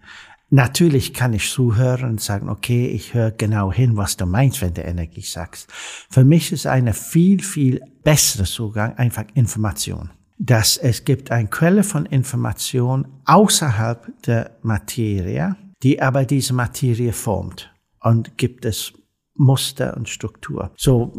Natürlich 0.49 1.13
kann 1.13 1.33
ich 1.33 1.49
zuhören 1.49 2.11
und 2.11 2.21
sagen, 2.21 2.49
okay, 2.49 2.87
ich 2.87 3.13
höre 3.13 3.31
genau 3.31 3.73
hin, 3.73 3.97
was 3.97 4.15
du 4.15 4.25
meinst, 4.25 4.61
wenn 4.61 4.73
du 4.73 4.83
Energie 4.83 5.21
sagst. 5.21 5.71
Für 5.71 6.23
mich 6.23 6.51
ist 6.51 6.67
eine 6.67 6.93
viel, 6.93 7.41
viel 7.41 7.81
bessere 8.03 8.43
Zugang 8.43 8.95
einfach 8.97 9.25
Information. 9.33 10.11
Dass 10.37 10.77
es 10.77 11.03
gibt 11.03 11.31
eine 11.31 11.47
Quelle 11.47 11.83
von 11.83 12.05
Information 12.05 13.07
außerhalb 13.25 14.21
der 14.23 14.51
Materie, 14.61 15.55
die 15.81 16.01
aber 16.01 16.25
diese 16.25 16.53
Materie 16.53 17.13
formt 17.13 17.73
und 18.01 18.37
gibt 18.37 18.65
es 18.65 18.93
Muster 19.35 19.97
und 19.97 20.07
Struktur. 20.09 20.71
So 20.77 21.11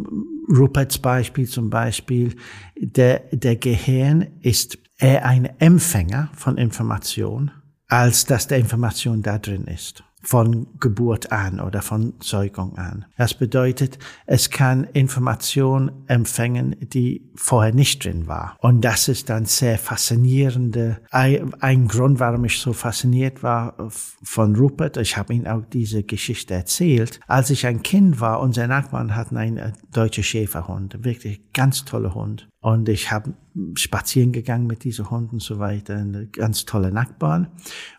Ruperts 0.49 0.99
Beispiel 0.99 1.49
zum 1.49 1.68
Beispiel, 1.70 2.37
der, 2.79 3.24
der 3.33 3.57
Gehirn 3.57 4.27
ist 4.41 4.79
eher 4.99 5.25
ein 5.27 5.47
Empfänger 5.59 6.31
von 6.35 6.59
Information, 6.59 7.51
als 7.89 8.25
dass 8.25 8.49
der 8.49 8.59
Information 8.59 9.23
da 9.23 9.39
drin 9.39 9.65
ist 9.67 10.03
von 10.27 10.67
Geburt 10.81 11.31
an 11.31 11.61
oder 11.61 11.83
von 11.83 12.15
Zeugung 12.21 12.77
an. 12.77 13.05
Das 13.17 13.35
bedeutet, 13.35 13.99
es 14.27 14.51
kann 14.51 14.85
Information 14.85 16.05
empfangen, 16.09 16.75
die 16.81 17.31
vorher 17.37 17.73
nicht 17.73 18.05
drin 18.05 18.27
war. 18.27 18.57
Und 18.61 18.85
das 18.85 19.09
ist 19.09 19.31
dann 19.31 19.45
sehr 19.45 19.79
faszinierende, 19.79 20.99
ein 21.11 21.89
Grund, 21.89 22.19
warum 22.19 22.45
ich 22.45 22.59
so 22.59 22.73
fasziniert 22.73 23.43
war 23.43 23.77
von 23.89 24.57
Rupert. 24.57 24.97
Ich 24.97 25.17
habe 25.17 25.33
ihm 25.33 25.47
auch 25.47 25.63
diese 25.73 26.03
Geschichte 26.03 26.55
erzählt. 26.55 27.21
Als 27.29 27.51
ich 27.51 27.67
ein 27.67 27.83
Kind 27.83 28.21
war, 28.21 28.41
unser 28.41 28.67
Nachbarn 28.67 29.15
hatten 29.15 29.37
einen 29.37 29.75
deutschen 29.93 30.25
Schäferhund, 30.25 31.05
wirklich 31.05 31.53
ganz 31.53 31.85
toller 31.85 32.15
Hund. 32.15 32.49
Und 32.67 32.89
ich 32.89 33.12
habe 33.12 33.33
spazieren 33.77 34.33
gegangen 34.33 34.67
mit 34.67 34.83
diesen 34.83 35.09
Hunden 35.09 35.37
und 35.37 35.41
so 35.41 35.61
weiter. 35.61 35.99
Eine 35.99 36.27
ganz 36.27 36.64
tolle 36.64 36.91
Nachbarn. 36.91 37.47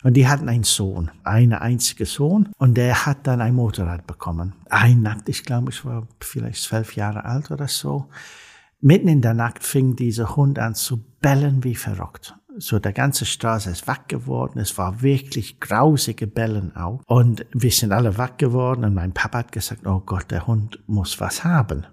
Und 0.02 0.12
die 0.12 0.28
hatten 0.28 0.46
einen 0.46 0.64
Sohn, 0.64 1.10
einen 1.24 1.54
einzigen 1.54 2.04
Sohn. 2.04 2.50
Und 2.58 2.76
der 2.76 3.06
hat 3.06 3.26
dann 3.26 3.40
ein 3.40 3.54
Motorrad 3.54 4.06
bekommen. 4.06 4.52
Ein 4.68 5.00
Nacht, 5.00 5.26
ich 5.30 5.44
glaube, 5.44 5.70
ich 5.70 5.86
war 5.86 6.06
vielleicht 6.20 6.62
zwölf 6.62 6.96
Jahre 6.96 7.24
alt 7.24 7.50
oder 7.50 7.66
so. 7.66 8.10
Mitten 8.78 9.08
in 9.08 9.22
der 9.22 9.32
Nacht 9.32 9.64
fing 9.64 9.96
dieser 9.96 10.36
Hund 10.36 10.58
an 10.58 10.74
zu 10.74 11.02
bellen 11.22 11.64
wie 11.64 11.74
verrückt. 11.74 12.36
So, 12.58 12.78
der 12.78 12.92
ganze 12.92 13.24
Straße 13.24 13.70
ist 13.70 13.88
wach 13.88 14.06
geworden. 14.06 14.58
Es 14.58 14.76
war 14.76 15.00
wirklich 15.00 15.60
grausige 15.60 16.26
Bellen 16.26 16.76
auch. 16.76 17.00
Und 17.06 17.46
wir 17.54 17.70
sind 17.70 17.92
alle 17.92 18.18
wach 18.18 18.36
geworden 18.36 18.84
und 18.84 18.92
mein 18.92 19.14
Papa 19.14 19.38
hat 19.38 19.52
gesagt, 19.52 19.86
oh 19.86 20.00
Gott, 20.00 20.30
der 20.30 20.46
Hund 20.46 20.78
muss 20.86 21.20
was 21.20 21.42
haben. 21.42 21.86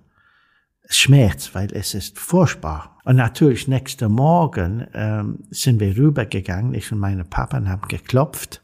Es 0.88 0.98
schmerzt, 0.98 1.56
weil 1.56 1.72
es 1.74 1.94
ist 1.94 2.20
furchtbar. 2.20 2.98
Und 3.06 3.16
natürlich, 3.16 3.68
nächsten 3.68 4.12
Morgen 4.12 4.88
ähm, 4.94 5.40
sind 5.50 5.80
wir 5.80 5.96
rübergegangen, 5.98 6.74
ich 6.74 6.92
und 6.92 7.00
meine 7.00 7.24
Papa, 7.24 7.58
und 7.58 7.70
haben 7.70 7.88
geklopft 7.88 8.62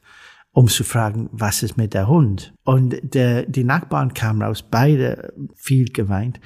um 0.53 0.67
zu 0.67 0.83
fragen, 0.83 1.29
was 1.31 1.63
ist 1.63 1.77
mit 1.77 1.93
der 1.93 2.07
Hund? 2.07 2.53
Und 2.63 2.95
der, 3.01 3.45
die 3.45 3.63
Nachbarn 3.63 4.13
kamen 4.13 4.41
raus, 4.41 4.63
beide 4.63 5.33
viel 5.55 5.85
geweint. 5.85 6.39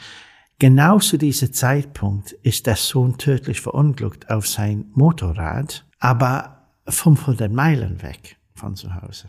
Genau 0.59 0.99
zu 0.99 1.17
diesem 1.17 1.51
Zeitpunkt 1.51 2.31
ist 2.31 2.67
der 2.67 2.75
Sohn 2.75 3.17
tödlich 3.17 3.61
verunglückt 3.61 4.29
auf 4.29 4.47
sein 4.47 4.85
Motorrad, 4.93 5.85
aber 5.99 6.69
500 6.87 7.51
Meilen 7.51 8.01
weg 8.01 8.37
von 8.53 8.75
zu 8.75 8.93
Hause. 8.95 9.27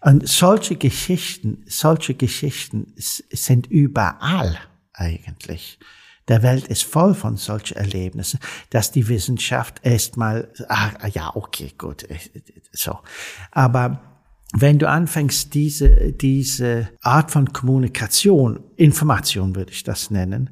Und 0.00 0.28
solche 0.28 0.76
Geschichten, 0.76 1.64
solche 1.66 2.14
Geschichten 2.14 2.92
sind 2.96 3.66
überall 3.66 4.58
eigentlich 4.92 5.78
der 6.28 6.42
Welt 6.42 6.66
ist 6.66 6.84
voll 6.84 7.14
von 7.14 7.36
solchen 7.36 7.76
Erlebnissen, 7.76 8.40
dass 8.70 8.90
die 8.90 9.08
Wissenschaft 9.08 9.80
erstmal, 9.82 10.52
ah, 10.68 11.06
ja, 11.12 11.34
okay, 11.34 11.72
gut, 11.78 12.08
äh, 12.10 12.18
so. 12.72 12.98
Aber 13.52 14.00
wenn 14.54 14.78
du 14.78 14.88
anfängst, 14.88 15.54
diese, 15.54 16.12
diese 16.12 16.88
Art 17.02 17.32
von 17.32 17.52
Kommunikation, 17.52 18.60
Information 18.76 19.56
würde 19.56 19.72
ich 19.72 19.82
das 19.82 20.10
nennen, 20.10 20.50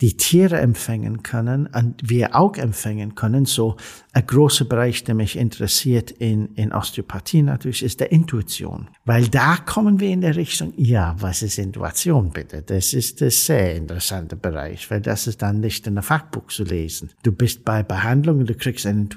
die 0.00 0.16
Tiere 0.16 0.58
empfangen 0.58 1.22
können 1.22 1.68
und 1.68 1.94
wir 2.02 2.34
auch 2.34 2.56
empfangen 2.56 3.14
können, 3.14 3.44
so 3.44 3.76
ein 4.12 4.26
großer 4.26 4.64
Bereich, 4.64 5.04
der 5.04 5.14
mich 5.14 5.36
interessiert 5.36 6.10
in, 6.10 6.54
in 6.54 6.72
Osteopathie 6.72 7.42
natürlich, 7.42 7.84
ist 7.84 8.00
der 8.00 8.10
Intuition. 8.10 8.88
Weil 9.04 9.28
da 9.28 9.56
kommen 9.58 10.00
wir 10.00 10.10
in 10.10 10.22
der 10.22 10.34
Richtung, 10.34 10.74
ja, 10.76 11.14
was 11.20 11.42
ist 11.42 11.58
Intuition 11.58 12.30
bitte? 12.30 12.62
Das 12.62 12.92
ist 12.94 13.22
ein 13.22 13.30
sehr 13.30 13.76
interessanter 13.76 14.36
Bereich, 14.36 14.90
weil 14.90 15.00
das 15.00 15.28
ist 15.28 15.40
dann 15.40 15.60
nicht 15.60 15.86
in 15.86 15.94
der 15.94 16.02
Fachbuch 16.02 16.48
zu 16.48 16.64
lesen. 16.64 17.10
Du 17.22 17.30
bist 17.30 17.64
bei 17.64 17.84
Behandlung 17.84 18.40
und 18.40 18.50
du 18.50 18.54
kriegst 18.54 18.86
eine 18.86 19.08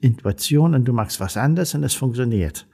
Intuition 0.00 0.74
und 0.74 0.84
du 0.84 0.92
machst 0.92 1.20
was 1.20 1.38
anderes 1.38 1.74
und 1.74 1.84
es 1.84 1.94
funktioniert 1.94 2.66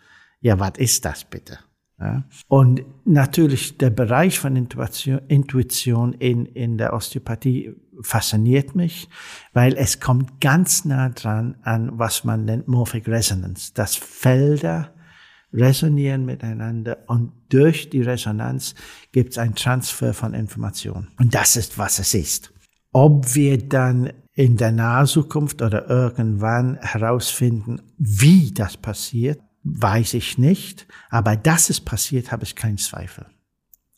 ja, 0.45 0.61
was 0.61 0.72
ist 0.76 1.07
das 1.07 1.24
bitte? 1.24 1.59
Ja. 1.99 2.24
Und 2.49 2.84
natürlich 3.07 3.78
der 3.78 3.88
Bereich 3.88 4.38
von 4.38 4.57
Intuition, 4.57 6.12
in, 6.12 6.45
in 6.45 6.76
der 6.76 6.92
Osteopathie 6.92 7.74
fasziniert 8.03 8.74
mich, 8.74 9.09
weil 9.55 9.74
es 9.74 10.01
kommt 10.01 10.42
ganz 10.42 10.84
nah 10.84 11.09
dran 11.09 11.57
an, 11.62 11.99
was 11.99 12.24
man 12.24 12.45
nennt 12.45 12.68
Morphic 12.68 13.09
Resonance, 13.09 13.72
dass 13.72 13.97
Felder 13.97 14.92
resonieren 15.51 16.26
miteinander 16.26 16.99
und 17.07 17.32
durch 17.49 17.88
die 17.88 18.03
Resonanz 18.03 18.74
gibt 19.12 19.30
es 19.30 19.38
einen 19.38 19.55
Transfer 19.55 20.12
von 20.12 20.34
Informationen. 20.34 21.09
Und 21.18 21.34
das 21.34 21.57
ist, 21.57 21.78
was 21.78 22.01
es 22.01 22.12
ist. 22.12 22.53
Ob 22.92 23.34
wir 23.34 23.66
dann 23.66 24.12
in 24.34 24.59
der 24.59 24.72
nahen 24.72 25.07
Zukunft 25.07 25.62
oder 25.62 25.88
irgendwann 25.88 26.76
herausfinden, 26.82 27.80
wie 27.97 28.53
das 28.53 28.76
passiert, 28.76 29.40
weiß 29.65 30.15
ich 30.15 30.39
nicht, 30.39 30.87
aber 31.11 31.37
dass 31.37 31.71
es 31.71 31.81
passiert, 31.81 32.31
habe 32.33 32.45
ich 32.45 32.55
keinen 32.55 32.79
Zweifel. 32.79 33.27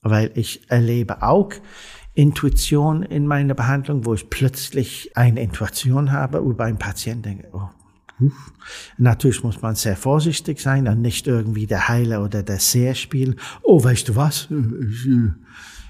Weil 0.03 0.31
ich 0.35 0.71
erlebe 0.71 1.23
auch 1.23 1.53
Intuition 2.15 3.03
in 3.03 3.27
meiner 3.27 3.55
Behandlung, 3.55 4.05
wo 4.05 4.15
ich 4.15 4.31
plötzlich 4.31 5.17
eine 5.17 5.43
Intuition 5.43 6.13
habe 6.13 6.39
über 6.39 6.65
einen 6.65 6.79
Patienten, 6.79 7.23
denke, 7.23 7.49
oh, 7.53 7.69
Natürlich 8.97 9.43
muss 9.43 9.61
man 9.61 9.75
sehr 9.75 9.97
vorsichtig 9.97 10.61
sein 10.61 10.89
und 10.89 11.03
nicht 11.03 11.27
irgendwie 11.27 11.67
der 11.67 11.89
Heiler 11.89 12.25
oder 12.25 12.43
der 12.43 12.59
Seher 12.59 12.95
spielen. 12.95 13.37
Oh, 13.63 13.83
weißt 13.83 14.09
du 14.09 14.17
was? 14.17 14.49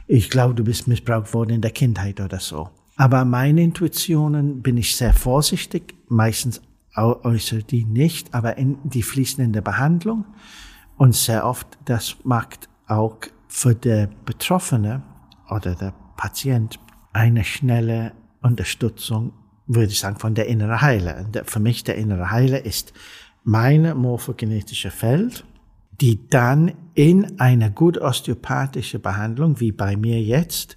Ich 0.08 0.30
glaube, 0.30 0.54
du 0.54 0.64
bist 0.64 0.88
missbraucht 0.88 1.32
worden 1.34 1.50
in 1.50 1.60
der 1.60 1.70
Kindheit 1.70 2.20
oder 2.20 2.40
so. 2.40 2.70
Aber 2.96 3.24
meine 3.24 3.62
Intuitionen 3.62 4.62
bin 4.62 4.76
ich 4.76 4.96
sehr 4.96 5.12
vorsichtig, 5.12 5.94
meistens 6.08 6.62
äußere 6.96 7.62
die 7.62 7.84
nicht, 7.84 8.34
aber 8.34 8.56
in, 8.56 8.78
die 8.84 9.02
fließen 9.02 9.44
in 9.44 9.52
der 9.52 9.60
Behandlung. 9.60 10.24
Und 10.96 11.14
sehr 11.14 11.46
oft, 11.46 11.78
das 11.84 12.16
macht 12.24 12.68
auch 12.86 13.18
für 13.48 13.74
der 13.74 14.08
Betroffene 14.24 15.02
oder 15.50 15.74
der 15.74 15.92
Patient 16.16 16.78
eine 17.12 17.44
schnelle 17.44 18.12
Unterstützung, 18.42 19.32
würde 19.66 19.92
ich 19.92 19.98
sagen, 19.98 20.18
von 20.18 20.34
der 20.34 20.46
innere 20.46 20.80
Heiler. 20.80 21.26
Für 21.44 21.60
mich 21.60 21.84
der 21.84 21.96
innere 21.96 22.30
Heiler 22.30 22.64
ist 22.64 22.92
meine 23.44 23.94
morphogenetische 23.94 24.90
Feld, 24.90 25.44
die 26.00 26.28
dann 26.28 26.72
in 26.94 27.40
einer 27.40 27.70
gut 27.70 27.98
osteopathische 27.98 28.98
Behandlung, 28.98 29.60
wie 29.60 29.72
bei 29.72 29.96
mir 29.96 30.20
jetzt, 30.20 30.76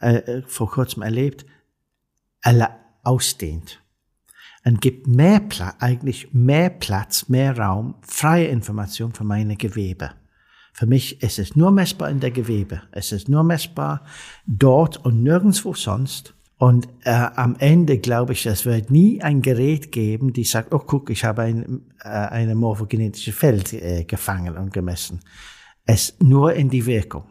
äh, 0.00 0.16
äh 0.16 0.42
vor 0.46 0.70
kurzem 0.70 1.02
erlebt, 1.02 1.46
ausdehnt 3.02 3.82
und 4.64 4.80
gibt 4.80 5.06
mehr 5.06 5.40
Platz, 5.40 5.76
eigentlich 5.80 6.32
mehr 6.32 6.70
Platz, 6.70 7.28
mehr 7.28 7.56
Raum, 7.56 7.94
freie 8.02 8.46
Information 8.46 9.12
für 9.12 9.24
meine 9.24 9.56
Gewebe. 9.56 10.10
Für 10.72 10.86
mich 10.86 11.22
ist 11.22 11.38
es 11.38 11.56
nur 11.56 11.70
messbar 11.70 12.10
in 12.10 12.20
der 12.20 12.30
Gewebe. 12.30 12.82
Es 12.92 13.12
ist 13.12 13.28
nur 13.28 13.42
messbar 13.42 14.04
dort 14.46 15.04
und 15.04 15.22
nirgendwo 15.22 15.74
sonst. 15.74 16.34
Und 16.58 16.88
äh, 17.04 17.10
am 17.10 17.56
Ende 17.58 17.98
glaube 17.98 18.34
ich, 18.34 18.44
es 18.44 18.66
wird 18.66 18.90
nie 18.90 19.22
ein 19.22 19.40
Gerät 19.40 19.92
geben, 19.92 20.32
die 20.32 20.44
sagt, 20.44 20.74
oh 20.74 20.78
guck, 20.78 21.08
ich 21.08 21.24
habe 21.24 21.42
ein 21.42 21.86
äh, 22.02 22.08
eine 22.08 22.54
morphogenetische 22.54 23.32
Feld 23.32 23.72
äh, 23.72 24.04
gefangen 24.04 24.56
und 24.56 24.72
gemessen. 24.72 25.20
Es 25.86 26.16
nur 26.20 26.52
in 26.52 26.68
die 26.68 26.86
Wirkung 26.86 27.24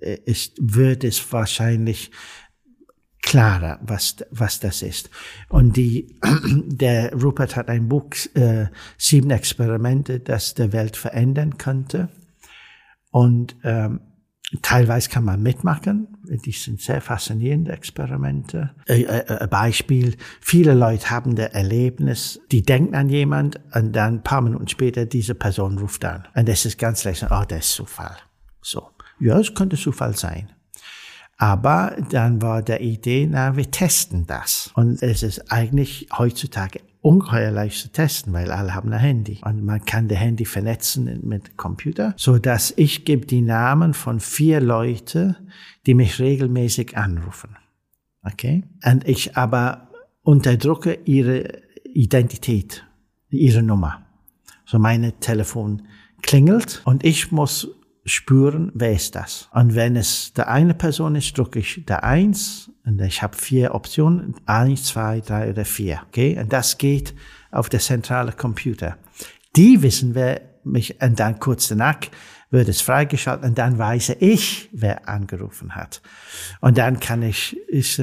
äh, 0.00 0.18
ist, 0.24 0.56
wird 0.60 1.04
es 1.04 1.32
wahrscheinlich 1.32 2.10
klarer, 3.22 3.78
was, 3.82 4.16
was 4.30 4.60
das 4.60 4.82
ist. 4.82 5.08
Und 5.48 5.76
die, 5.76 6.18
der 6.66 7.12
Rupert 7.14 7.56
hat 7.56 7.68
ein 7.68 7.88
Buch, 7.88 8.10
äh, 8.34 8.66
sieben 8.98 9.30
Experimente, 9.30 10.20
das 10.20 10.54
der 10.54 10.72
Welt 10.72 10.96
verändern 10.96 11.56
könnte. 11.56 12.08
Und 13.10 13.56
ähm, 13.62 14.00
teilweise 14.60 15.08
kann 15.08 15.24
man 15.24 15.42
mitmachen. 15.42 16.08
Die 16.24 16.52
sind 16.52 16.80
sehr 16.80 17.00
faszinierende 17.00 17.72
Experimente. 17.72 18.74
Äh, 18.86 19.02
äh, 19.02 19.46
Beispiel, 19.48 20.16
viele 20.40 20.74
Leute 20.74 21.10
haben 21.10 21.36
das 21.36 21.52
Erlebnis, 21.52 22.40
die 22.50 22.62
denken 22.62 22.94
an 22.94 23.08
jemand 23.08 23.60
und 23.74 23.92
dann 23.92 24.16
ein 24.16 24.22
paar 24.22 24.42
Minuten 24.42 24.68
später 24.68 25.06
diese 25.06 25.34
Person 25.34 25.78
ruft 25.78 26.04
an. 26.04 26.26
Und 26.34 26.48
das 26.48 26.66
ist 26.66 26.78
ganz 26.78 27.04
leicht, 27.04 27.24
oh, 27.30 27.44
das 27.46 27.66
ist 27.66 27.72
Zufall. 27.74 28.16
So. 28.60 28.88
Ja, 29.20 29.38
es 29.38 29.54
könnte 29.54 29.76
Zufall 29.76 30.16
sein. 30.16 30.50
Aber 31.42 31.96
dann 32.10 32.40
war 32.40 32.62
der 32.62 32.82
Idee, 32.82 33.26
na, 33.28 33.56
wir 33.56 33.68
testen 33.68 34.28
das. 34.28 34.70
Und 34.76 35.02
es 35.02 35.24
ist 35.24 35.50
eigentlich 35.50 36.06
heutzutage 36.16 36.78
ungeheuer 37.00 37.50
leicht 37.50 37.80
zu 37.80 37.88
testen, 37.88 38.32
weil 38.32 38.52
alle 38.52 38.76
haben 38.76 38.92
ein 38.92 39.00
Handy. 39.00 39.40
Und 39.44 39.64
man 39.64 39.84
kann 39.84 40.06
das 40.06 40.18
Handy 40.18 40.44
vernetzen 40.44 41.18
mit 41.24 41.56
Computer, 41.56 42.14
so 42.16 42.38
dass 42.38 42.72
ich 42.76 43.04
gebe 43.04 43.26
die 43.26 43.40
Namen 43.40 43.92
von 43.92 44.20
vier 44.20 44.60
Leute, 44.60 45.34
die 45.84 45.94
mich 45.94 46.20
regelmäßig 46.20 46.96
anrufen. 46.96 47.56
Okay? 48.22 48.62
Und 48.84 49.08
ich 49.08 49.36
aber 49.36 49.88
unterdrücke 50.22 50.96
ihre 51.06 51.60
Identität, 51.92 52.86
ihre 53.30 53.64
Nummer. 53.64 54.06
So 54.64 54.78
meine 54.78 55.18
Telefon 55.18 55.88
klingelt 56.22 56.82
und 56.84 57.04
ich 57.04 57.32
muss 57.32 57.68
spüren, 58.04 58.72
wer 58.74 58.92
ist 58.92 59.14
das. 59.14 59.48
Und 59.52 59.74
wenn 59.74 59.96
es 59.96 60.32
der 60.32 60.48
eine 60.48 60.74
Person 60.74 61.14
ist, 61.14 61.36
drücke 61.36 61.60
ich 61.60 61.84
der 61.86 62.04
Eins 62.04 62.70
und 62.84 63.00
ich 63.00 63.22
habe 63.22 63.36
vier 63.36 63.74
Optionen, 63.74 64.34
eins, 64.46 64.84
zwei, 64.84 65.20
drei 65.20 65.50
oder 65.50 65.64
vier. 65.64 66.02
Okay, 66.08 66.38
und 66.38 66.52
das 66.52 66.78
geht 66.78 67.14
auf 67.50 67.68
der 67.68 67.80
zentrale 67.80 68.32
Computer. 68.32 68.96
Die 69.54 69.82
wissen, 69.82 70.14
wer 70.14 70.40
mich, 70.64 71.00
und 71.00 71.20
dann 71.20 71.38
kurz 71.38 71.68
danach 71.68 71.98
wird 72.50 72.68
es 72.68 72.82
freigeschaltet 72.82 73.44
und 73.44 73.58
dann 73.58 73.78
weiß 73.78 74.16
ich, 74.20 74.68
wer 74.72 75.08
angerufen 75.08 75.74
hat. 75.74 76.02
Und 76.60 76.78
dann 76.78 77.00
kann 77.00 77.22
ich, 77.22 77.56
ich, 77.68 77.96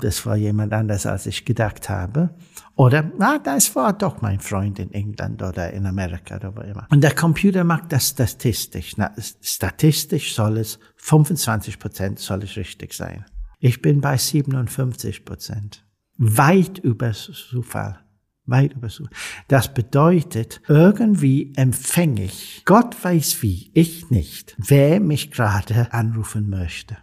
das 0.00 0.26
war 0.26 0.36
jemand 0.36 0.72
anders, 0.72 1.06
als 1.06 1.26
ich 1.26 1.44
gedacht 1.44 1.88
habe. 1.88 2.30
Oder, 2.76 3.12
na, 3.18 3.38
das 3.38 3.76
war 3.76 3.92
doch 3.92 4.20
mein 4.20 4.40
Freund 4.40 4.80
in 4.80 4.92
England 4.92 5.42
oder 5.42 5.72
in 5.72 5.86
Amerika 5.86 6.36
oder 6.36 6.56
wo 6.56 6.60
immer. 6.60 6.88
Und 6.90 7.02
der 7.02 7.14
Computer 7.14 7.62
macht 7.62 7.92
das 7.92 8.08
statistisch. 8.08 8.96
Na, 8.96 9.14
statistisch 9.40 10.34
soll 10.34 10.58
es 10.58 10.80
25 10.96 11.78
Prozent 11.78 12.18
soll 12.18 12.42
es 12.42 12.56
richtig 12.56 12.92
sein. 12.94 13.24
Ich 13.60 13.80
bin 13.80 14.00
bei 14.00 14.16
57 14.16 15.24
Prozent. 15.24 15.86
Weit 16.16 16.78
über 16.80 17.12
Zufall. 17.12 18.00
Weit 18.46 18.74
über 18.74 18.88
Zufall. 18.88 19.12
Das 19.46 19.72
bedeutet, 19.72 20.60
irgendwie 20.66 21.52
empfänge 21.54 22.24
ich, 22.24 22.62
Gott 22.64 23.02
weiß 23.02 23.40
wie, 23.42 23.70
ich 23.72 24.10
nicht, 24.10 24.56
wer 24.58 24.98
mich 24.98 25.30
gerade 25.30 25.92
anrufen 25.92 26.50
möchte. 26.50 26.96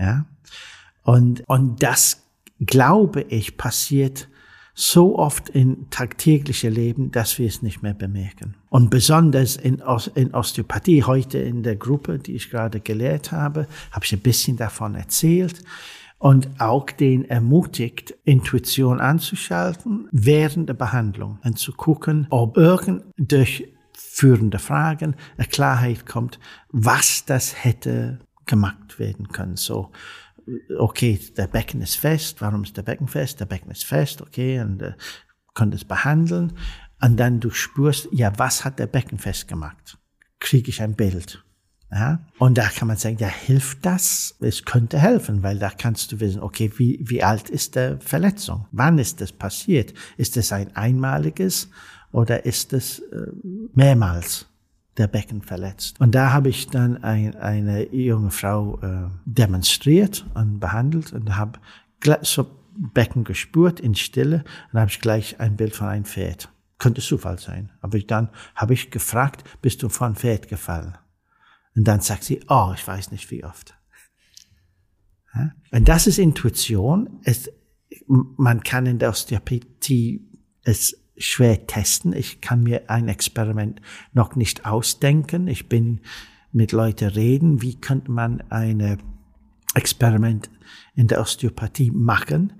Ja? 0.00 0.26
Und, 1.02 1.42
und 1.46 1.82
das 1.82 2.26
glaube 2.58 3.22
ich 3.22 3.56
passiert 3.58 4.28
so 4.80 5.18
oft 5.18 5.48
in 5.48 5.90
tagtägliche 5.90 6.68
Leben, 6.68 7.10
dass 7.10 7.36
wir 7.40 7.48
es 7.48 7.62
nicht 7.62 7.82
mehr 7.82 7.94
bemerken. 7.94 8.54
Und 8.70 8.90
besonders 8.90 9.56
in, 9.56 9.82
in 10.14 10.34
Osteopathie, 10.34 11.02
heute 11.02 11.38
in 11.38 11.64
der 11.64 11.74
Gruppe, 11.74 12.20
die 12.20 12.36
ich 12.36 12.48
gerade 12.48 12.78
gelehrt 12.78 13.32
habe, 13.32 13.66
habe 13.90 14.04
ich 14.04 14.12
ein 14.12 14.20
bisschen 14.20 14.56
davon 14.56 14.94
erzählt 14.94 15.64
und 16.18 16.48
auch 16.60 16.86
den 16.92 17.24
ermutigt, 17.28 18.14
Intuition 18.24 19.00
anzuschalten 19.00 20.08
während 20.12 20.68
der 20.68 20.74
Behandlung 20.74 21.40
und 21.42 21.58
zu 21.58 21.72
gucken, 21.72 22.28
ob 22.30 22.56
irgend 22.56 23.02
durch 23.16 23.66
führende 23.94 24.60
Fragen 24.60 25.16
eine 25.36 25.48
Klarheit 25.48 26.06
kommt, 26.06 26.38
was 26.70 27.24
das 27.24 27.64
hätte 27.64 28.20
gemacht 28.46 29.00
werden 29.00 29.26
können. 29.28 29.56
So, 29.56 29.90
okay, 30.78 31.18
der 31.36 31.46
Becken 31.46 31.80
ist 31.82 31.96
fest, 31.96 32.40
warum 32.40 32.64
ist 32.64 32.76
der 32.76 32.82
Becken 32.82 33.08
fest? 33.08 33.40
Der 33.40 33.46
Becken 33.46 33.70
ist 33.70 33.84
fest, 33.84 34.22
okay, 34.22 34.60
und 34.60 34.82
äh, 34.82 34.92
könnt 35.54 35.74
es 35.74 35.84
behandeln. 35.84 36.52
Und 37.00 37.16
dann 37.16 37.40
du 37.40 37.50
spürst, 37.50 38.08
ja, 38.12 38.32
was 38.38 38.64
hat 38.64 38.78
der 38.78 38.86
Becken 38.86 39.18
festgemacht? 39.18 39.98
Kriege 40.40 40.70
ich 40.70 40.82
ein 40.82 40.94
Bild? 40.94 41.44
Ja? 41.90 42.20
Und 42.38 42.58
da 42.58 42.68
kann 42.68 42.88
man 42.88 42.96
sagen, 42.96 43.16
ja, 43.18 43.28
hilft 43.28 43.84
das? 43.86 44.36
Es 44.40 44.64
könnte 44.64 44.98
helfen, 44.98 45.42
weil 45.42 45.58
da 45.58 45.70
kannst 45.70 46.12
du 46.12 46.20
wissen, 46.20 46.40
okay, 46.40 46.70
wie, 46.76 46.98
wie 47.02 47.22
alt 47.22 47.48
ist 47.50 47.76
der 47.76 48.00
Verletzung? 48.00 48.66
Wann 48.72 48.98
ist 48.98 49.20
das 49.20 49.32
passiert? 49.32 49.94
Ist 50.16 50.36
es 50.36 50.52
ein 50.52 50.74
einmaliges 50.76 51.70
oder 52.12 52.44
ist 52.44 52.72
es 52.72 53.00
äh, 53.00 53.26
mehrmals 53.74 54.46
der 54.98 55.06
Becken 55.06 55.42
verletzt? 55.42 56.00
Und 56.00 56.14
da 56.14 56.32
habe 56.32 56.48
ich 56.48 56.68
dann 56.68 57.02
ein, 57.02 57.36
eine 57.36 57.94
junge 57.94 58.30
Frau 58.30 58.78
äh, 58.80 59.08
demonstriert 59.24 60.26
und 60.34 60.60
behandelt 60.60 61.12
und 61.12 61.36
habe 61.36 61.58
so 62.22 62.46
Becken 62.76 63.24
gespürt 63.24 63.80
in 63.80 63.94
Stille 63.94 64.44
und 64.72 64.80
habe 64.80 64.90
ich 64.90 65.00
gleich 65.00 65.40
ein 65.40 65.56
Bild 65.56 65.74
von 65.74 65.88
einem 65.88 66.04
Pferd. 66.04 66.48
Könnte 66.78 67.00
Zufall 67.00 67.38
sein. 67.38 67.72
Aber 67.80 67.98
dann 67.98 68.30
habe 68.54 68.74
ich 68.74 68.90
gefragt, 68.90 69.42
bist 69.62 69.82
du 69.82 69.88
von 69.88 70.14
Pferd 70.14 70.46
gefallen? 70.48 70.96
Und 71.74 71.84
dann 71.84 72.00
sagt 72.00 72.24
sie, 72.24 72.40
oh, 72.48 72.72
ich 72.74 72.86
weiß 72.86 73.10
nicht 73.10 73.30
wie 73.30 73.44
oft. 73.44 73.76
Und 75.70 75.88
das 75.88 76.06
ist 76.06 76.18
Intuition. 76.18 77.20
Es, 77.22 77.50
man 78.06 78.62
kann 78.62 78.86
in 78.86 78.98
der 78.98 79.10
Osteopathie 79.10 80.26
es 80.64 80.96
schwer 81.18 81.66
testen. 81.66 82.12
Ich 82.12 82.40
kann 82.40 82.62
mir 82.62 82.88
ein 82.90 83.08
Experiment 83.08 83.80
noch 84.12 84.36
nicht 84.36 84.66
ausdenken. 84.66 85.48
Ich 85.48 85.68
bin 85.68 86.00
mit 86.52 86.72
Leuten 86.72 87.08
reden, 87.08 87.62
wie 87.62 87.80
könnte 87.80 88.10
man 88.10 88.42
ein 88.50 88.98
Experiment 89.74 90.50
in 90.94 91.06
der 91.06 91.20
Osteopathie 91.20 91.90
machen, 91.90 92.54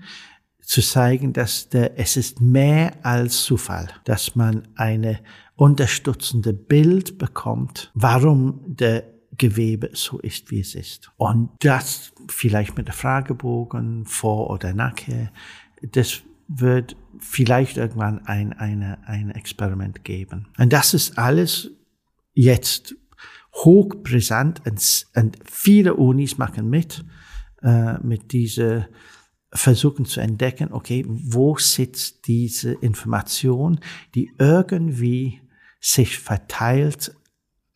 zu 0.61 0.81
zeigen, 0.81 1.33
dass 1.33 1.69
der, 1.69 1.97
es 1.97 2.15
ist 2.15 2.41
mehr 2.41 2.93
als 3.03 3.43
Zufall, 3.43 3.89
dass 4.03 4.35
man 4.35 4.67
eine 4.75 5.19
unterstützende 5.55 6.53
Bild 6.53 7.17
bekommt, 7.17 7.91
warum 7.95 8.61
der 8.65 9.03
Gewebe 9.35 9.89
so 9.93 10.19
ist, 10.19 10.51
wie 10.51 10.59
es 10.59 10.75
ist. 10.75 11.11
Und 11.17 11.49
das 11.59 12.13
vielleicht 12.27 12.77
mit 12.77 12.87
der 12.87 12.93
Fragebogen 12.93 14.05
vor 14.05 14.49
oder 14.51 14.73
nachher, 14.73 15.31
das 15.81 16.21
wird 16.49 16.97
vielleicht 17.19 17.77
irgendwann 17.77 18.25
ein, 18.25 18.53
eine, 18.53 19.07
ein 19.07 19.29
Experiment 19.29 20.03
geben. 20.03 20.47
Und 20.57 20.73
das 20.73 20.93
ist 20.93 21.17
alles 21.17 21.71
jetzt 22.33 22.95
hochbrisant 23.53 24.61
und, 24.65 25.05
und 25.15 25.37
viele 25.45 25.93
Unis 25.93 26.37
machen 26.37 26.69
mit, 26.69 27.05
äh, 27.61 27.99
mit 27.99 28.33
diese 28.33 28.89
versuchen 29.51 30.05
zu 30.05 30.19
entdecken, 30.19 30.71
okay, 30.71 31.03
wo 31.07 31.57
sitzt 31.57 32.27
diese 32.27 32.73
Information, 32.73 33.79
die 34.13 34.31
irgendwie 34.37 35.41
sich 35.79 36.19
verteilt 36.19 37.15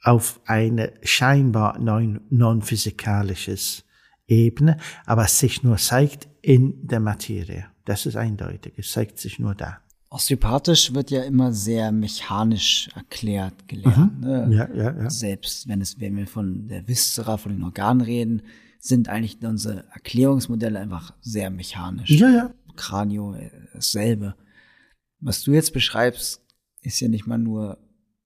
auf 0.03 0.39
eine 0.45 0.93
scheinbar 1.01 1.79
non-physikalisches 1.79 3.85
Ebene, 4.27 4.77
aber 5.05 5.27
sich 5.27 5.63
nur 5.63 5.77
zeigt 5.77 6.27
in 6.41 6.85
der 6.85 6.99
Materie. 6.99 7.72
Das 7.85 8.05
ist 8.05 8.15
eindeutig. 8.15 8.73
Es 8.77 8.91
zeigt 8.91 9.19
sich 9.19 9.39
nur 9.39 9.55
da. 9.55 9.79
Osteopathisch 10.09 10.93
wird 10.93 11.09
ja 11.09 11.23
immer 11.23 11.53
sehr 11.53 11.91
mechanisch 11.91 12.87
erklärt, 12.95 13.67
gelernt. 13.67 14.21
Mhm. 14.21 14.27
Ne? 14.27 14.55
Ja, 14.55 14.69
ja, 14.73 14.95
ja. 14.95 15.09
Selbst 15.09 15.67
wenn 15.67 15.81
es, 15.81 15.99
wenn 15.99 16.15
wir 16.15 16.27
von 16.27 16.67
der 16.67 16.87
Viszera, 16.87 17.37
von 17.37 17.51
den 17.51 17.63
Organen 17.63 18.01
reden, 18.01 18.43
sind 18.79 19.09
eigentlich 19.09 19.41
unsere 19.41 19.85
Erklärungsmodelle 19.91 20.79
einfach 20.79 21.13
sehr 21.21 21.49
mechanisch. 21.49 22.11
Ja, 22.11 22.29
ja. 22.29 22.53
Kranio, 22.75 23.33
äh, 23.33 23.49
dasselbe. 23.73 24.35
Was 25.19 25.41
du 25.41 25.51
jetzt 25.51 25.73
beschreibst, 25.73 26.41
ist 26.81 26.99
ja 26.99 27.07
nicht 27.07 27.25
mal 27.25 27.39
nur 27.39 27.79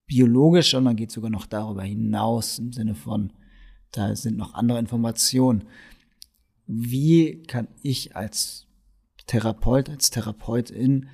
biologisch, 0.08 0.72
sondern 0.72 0.96
geht 0.96 1.12
sogar 1.12 1.30
noch 1.30 1.46
darüber 1.46 1.84
hinaus 1.84 2.60
im 2.60 2.74
Sinne 2.74 2.96
von, 2.96 3.32
da 3.92 4.16
sind 4.16 4.38
noch 4.38 4.56
andere 4.56 4.80
Informationen. 4.80 5.66
Wie 6.66 7.44
kann 7.44 7.68
ich 7.82 8.16
als 8.16 8.67
Therapeut, 9.28 9.90
als 9.90 10.10
Therapeutin 10.10 11.10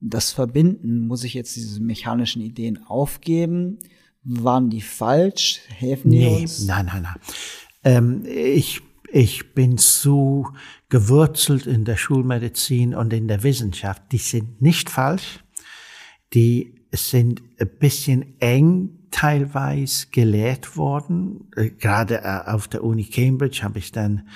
das 0.00 0.32
verbinden? 0.32 1.06
Muss 1.06 1.24
ich 1.24 1.34
jetzt 1.34 1.56
diese 1.56 1.80
mechanischen 1.80 2.42
Ideen 2.42 2.84
aufgeben? 2.86 3.78
Waren 4.22 4.70
die 4.70 4.80
falsch? 4.80 5.60
Helfen 5.68 6.10
die 6.10 6.18
nee, 6.18 6.42
uns? 6.42 6.64
Nein, 6.66 6.86
nein, 6.86 7.02
nein. 7.02 7.16
Ähm, 7.84 8.24
ich, 8.26 8.80
ich 9.10 9.54
bin 9.54 9.78
so 9.78 10.48
gewurzelt 10.88 11.66
in 11.66 11.84
der 11.84 11.96
Schulmedizin 11.96 12.94
und 12.94 13.12
in 13.12 13.28
der 13.28 13.42
Wissenschaft. 13.42 14.02
Die 14.12 14.18
sind 14.18 14.62
nicht 14.62 14.90
falsch. 14.90 15.44
Die 16.32 16.86
sind 16.92 17.42
ein 17.60 17.70
bisschen 17.78 18.40
eng 18.40 19.04
teilweise 19.10 20.08
gelehrt 20.10 20.76
worden. 20.76 21.50
Äh, 21.56 21.70
gerade 21.70 22.22
äh, 22.22 22.50
auf 22.50 22.68
der 22.68 22.82
Uni 22.82 23.04
Cambridge 23.04 23.62
habe 23.62 23.78
ich 23.78 23.92
dann 23.92 24.28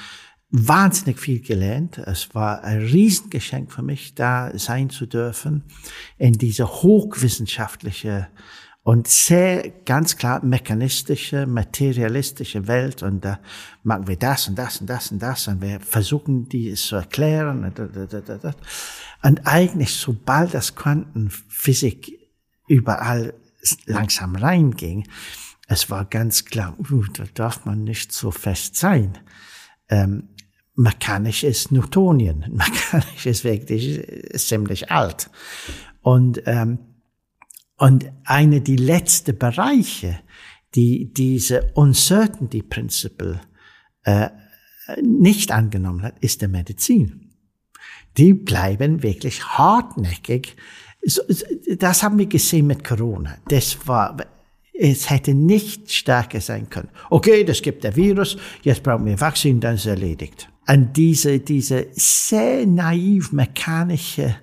wahnsinnig 0.51 1.19
viel 1.21 1.41
gelernt. 1.41 1.99
Es 1.99 2.35
war 2.35 2.65
ein 2.65 2.81
Riesengeschenk 2.81 3.73
für 3.73 3.83
mich, 3.83 4.15
da 4.15 4.57
sein 4.59 4.91
zu 4.91 5.07
dürfen 5.07 5.65
in 6.17 6.33
diese 6.35 6.67
hochwissenschaftliche 6.67 8.29
und 8.83 9.07
sehr 9.07 9.69
ganz 9.85 10.17
klar 10.17 10.43
mechanistische, 10.43 11.47
materialistische 11.47 12.67
Welt. 12.67 13.03
Und 13.03 13.23
da 13.23 13.39
machen 13.83 14.07
wir 14.07 14.17
das 14.17 14.49
und 14.49 14.59
das 14.59 14.81
und 14.81 14.89
das 14.89 15.13
und 15.13 15.19
das 15.19 15.47
und 15.47 15.61
wir 15.61 15.81
versuchen, 15.81 16.49
die 16.49 16.73
zu 16.73 16.97
erklären. 16.97 17.71
Und 19.23 19.47
eigentlich, 19.47 19.95
sobald 19.95 20.55
das 20.55 20.75
Quantenphysik 20.75 22.19
überall 22.67 23.35
langsam 23.85 24.37
reinging, 24.37 25.07
es 25.67 25.91
war 25.91 26.07
ganz 26.07 26.47
klar, 26.47 26.75
uh, 26.91 27.05
da 27.13 27.25
darf 27.35 27.67
man 27.67 27.85
nicht 27.85 28.13
so 28.13 28.31
fest 28.31 28.77
sein. 28.77 29.19
Ähm, 29.91 30.31
mechanisch 30.79 31.45
ist 31.45 31.73
Newtonien, 31.73 32.45
mechanisch 32.53 33.27
ist 33.27 33.45
wirklich 33.45 34.01
ziemlich 34.37 34.91
alt. 34.91 35.31
Und, 36.01 36.43
ähm, 36.47 36.79
und 37.77 38.11
eine 38.25 38.61
die 38.61 38.77
letzte 38.77 39.33
Bereiche, 39.33 40.21
die 40.75 41.13
diese 41.13 41.73
Uncertainty 41.75 42.63
Principle 42.63 43.41
äh, 44.05 44.31
nicht 45.03 45.53
angenommen 45.53 46.03
hat, 46.03 46.19
ist 46.21 46.41
der 46.41 46.49
Medizin. 46.49 47.35
Die 48.17 48.33
bleiben 48.33 49.03
wirklich 49.03 49.45
hartnäckig 49.45 50.57
das 51.79 52.03
haben 52.03 52.19
wir 52.19 52.27
gesehen 52.27 52.67
mit 52.67 52.85
Corona. 52.85 53.39
Das 53.49 53.87
war, 53.87 54.17
es 54.79 55.11
hätte 55.11 55.35
nicht 55.35 55.93
stärker 55.93 56.41
sein 56.41 56.71
können. 56.71 56.89
Okay, 57.11 57.45
das 57.45 57.61
gibt 57.63 57.83
der 57.83 57.97
Virus, 57.97 58.37
jetzt 58.63 58.83
brauchen 58.83 59.07
wir 59.07 59.21
Vakzin, 59.21 59.61
dann 59.61 59.75
ist 59.75 59.81
es 59.83 59.87
erledigt. 59.87 60.49
Und 60.69 60.97
diese, 60.97 61.41
diese 61.41 61.89
sehr 61.93 62.65
naiv 62.67 63.33
mechanische 63.33 64.37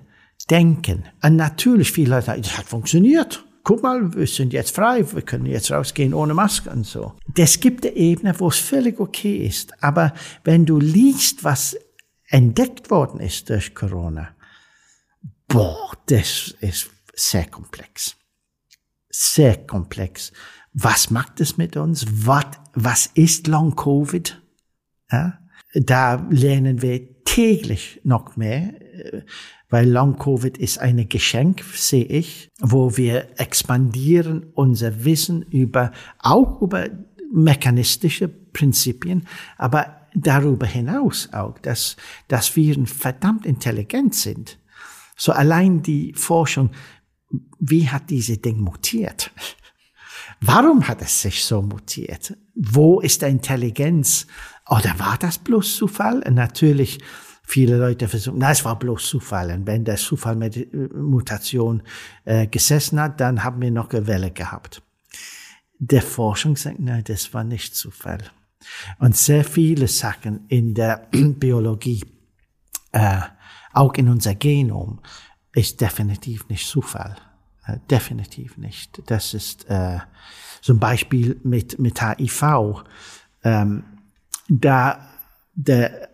Denken. 0.50 1.04
Und 1.22 1.36
natürlich 1.36 1.90
viele 1.90 2.10
Leute 2.10 2.26
sagen, 2.26 2.42
das 2.42 2.56
hat 2.56 2.66
funktioniert. 2.66 3.44
Guck 3.64 3.82
mal, 3.82 4.14
wir 4.14 4.26
sind 4.28 4.52
jetzt 4.52 4.76
frei, 4.76 5.04
wir 5.12 5.22
können 5.22 5.46
jetzt 5.46 5.72
rausgehen 5.72 6.14
ohne 6.14 6.34
Maske 6.34 6.70
und 6.70 6.86
so. 6.86 7.14
Das 7.34 7.58
gibt 7.58 7.84
eine 7.84 7.96
Ebene, 7.96 8.38
wo 8.38 8.48
es 8.48 8.58
völlig 8.58 9.00
okay 9.00 9.44
ist. 9.44 9.72
Aber 9.82 10.12
wenn 10.44 10.64
du 10.64 10.78
liest, 10.78 11.42
was 11.42 11.76
entdeckt 12.28 12.90
worden 12.90 13.18
ist 13.18 13.50
durch 13.50 13.74
Corona, 13.74 14.36
boah, 15.48 15.92
das 16.06 16.54
ist 16.60 16.90
sehr 17.14 17.46
komplex. 17.46 18.16
Sehr 19.18 19.56
komplex. 19.66 20.30
Was 20.74 21.10
macht 21.10 21.40
es 21.40 21.56
mit 21.56 21.78
uns? 21.78 22.04
Was, 22.26 22.44
was 22.74 23.06
ist 23.14 23.46
Long 23.46 23.74
Covid? 23.74 24.42
Ja? 25.10 25.38
Da 25.72 26.26
lernen 26.28 26.82
wir 26.82 27.24
täglich 27.24 27.98
noch 28.04 28.36
mehr, 28.36 28.74
weil 29.70 29.88
Long 29.88 30.18
Covid 30.18 30.58
ist 30.58 30.80
ein 30.80 31.08
Geschenk, 31.08 31.64
sehe 31.64 32.04
ich, 32.04 32.50
wo 32.60 32.98
wir 32.98 33.40
expandieren 33.40 34.52
unser 34.52 35.06
Wissen 35.06 35.40
über, 35.44 35.92
auch 36.18 36.60
über 36.60 36.84
mechanistische 37.32 38.28
Prinzipien, 38.28 39.26
aber 39.56 40.08
darüber 40.14 40.66
hinaus 40.66 41.30
auch, 41.32 41.58
dass, 41.60 41.96
dass 42.28 42.54
wir 42.54 42.86
verdammt 42.86 43.46
intelligent 43.46 44.14
sind 44.14 44.58
So 45.16 45.32
allein 45.32 45.82
die 45.82 46.12
Forschung, 46.12 46.70
wie 47.58 47.88
hat 47.88 48.10
diese 48.10 48.38
Ding 48.38 48.58
mutiert? 48.60 49.30
Warum 50.40 50.86
hat 50.86 51.02
es 51.02 51.22
sich 51.22 51.44
so 51.44 51.62
mutiert? 51.62 52.36
Wo 52.54 53.00
ist 53.00 53.22
der 53.22 53.30
Intelligenz? 53.30 54.26
Oder 54.68 54.98
war 54.98 55.16
das 55.18 55.38
bloß 55.38 55.76
Zufall? 55.76 56.20
Natürlich, 56.30 56.98
viele 57.42 57.78
Leute 57.78 58.08
versuchen, 58.08 58.38
na, 58.38 58.50
es 58.50 58.64
war 58.64 58.78
bloß 58.78 59.08
Zufall. 59.08 59.50
Und 59.50 59.66
wenn 59.66 59.84
der 59.84 59.96
Zufall 59.96 60.36
mit 60.36 60.72
Mutation 60.94 61.82
äh, 62.24 62.46
gesessen 62.46 63.00
hat, 63.00 63.20
dann 63.20 63.44
haben 63.44 63.60
wir 63.62 63.70
noch 63.70 63.90
eine 63.90 64.06
Welle 64.06 64.30
gehabt. 64.30 64.82
Der 65.78 66.02
Forschung 66.02 66.56
sagt, 66.56 66.80
nein, 66.80 67.04
das 67.04 67.32
war 67.32 67.44
nicht 67.44 67.74
Zufall. 67.74 68.18
Und 68.98 69.16
sehr 69.16 69.44
viele 69.44 69.88
Sachen 69.88 70.46
in 70.48 70.74
der 70.74 71.08
Biologie, 71.12 72.04
äh, 72.92 73.20
auch 73.72 73.94
in 73.94 74.08
unser 74.08 74.34
Genom, 74.34 75.00
ist 75.56 75.80
definitiv 75.80 76.48
nicht 76.48 76.68
Zufall. 76.68 77.16
Äh, 77.66 77.78
definitiv 77.90 78.58
nicht. 78.58 79.02
Das 79.06 79.32
ist 79.32 79.68
äh, 79.70 79.98
zum 80.60 80.78
Beispiel 80.78 81.40
mit, 81.42 81.78
mit 81.78 82.00
HIV. 82.00 82.84
Ähm, 83.42 83.84
da 84.48 85.00
der, 85.54 86.10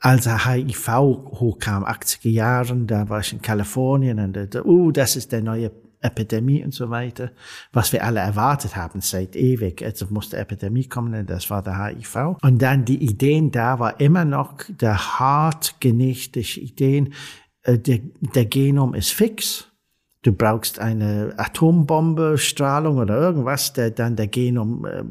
als 0.00 0.28
HIV 0.28 0.88
hochkam, 0.88 1.84
80er 1.84 2.28
Jahren, 2.28 2.86
da 2.86 3.08
war 3.08 3.20
ich 3.20 3.32
in 3.32 3.40
Kalifornien 3.40 4.20
und 4.20 4.54
da, 4.54 4.62
uh, 4.62 4.92
das 4.92 5.16
ist 5.16 5.32
der 5.32 5.40
neue 5.40 5.72
Epidemie 6.00 6.62
und 6.62 6.72
so 6.72 6.90
weiter, 6.90 7.32
was 7.72 7.92
wir 7.92 8.04
alle 8.04 8.20
erwartet 8.20 8.76
haben 8.76 9.00
seit 9.00 9.34
ewig. 9.34 9.82
Also 9.82 10.06
musste 10.10 10.36
Epidemie 10.36 10.86
kommen, 10.86 11.26
das 11.26 11.50
war 11.50 11.62
der 11.62 11.86
HIV. 11.86 12.36
Und 12.42 12.62
dann 12.62 12.84
die 12.84 13.02
Ideen 13.02 13.50
da 13.50 13.78
war 13.80 13.98
immer 13.98 14.24
noch 14.24 14.58
der 14.68 15.18
hart 15.18 15.80
genetische 15.80 16.60
Ideen, 16.60 17.14
äh, 17.62 17.78
der, 17.78 18.00
der 18.34 18.44
Genom 18.46 18.94
ist 18.94 19.12
fix. 19.12 19.68
Du 20.22 20.32
brauchst 20.32 20.78
eine 20.78 21.34
Atombombe, 21.36 22.38
Strahlung 22.38 22.98
oder 22.98 23.20
irgendwas, 23.20 23.72
der 23.72 23.90
dann 23.90 24.16
der 24.16 24.26
Genom 24.26 24.84
äh, 24.84 25.04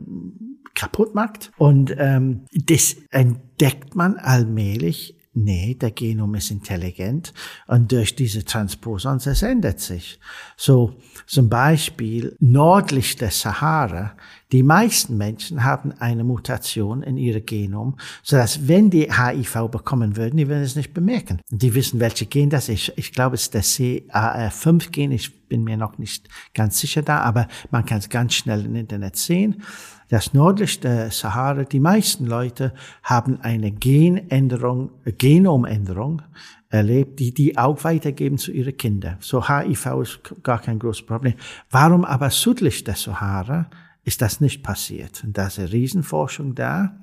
kaputt 0.76 1.16
macht. 1.16 1.52
Und 1.58 1.95
ähm, 1.98 2.45
das 2.52 2.98
entdeckt 3.10 3.95
man 3.95 4.18
allmählich 4.18 5.18
Nee, 5.39 5.76
der 5.76 5.91
Genom 5.91 6.34
ist 6.34 6.50
intelligent 6.50 7.32
und 7.68 7.91
durch 7.91 8.16
diese 8.16 8.43
Transposons 8.43 9.28
es 9.28 9.43
ändert 9.43 9.80
sich. 9.80 10.20
So 10.56 10.95
zum 11.28 11.48
Beispiel 11.48 12.36
nördlich 12.39 13.18
der 13.18 13.30
Sahara, 13.30 14.18
die 14.52 14.64
meisten 14.64 15.18
Menschen 15.18 15.64
haben 15.64 15.93
eine 16.00 16.24
Mutation 16.24 17.04
in 17.04 17.18
ihrem 17.18 17.45
Genom, 17.45 17.98
so 18.24 18.38
dass 18.38 18.68
wenn 18.68 18.89
die 18.89 19.12
HIV 19.12 19.70
bekommen 19.70 20.16
würden, 20.16 20.38
die 20.38 20.48
würden 20.48 20.64
es 20.64 20.76
nicht 20.76 20.93
bemerken. 20.93 21.41
Die 21.50 21.74
wissen, 21.74 22.00
welche 22.00 22.26
Gen 22.26 22.50
das 22.50 22.70
ist. 22.70 22.93
Ich 22.95 23.12
glaube, 23.12 23.36
es 23.36 23.43
ist 23.43 23.54
der 23.54 23.64
CAR5-Gen. 23.64 25.12
Ich 25.12 25.48
bin 25.48 25.64
mir 25.64 25.78
noch 25.78 25.98
nicht 25.98 26.30
ganz 26.54 26.80
sicher 26.80 27.02
da, 27.02 27.20
aber 27.20 27.48
man 27.72 27.86
kann 27.86 28.00
es 28.00 28.10
ganz 28.10 28.34
schnell 28.34 28.66
im 28.66 28.76
Internet 28.76 29.16
sehen 29.16 29.64
das 30.10 30.34
nördlichste 30.34 31.10
Sahara, 31.12 31.64
die 31.64 31.80
meisten 31.80 32.26
Leute 32.26 32.74
haben 33.04 33.41
eine 33.41 33.72
Genänderung, 33.72 34.91
Genomänderung 35.04 36.22
erlebt, 36.70 37.20
die 37.20 37.34
die 37.34 37.58
auch 37.58 37.84
weitergeben 37.84 38.38
zu 38.38 38.52
ihren 38.52 38.78
Kindern. 38.78 39.18
So 39.20 39.48
HIV 39.48 39.86
ist 40.02 40.20
gar 40.43 40.60
kein 40.60 40.80
großes 40.80 41.06
Problem. 41.06 41.34
Warum 41.70 42.06
aber 42.06 42.30
südlich 42.30 42.84
der 42.84 42.95
Sahara 42.95 43.70
ist 44.08 44.22
das 44.22 44.39
nicht 44.39 44.64
passiert? 44.64 45.22
Und 45.26 45.38
da 45.38 45.47
ist 45.47 45.60
eine 45.60 45.70
Riesenforschung 45.70 46.55
da, 46.55 46.97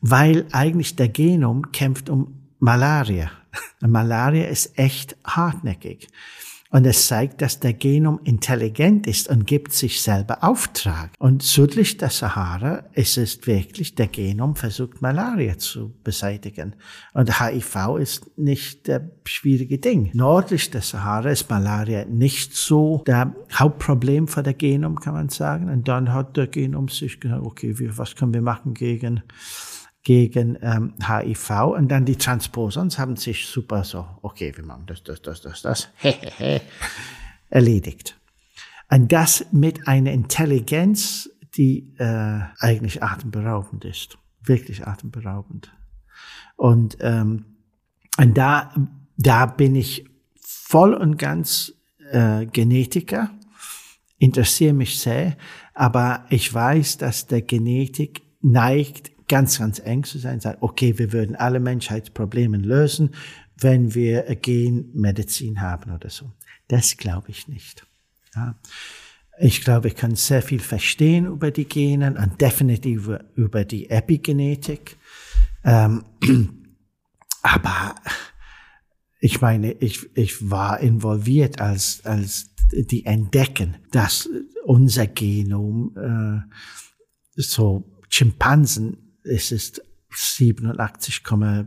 weil 0.00 0.46
eigentlich 0.52 0.94
der 0.94 1.08
Genom 1.08 1.72
kämpft 1.72 2.08
um 2.08 2.48
Malaria. 2.60 3.32
Malaria 3.80 4.46
ist 4.46 4.78
echt 4.78 5.16
hartnäckig. 5.24 6.06
Und 6.72 6.86
es 6.86 7.08
zeigt, 7.08 7.42
dass 7.42 7.58
der 7.58 7.72
Genom 7.72 8.20
intelligent 8.22 9.08
ist 9.08 9.28
und 9.28 9.44
gibt 9.46 9.72
sich 9.72 10.02
selber 10.02 10.44
Auftrag. 10.44 11.10
Und 11.18 11.42
südlich 11.42 11.96
der 11.96 12.10
Sahara 12.10 12.84
ist 12.92 13.18
es 13.18 13.44
wirklich, 13.46 13.96
der 13.96 14.06
Genom 14.06 14.54
versucht 14.54 15.02
Malaria 15.02 15.58
zu 15.58 15.92
beseitigen. 16.04 16.76
Und 17.12 17.40
HIV 17.40 17.96
ist 17.98 18.38
nicht 18.38 18.86
der 18.86 19.10
schwierige 19.24 19.78
Ding. 19.78 20.10
Nördlich 20.14 20.70
der 20.70 20.82
Sahara 20.82 21.30
ist 21.30 21.50
Malaria 21.50 22.04
nicht 22.04 22.54
so 22.54 23.02
der 23.04 23.34
Hauptproblem 23.52 24.28
für 24.28 24.44
der 24.44 24.54
Genom, 24.54 25.00
kann 25.00 25.14
man 25.14 25.28
sagen. 25.28 25.68
Und 25.68 25.88
dann 25.88 26.12
hat 26.12 26.36
der 26.36 26.46
Genom 26.46 26.88
sich 26.88 27.18
gesagt, 27.20 27.42
okay, 27.44 27.74
was 27.96 28.14
können 28.14 28.32
wir 28.32 28.42
machen 28.42 28.74
gegen 28.74 29.24
gegen 30.02 30.58
ähm, 30.62 30.94
HIV 31.06 31.74
und 31.76 31.88
dann 31.88 32.04
die 32.04 32.16
Transposons 32.16 32.98
haben 32.98 33.16
sich 33.16 33.46
super 33.46 33.84
so, 33.84 34.06
okay, 34.22 34.52
wir 34.56 34.64
machen 34.64 34.86
das, 34.86 35.02
das, 35.02 35.20
das, 35.20 35.42
das, 35.42 35.62
das, 35.62 35.88
erledigt. 37.50 38.18
Und 38.90 39.12
das 39.12 39.46
mit 39.52 39.86
einer 39.86 40.12
Intelligenz, 40.12 41.30
die 41.56 41.94
äh, 41.98 42.40
eigentlich 42.58 43.02
atemberaubend 43.02 43.84
ist, 43.84 44.18
wirklich 44.42 44.86
atemberaubend. 44.86 45.72
Und, 46.56 46.96
ähm, 47.00 47.44
und 48.18 48.36
da, 48.36 48.74
da 49.16 49.46
bin 49.46 49.74
ich 49.76 50.06
voll 50.40 50.94
und 50.94 51.18
ganz 51.18 51.74
äh, 52.10 52.46
Genetiker, 52.46 53.30
interessiere 54.18 54.72
mich 54.72 54.98
sehr, 54.98 55.36
aber 55.74 56.26
ich 56.30 56.52
weiß, 56.52 56.98
dass 56.98 57.26
der 57.26 57.42
Genetik 57.42 58.22
neigt 58.40 59.10
ganz, 59.30 59.60
ganz 59.60 59.78
eng 59.78 60.02
zu 60.02 60.18
sein, 60.18 60.40
sagt, 60.40 60.60
okay, 60.60 60.98
wir 60.98 61.12
würden 61.12 61.36
alle 61.36 61.60
Menschheitsprobleme 61.60 62.58
lösen, 62.58 63.14
wenn 63.56 63.94
wir 63.94 64.22
Genmedizin 64.34 65.60
haben 65.60 65.92
oder 65.92 66.10
so. 66.10 66.32
Das 66.66 66.96
glaube 66.96 67.30
ich 67.30 67.46
nicht. 67.46 67.86
Ja. 68.34 68.56
Ich 69.38 69.62
glaube, 69.62 69.88
ich 69.88 69.94
kann 69.94 70.16
sehr 70.16 70.42
viel 70.42 70.58
verstehen 70.58 71.26
über 71.26 71.52
die 71.52 71.64
Genen 71.64 72.16
und 72.16 72.40
definitiv 72.40 73.08
über 73.36 73.64
die 73.64 73.88
Epigenetik. 73.88 74.96
Ähm, 75.64 76.04
aber 77.42 77.94
ich 79.20 79.40
meine, 79.40 79.72
ich, 79.74 80.10
ich 80.16 80.50
war 80.50 80.80
involviert 80.80 81.60
als, 81.60 82.04
als 82.04 82.50
die 82.72 83.06
entdecken, 83.06 83.76
dass 83.92 84.28
unser 84.64 85.06
Genom 85.06 85.94
äh, 85.96 87.40
so 87.40 87.84
Schimpansen 88.08 89.09
es 89.24 89.52
ist 89.52 89.82
87,8 90.12 91.66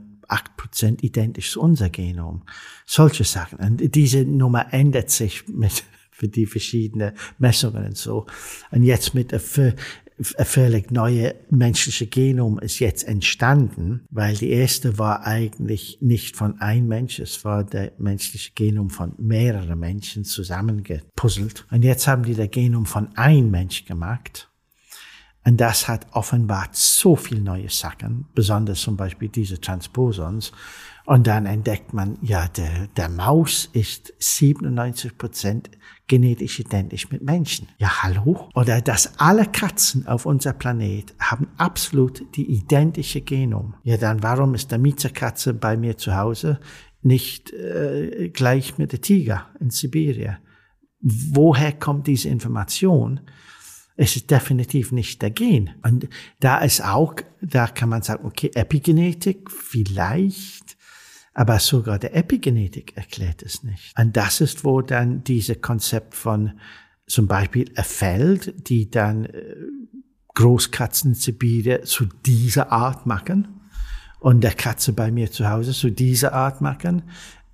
Prozent 0.58 1.04
identisch 1.04 1.51
zu 1.51 1.62
unser 1.62 1.89
Genom. 1.89 2.43
Solche 2.86 3.24
Sachen. 3.24 3.60
Und 3.60 3.95
diese 3.95 4.26
Nummer 4.26 4.74
ändert 4.74 5.10
sich 5.10 5.47
mit, 5.47 5.84
für 6.12 6.28
die 6.28 6.45
verschiedenen 6.45 7.14
Messungen 7.38 7.86
und 7.86 7.97
so. 7.97 8.26
Und 8.72 8.84
jetzt 8.84 9.14
mit 9.14 9.34
ein 9.34 9.74
völlig 10.45 10.91
neue 10.91 11.36
menschliche 11.49 12.08
Genom 12.08 12.60
ist 12.60 12.80
jetzt 12.80 13.08
entstanden, 13.08 14.06
weil 14.10 14.36
die 14.36 14.51
erste 14.51 14.97
war 14.97 15.26
eigentlich 15.26 15.97
nicht 16.01 16.36
von 16.36 16.60
ein 16.62 16.88
Mensch, 16.88 17.20
es 17.20 17.43
war 17.43 17.64
der 17.64 17.93
menschliche 17.97 18.51
Genom 18.54 18.89
von 18.89 19.14
mehreren 19.18 19.80
Menschen 19.80 20.24
zusammengepuzzelt. 20.24 21.66
Und 21.72 21.84
jetzt 21.84 22.08
haben 22.08 22.24
die 22.24 22.36
der 22.36 22.47
Genom 22.47 22.86
von 22.86 23.10
ein 23.16 23.49
Mensch 23.49 23.86
gemacht. 23.86 24.53
Und 25.46 25.60
das 25.60 25.88
hat 25.88 26.08
offenbart 26.12 26.76
so 26.76 27.16
viel 27.16 27.41
neue 27.41 27.70
Sachen, 27.70 28.26
besonders 28.34 28.80
zum 28.80 28.96
Beispiel 28.96 29.30
diese 29.30 29.60
Transposons. 29.60 30.54
Und 31.06 31.28
dann 31.28 31.46
entdeckt 31.46 31.94
man, 31.94 32.18
ja, 32.22 32.48
der, 32.48 32.88
der 32.96 33.10
Maus 33.10 33.70
ist 33.74 34.14
97 34.20 35.18
Prozent 35.18 35.70
genetisch 36.08 36.60
identisch 36.60 37.12
mit 37.12 37.24
Menschen. 37.24 37.68
Ja, 37.78 38.04
hallo? 38.04 38.50
Oder 38.56 38.80
dass 38.80 39.20
alle 39.20 39.46
Katzen 39.46 40.08
auf 40.08 40.26
unser 40.26 40.54
Planet 40.54 41.14
haben 41.20 41.48
absolut 41.58 42.24
die 42.38 42.50
identische 42.50 43.20
Genom. 43.20 43.76
Ja, 43.84 43.98
dann 43.98 44.24
warum 44.24 44.56
ist 44.56 44.72
der 44.72 44.80
Mietzerkatze 44.80 45.54
bei 45.54 45.76
mir 45.76 45.98
zu 45.98 46.16
Hause 46.16 46.60
nicht 47.02 47.52
äh, 47.52 48.30
gleich 48.30 48.78
mit 48.78 48.94
der 48.94 49.02
Tiger 49.02 49.48
in 49.60 49.72
Sibirien? 49.72 50.38
Woher 51.02 51.74
kommt 51.74 52.08
diese 52.08 52.30
Information? 52.30 53.20
Es 53.96 54.16
ist 54.16 54.32
definitiv 54.32 54.91
nicht 54.91 55.22
der 55.22 55.30
Gen. 55.30 55.72
Und 55.84 56.08
da 56.39 56.60
ist 56.60 56.84
auch, 56.84 57.16
da 57.41 57.68
kann 57.68 57.89
man 57.89 58.02
sagen, 58.02 58.26
okay, 58.26 58.52
Epigenetik 58.56 59.52
vielleicht, 59.52 60.78
aber 61.34 61.60
sogar 61.60 62.00
der 62.00 62.16
Epigenetik 62.16 62.98
erklärt 62.98 63.44
es 63.44 63.64
nicht. 63.64 63.98
Und 63.98 64.18
das 64.18 64.41
ist, 64.41 64.64
wo 64.64 64.82
dann 64.82 65.24
diese 65.24 65.56
Konzept 65.56 66.16
von 66.16 66.60
zum 67.06 67.28
Beispiel 67.28 67.72
erfällt, 67.76 68.70
die 68.70 68.89
dann 68.89 69.26
äh, 69.26 69.56
Großkatzen 70.36 71.12
in 71.12 71.16
Sibirien 71.16 71.86
zu 71.86 72.06
dieser 72.26 72.72
Art 72.72 73.06
machen 73.06 73.62
und 74.20 74.41
der 74.41 74.54
Katze 74.54 74.94
bei 74.94 75.12
mir 75.12 75.32
zu 75.32 75.50
Hause 75.50 75.74
zu 75.74 75.91
dieser 75.91 76.34
Art 76.34 76.62
machen, 76.62 77.04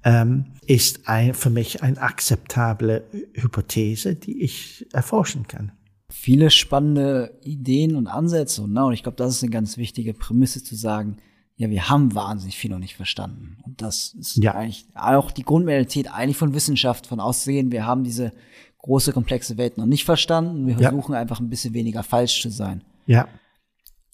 ähm, 0.04 0.46
ist 0.66 1.10
ein, 1.10 1.34
für 1.34 1.50
mich 1.50 1.84
eine 1.84 2.02
akzeptable 2.02 3.04
Hypothese, 3.34 4.16
die 4.16 4.44
ich 4.44 4.86
erforschen 4.94 5.48
kann 5.48 5.74
viele 6.10 6.49
spannende 6.49 7.38
Ideen 7.43 7.95
und 7.95 8.07
Ansätze. 8.07 8.64
Und, 8.64 8.74
na, 8.74 8.86
und 8.86 8.93
ich 8.93 9.03
glaube, 9.03 9.16
das 9.18 9.36
ist 9.36 9.43
eine 9.43 9.51
ganz 9.51 9.78
wichtige 9.78 10.14
Prämisse 10.14 10.64
zu 10.64 10.76
sagen, 10.76 11.18
ja, 11.55 11.70
wir 11.70 11.89
haben 11.89 12.16
wahnsinnig 12.16 12.57
viel 12.57 12.72
noch 12.72 12.80
nicht 12.80 12.95
verstanden. 12.95 13.57
Und 13.64 13.82
das 13.82 14.14
ist 14.14 14.38
Ja. 14.38 14.53
eigentlich 14.55 14.88
auch 14.95 15.30
die 15.32 15.43
Grundmentalität 15.43 16.12
eigentlich 16.12 16.38
von 16.38 16.53
Wissenschaft, 16.53 17.05
von 17.05 17.20
auszugehen, 17.20 17.72
wir 17.72 17.86
haben 17.86 18.03
diese 18.03 18.32
große, 18.80 19.12
komplexe 19.12 19.57
Welt 19.57 19.78
noch 19.78 19.86
nicht 19.86 20.05
verstanden. 20.05 20.66
Wir 20.68 20.76
Ja. 20.76 20.89
versuchen 20.89 21.14
einfach 21.14 21.39
ein 21.41 21.49
bisschen 21.49 21.74
weniger 21.74 22.01
falsch 22.01 22.41
zu 22.41 22.49
sein. 22.49 22.84
Ja, 23.05 23.28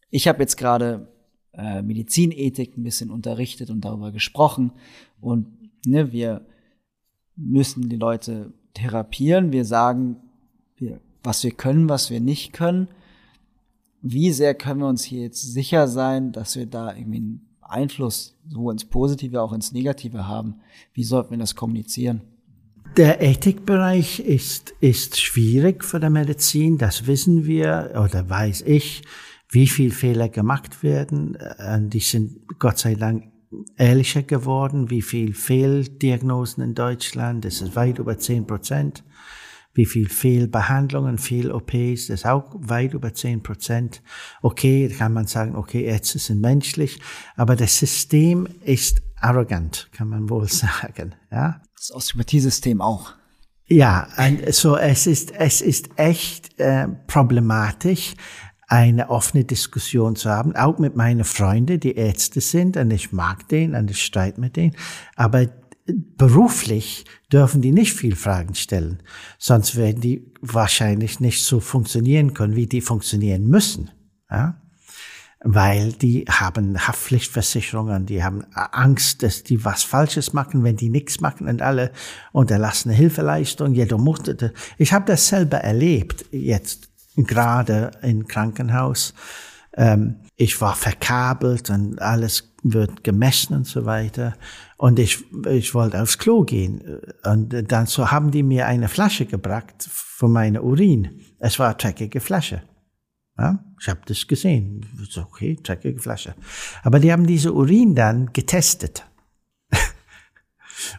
Ich 0.09 0.27
habe 0.27 0.39
jetzt 0.39 0.55
gerade 0.57 1.11
äh, 1.53 1.81
Medizinethik 1.81 2.77
ein 2.77 2.83
bisschen 2.83 3.09
unterrichtet 3.11 3.69
und 3.69 3.85
darüber 3.85 4.11
gesprochen. 4.11 4.71
Und 5.21 5.47
ne, 5.85 6.11
wir 6.11 6.45
müssen 7.35 7.89
die 7.89 7.95
Leute 7.97 8.53
therapieren. 8.73 9.51
Wir 9.51 9.65
sagen, 9.65 10.17
wir, 10.77 10.99
was 11.25 11.43
wir 11.43 11.51
können, 11.51 11.89
was 11.89 12.09
wir 12.09 12.19
nicht 12.19 12.53
können. 12.53 12.87
Wie 14.01 14.31
sehr 14.31 14.53
können 14.53 14.81
wir 14.81 14.87
uns 14.87 15.03
hier 15.03 15.23
jetzt 15.23 15.41
sicher 15.41 15.87
sein, 15.87 16.31
dass 16.31 16.55
wir 16.55 16.67
da 16.67 16.95
irgendwie 16.95 17.17
einen 17.17 17.49
Einfluss 17.61 18.37
sowohl 18.47 18.73
ins 18.73 18.85
Positive, 18.85 19.41
auch 19.41 19.53
ins 19.53 19.71
Negative 19.71 20.27
haben? 20.27 20.55
Wie 20.93 21.03
sollten 21.03 21.31
wir 21.31 21.37
das 21.39 21.55
kommunizieren? 21.55 22.21
Der 22.97 23.21
Ethikbereich 23.21 24.19
ist, 24.19 24.73
ist 24.79 25.19
schwierig 25.19 25.83
für 25.83 25.99
die 25.99 26.09
Medizin, 26.09 26.77
das 26.77 27.07
wissen 27.07 27.45
wir 27.45 27.91
oder 28.01 28.29
weiß 28.29 28.61
ich, 28.61 29.01
wie 29.49 29.67
viel 29.67 29.91
Fehler 29.91 30.29
gemacht 30.29 30.81
werden. 30.81 31.35
Äh, 31.35 31.81
Die 31.89 31.99
sind 31.99 32.39
Gott 32.59 32.77
sei 32.77 32.95
Dank 32.95 33.31
ehrlicher 33.77 34.23
geworden, 34.23 34.89
wie 34.89 35.01
viel 35.01 35.33
Fehldiagnosen 35.33 36.63
in 36.63 36.75
Deutschland, 36.75 37.45
das 37.45 37.61
ist 37.61 37.75
weit 37.75 37.99
über 37.99 38.17
10 38.17 38.47
Prozent. 38.47 39.03
Wie 39.75 39.85
viel 39.85 40.09
Fehlbehandlungen, 40.09 41.17
Fehl-OPs, 41.17 42.07
das 42.07 42.21
ist 42.21 42.25
auch 42.25 42.55
weit 42.55 42.93
über 42.93 43.13
10 43.13 43.43
Prozent. 43.43 44.01
Okay, 44.41 44.89
kann 44.89 45.13
man 45.13 45.27
sagen, 45.27 45.55
okay, 45.55 45.83
Ärzte 45.83 46.17
sind 46.17 46.41
menschlich, 46.41 46.99
aber 47.35 47.55
das 47.55 47.77
System 47.77 48.47
ist 48.63 49.01
arrogant, 49.19 49.89
kann 49.91 50.09
man 50.09 50.29
wohl 50.29 50.47
sagen, 50.49 51.13
ja. 51.31 51.61
Das 51.75 51.93
Osteopathiesystem 51.93 52.81
auch. 52.81 53.13
Ja, 53.67 54.07
und 54.17 54.53
so 54.53 54.77
es 54.77 55.07
ist 55.07 55.31
es 55.31 55.61
ist 55.61 55.89
echt 55.97 56.59
äh, 56.59 56.87
problematisch, 57.07 58.13
eine 58.67 59.09
offene 59.09 59.43
Diskussion 59.43 60.15
zu 60.15 60.29
haben, 60.29 60.55
auch 60.55 60.79
mit 60.79 60.95
meinen 60.95 61.23
Freunden, 61.23 61.79
die 61.79 61.95
Ärzte 61.95 62.41
sind, 62.41 62.77
und 62.77 62.91
ich 62.91 63.11
mag 63.11 63.47
den, 63.49 63.75
und 63.75 63.91
ich 63.91 64.03
streite 64.03 64.39
mit 64.39 64.55
denen, 64.55 64.75
aber 65.15 65.47
beruflich 65.85 67.05
dürfen 67.31 67.61
die 67.61 67.71
nicht 67.71 67.93
viel 67.93 68.15
Fragen 68.15 68.55
stellen, 68.55 69.03
sonst 69.37 69.75
werden 69.75 70.01
die 70.01 70.31
wahrscheinlich 70.41 71.19
nicht 71.19 71.43
so 71.43 71.59
funktionieren 71.59 72.33
können, 72.33 72.55
wie 72.55 72.67
die 72.67 72.81
funktionieren 72.81 73.47
müssen. 73.47 73.91
Ja? 74.29 74.61
weil 75.47 75.91
die 75.93 76.25
haben 76.27 76.87
Haftpflichtversicherungen, 76.87 78.07
die 78.07 78.23
haben 78.23 78.43
Angst, 78.53 79.21
dass 79.21 79.43
die 79.43 79.63
was 79.63 79.83
Falsches 79.83 80.33
machen, 80.33 80.63
wenn 80.63 80.75
die 80.75 80.89
nichts 80.89 81.21
machen 81.21 81.47
und 81.47 81.61
alle 81.61 81.91
unterlassene 82.31 82.95
Hilfeleistung. 82.95 83.75
Jeder 83.75 83.99
musste. 83.99 84.53
Ich 84.79 84.91
habe 84.91 85.05
das 85.05 85.27
selber 85.27 85.57
erlebt, 85.57 86.25
jetzt 86.31 86.89
gerade 87.15 87.91
im 88.01 88.27
Krankenhaus. 88.27 89.13
Ähm, 89.73 90.15
ich 90.35 90.59
war 90.61 90.75
verkabelt 90.75 91.69
und 91.69 92.01
alles 92.01 92.55
wird 92.63 93.03
gemessen 93.03 93.53
und 93.55 93.67
so 93.67 93.85
weiter. 93.85 94.33
Und 94.77 94.99
ich, 94.99 95.23
ich 95.47 95.73
wollte 95.73 96.01
aufs 96.01 96.17
Klo 96.17 96.43
gehen. 96.43 97.01
Und 97.23 97.71
dann 97.71 97.85
so 97.85 98.11
haben 98.11 98.31
die 98.31 98.43
mir 98.43 98.67
eine 98.67 98.89
Flasche 98.89 99.25
gebracht 99.25 99.87
von 99.89 100.31
meiner 100.31 100.63
Urin. 100.63 101.21
Es 101.39 101.59
war 101.59 101.67
eine 101.67 101.77
dreckige 101.77 102.19
Flasche. 102.19 102.63
Ja, 103.37 103.63
ich 103.79 103.89
habe 103.89 104.01
das 104.05 104.27
gesehen. 104.27 104.85
Okay, 105.15 105.57
dreckige 105.61 105.99
Flasche. 105.99 106.35
Aber 106.83 106.99
die 106.99 107.11
haben 107.11 107.27
diese 107.27 107.53
Urin 107.53 107.95
dann 107.95 108.31
getestet 108.33 109.05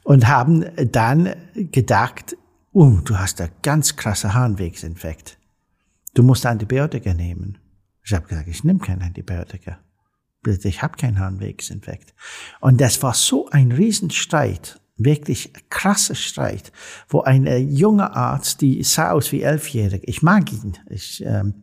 und 0.04 0.26
haben 0.26 0.64
dann 0.92 1.34
gedacht, 1.54 2.36
oh, 2.72 2.98
du 3.04 3.18
hast 3.18 3.40
da 3.40 3.48
ganz 3.62 3.96
krasse 3.96 4.34
Harnwegsinfekt. 4.34 5.38
Du 6.14 6.22
musst 6.22 6.46
Antibiotika 6.46 7.12
nehmen. 7.14 7.58
Ich 8.02 8.12
habe 8.14 8.26
gesagt, 8.26 8.48
ich 8.48 8.64
nehme 8.64 8.78
kein 8.78 9.02
Antibiotika. 9.02 9.78
Ich 10.46 10.82
habe 10.82 10.96
keinen 10.96 11.18
Harnwegsinfekt. 11.18 12.14
Und 12.60 12.80
das 12.80 13.02
war 13.02 13.14
so 13.14 13.48
ein 13.50 13.72
Riesenstreit, 13.72 14.80
wirklich 14.96 15.52
krasser 15.68 16.14
Streit, 16.14 16.72
wo 17.08 17.20
ein 17.20 17.46
äh, 17.46 17.58
junger 17.58 18.16
Arzt, 18.16 18.60
die 18.60 18.82
sah 18.82 19.10
aus 19.10 19.32
wie 19.32 19.42
elfjährig, 19.42 20.02
ich 20.06 20.22
mag 20.22 20.52
ihn, 20.52 20.78
ich 20.88 21.22
ähm, 21.24 21.62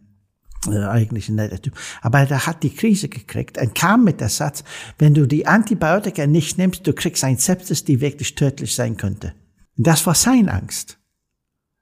äh, 0.68 0.84
eigentlich 0.86 1.30
ein 1.30 1.36
netter 1.36 1.62
Typ. 1.62 1.76
Aber 2.02 2.26
der 2.26 2.46
hat 2.46 2.64
die 2.64 2.74
Krise 2.74 3.10
gekriegt 3.10 3.58
und 3.58 3.76
kam 3.76 4.04
mit 4.04 4.22
der 4.22 4.30
Satz, 4.30 4.64
wenn 4.98 5.14
du 5.14 5.26
die 5.26 5.48
Antibiotika 5.48 6.28
nicht 6.28 6.58
nimmst, 6.58 6.86
du 6.88 6.94
kriegst 6.94 7.24
ein 7.24 7.38
Sepsis, 7.38 7.84
die 7.84 8.02
wirklich 8.02 8.36
tödlich 8.36 8.76
sein 8.76 8.98
könnte. 8.98 9.34
Und 9.78 9.88
das 9.88 10.06
war 10.06 10.16
sein 10.16 10.50
Angst. 10.50 11.00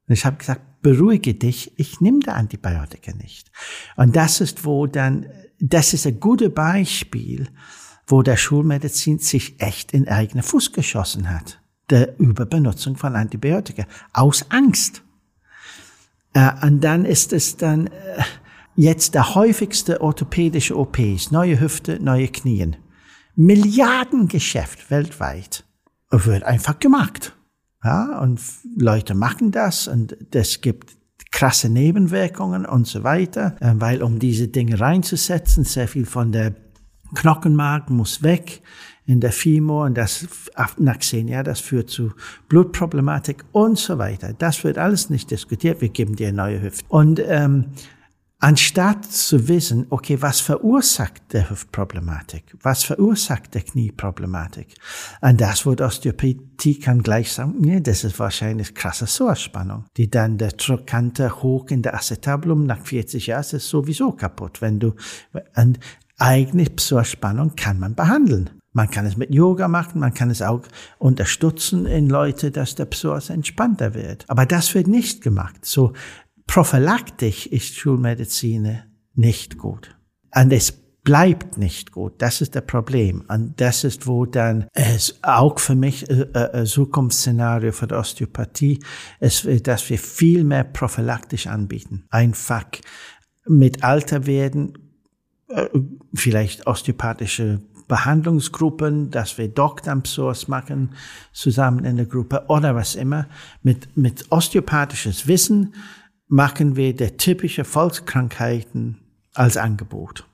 Und 0.08 0.14
ich 0.14 0.26
habe 0.26 0.38
gesagt, 0.38 0.82
beruhige 0.82 1.36
dich, 1.36 1.78
ich 1.78 2.02
nehme 2.02 2.20
die 2.20 2.30
Antibiotika 2.30 3.14
nicht. 3.14 3.52
Und 3.98 4.16
das 4.16 4.42
ist, 4.42 4.66
wo 4.66 4.88
dann, 4.88 5.28
das 5.62 5.94
ist 5.94 6.08
ein 6.08 6.20
gutes 6.20 6.54
Beispiel, 6.54 7.48
wo 8.08 8.24
der 8.24 8.36
Schulmedizin 8.36 9.20
sich 9.20 9.62
echt 9.62 9.94
in 9.94 10.08
eigene 10.08 10.44
Fuß 10.44 10.74
geschossen 10.74 11.30
hat. 11.30 11.62
Der 11.90 12.20
Überbenutzung 12.20 12.98
von 12.98 13.16
Antibiotika. 13.16 13.86
Aus 14.14 14.46
Angst. 14.50 15.04
Äh, 16.34 16.52
und 16.66 16.82
dann 16.82 17.06
ist 17.06 17.32
es 17.32 17.58
dann, 17.58 17.88
äh, 17.88 18.24
jetzt 18.76 19.14
der 19.14 19.36
häufigste 19.36 20.02
orthopädische 20.02 20.78
OPs, 20.78 21.32
neue 21.32 21.60
Hüfte, 21.60 22.00
neue 22.02 22.28
Knien. 22.28 22.78
Milliardengeschäft 23.36 24.90
weltweit 24.90 25.66
wird 26.10 26.44
einfach 26.44 26.80
gemacht. 26.80 27.38
Ja, 27.84 28.20
und 28.20 28.40
Leute 28.78 29.16
machen 29.16 29.52
das 29.52 29.88
und 29.88 30.16
es 30.34 30.62
gibt 30.62 30.96
krasse 31.32 31.70
Nebenwirkungen 31.70 32.66
und 32.66 32.88
so 32.88 33.04
weiter, 33.04 33.56
äh, 33.60 33.74
weil 33.76 34.04
um 34.04 34.20
diese 34.20 34.48
Dinge 34.48 34.80
reinzusetzen, 34.80 35.64
sehr 35.64 35.88
viel 35.88 36.06
von 36.06 36.32
der 36.32 36.54
Knochenmark 37.16 37.90
muss 37.90 38.24
weg 38.24 38.62
in 39.06 39.20
der 39.20 39.32
Femur 39.32 39.86
und 39.86 39.98
das 39.98 40.28
nach 40.78 41.00
zehn 41.00 41.28
Jahren, 41.28 41.46
das 41.46 41.60
führt 41.60 41.90
zu 41.90 42.12
Blutproblematik 42.48 43.44
und 43.52 43.78
so 43.78 43.98
weiter. 43.98 44.34
Das 44.38 44.64
wird 44.64 44.78
alles 44.78 45.10
nicht 45.10 45.32
diskutiert. 45.32 45.82
Wir 45.82 45.90
geben 45.90 46.16
dir 46.16 46.32
neue 46.32 46.62
Hüfte. 46.62 46.86
Und 46.88 47.22
ähm, 47.26 47.66
anstatt 48.42 49.06
zu 49.06 49.48
wissen, 49.48 49.86
okay, 49.90 50.22
was 50.22 50.42
verursacht 50.42 51.22
der 51.32 51.50
Hüftproblematik? 51.50 52.56
Was 52.62 52.84
verursacht 52.84 53.54
der 53.54 53.62
Knieproblematik? 53.62 54.76
Und 55.22 55.40
das, 55.40 55.66
wo 55.66 55.76
die 55.76 55.84
Osteopathie 55.84 56.80
kann 56.80 57.04
gleich 57.04 57.32
sagen, 57.32 57.56
nee, 57.60 57.80
das 57.80 58.04
ist 58.04 58.20
wahrscheinlich 58.20 58.74
krasse 58.74 59.06
Psoasspannung, 59.06 59.86
die 59.96 60.10
dann 60.10 60.38
der 60.38 60.58
Trochanter 60.58 61.42
hoch 61.42 61.68
in 61.70 61.84
der 61.84 61.94
Acetabulum 61.94 62.66
nach 62.66 62.84
40 62.84 63.28
Jahren 63.28 63.42
ist 63.42 63.70
sowieso 63.70 64.12
kaputt. 64.12 64.62
Wenn 64.62 64.80
du, 64.80 64.96
und 65.56 65.80
eigentlich 66.18 66.76
Psoasspannung 66.76 67.56
kann 67.56 67.80
man 67.80 67.96
behandeln. 67.96 68.50
Man 68.74 68.90
kann 68.90 69.06
es 69.06 69.18
mit 69.18 69.34
Yoga 69.34 69.68
machen, 69.68 70.00
man 70.00 70.14
kann 70.14 70.30
es 70.30 70.42
auch 70.42 70.62
unterstützen 70.98 71.86
in 71.86 72.10
Leute, 72.10 72.52
dass 72.52 72.76
der 72.76 72.86
Psoas 72.86 73.30
entspannter 73.30 73.94
wird. 73.94 74.24
Aber 74.30 74.46
das 74.46 74.74
wird 74.74 74.88
nicht 74.88 75.22
gemacht. 75.22 75.66
So 75.66 75.92
prophylaktisch 76.48 77.48
ist 77.48 77.76
Schulmedizin 77.76 78.80
nicht 79.14 79.58
gut. 79.58 79.96
Und 80.34 80.52
es 80.52 80.72
bleibt 81.04 81.58
nicht 81.58 81.92
gut. 81.92 82.22
Das 82.22 82.42
ist 82.42 82.56
das 82.56 82.66
Problem. 82.66 83.24
Und 83.28 83.60
das 83.60 83.84
ist, 83.84 84.08
wo 84.08 84.26
dann 84.26 84.68
es 84.74 85.20
auch 85.24 85.60
für 85.60 85.76
mich 85.76 86.10
äh, 86.10 86.28
äh, 86.34 86.60
ein 86.60 86.66
Zukunftsszenario 86.66 87.72
für 87.72 87.88
die 87.88 87.96
Osteopathie 87.96 88.80
ist, 89.20 89.48
dass 89.68 89.90
wir 89.90 89.98
viel 89.98 90.44
mehr 90.44 90.64
prophylaktisch 90.64 91.48
anbieten. 91.48 92.06
Einfach 92.10 92.66
mit 93.48 93.84
Alter 93.84 94.26
werden, 94.28 94.78
äh, 95.48 95.68
vielleicht 96.14 96.68
osteopathische 96.68 97.62
Behandlungsgruppen, 97.88 99.10
dass 99.12 99.38
wir 99.38 99.50
Doktorpsoas 99.50 100.48
machen, 100.48 100.94
zusammen 101.34 101.84
in 101.84 101.98
der 101.98 102.06
Gruppe 102.06 102.46
oder 102.48 102.74
was 102.76 102.96
immer. 102.96 103.28
Mit, 103.64 103.98
mit 103.98 104.32
osteopathisches 104.32 105.28
Wissen 105.28 105.74
machen 106.32 106.78
wir 106.78 106.96
der 106.96 107.18
typische 107.18 107.66
Volkskrankheiten 107.66 108.98
als 109.34 109.58
Angebot. 109.58 110.26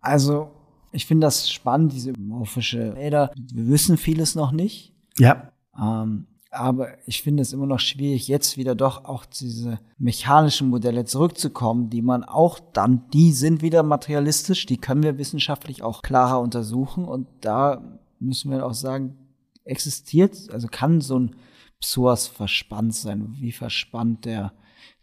Also, 0.00 0.52
ich 0.92 1.06
finde 1.06 1.26
das 1.26 1.50
spannend, 1.50 1.92
diese 1.92 2.12
morphische 2.12 2.94
Räder. 2.94 3.32
Wir 3.36 3.66
wissen 3.66 3.96
vieles 3.96 4.36
noch 4.36 4.52
nicht. 4.52 4.94
Ja. 5.18 5.50
Ähm, 5.76 6.28
aber 6.52 6.90
ich 7.06 7.22
finde 7.22 7.42
es 7.42 7.52
immer 7.52 7.66
noch 7.66 7.80
schwierig, 7.80 8.28
jetzt 8.28 8.56
wieder 8.56 8.76
doch 8.76 9.04
auch 9.04 9.24
diese 9.24 9.80
mechanischen 9.98 10.68
Modelle 10.68 11.04
zurückzukommen, 11.04 11.90
die 11.90 12.00
man 12.00 12.22
auch 12.22 12.60
dann, 12.72 13.10
die 13.12 13.32
sind 13.32 13.62
wieder 13.62 13.82
materialistisch, 13.82 14.66
die 14.66 14.78
können 14.78 15.02
wir 15.02 15.18
wissenschaftlich 15.18 15.82
auch 15.82 16.02
klarer 16.02 16.40
untersuchen 16.40 17.04
und 17.04 17.26
da 17.40 17.82
müssen 18.20 18.52
wir 18.52 18.64
auch 18.64 18.72
sagen, 18.72 19.16
existiert, 19.64 20.48
also 20.52 20.68
kann 20.68 21.00
so 21.00 21.18
ein 21.18 21.36
Psoas 21.80 22.28
verspannt 22.28 22.94
sein, 22.94 23.34
wie 23.38 23.52
verspannt 23.52 24.24
der 24.24 24.52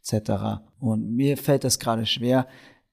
etc. 0.03 0.61
Und 0.79 1.15
mir 1.15 1.37
fällt 1.37 1.63
das 1.63 1.79
gerade 1.79 2.05
schwer, 2.05 2.47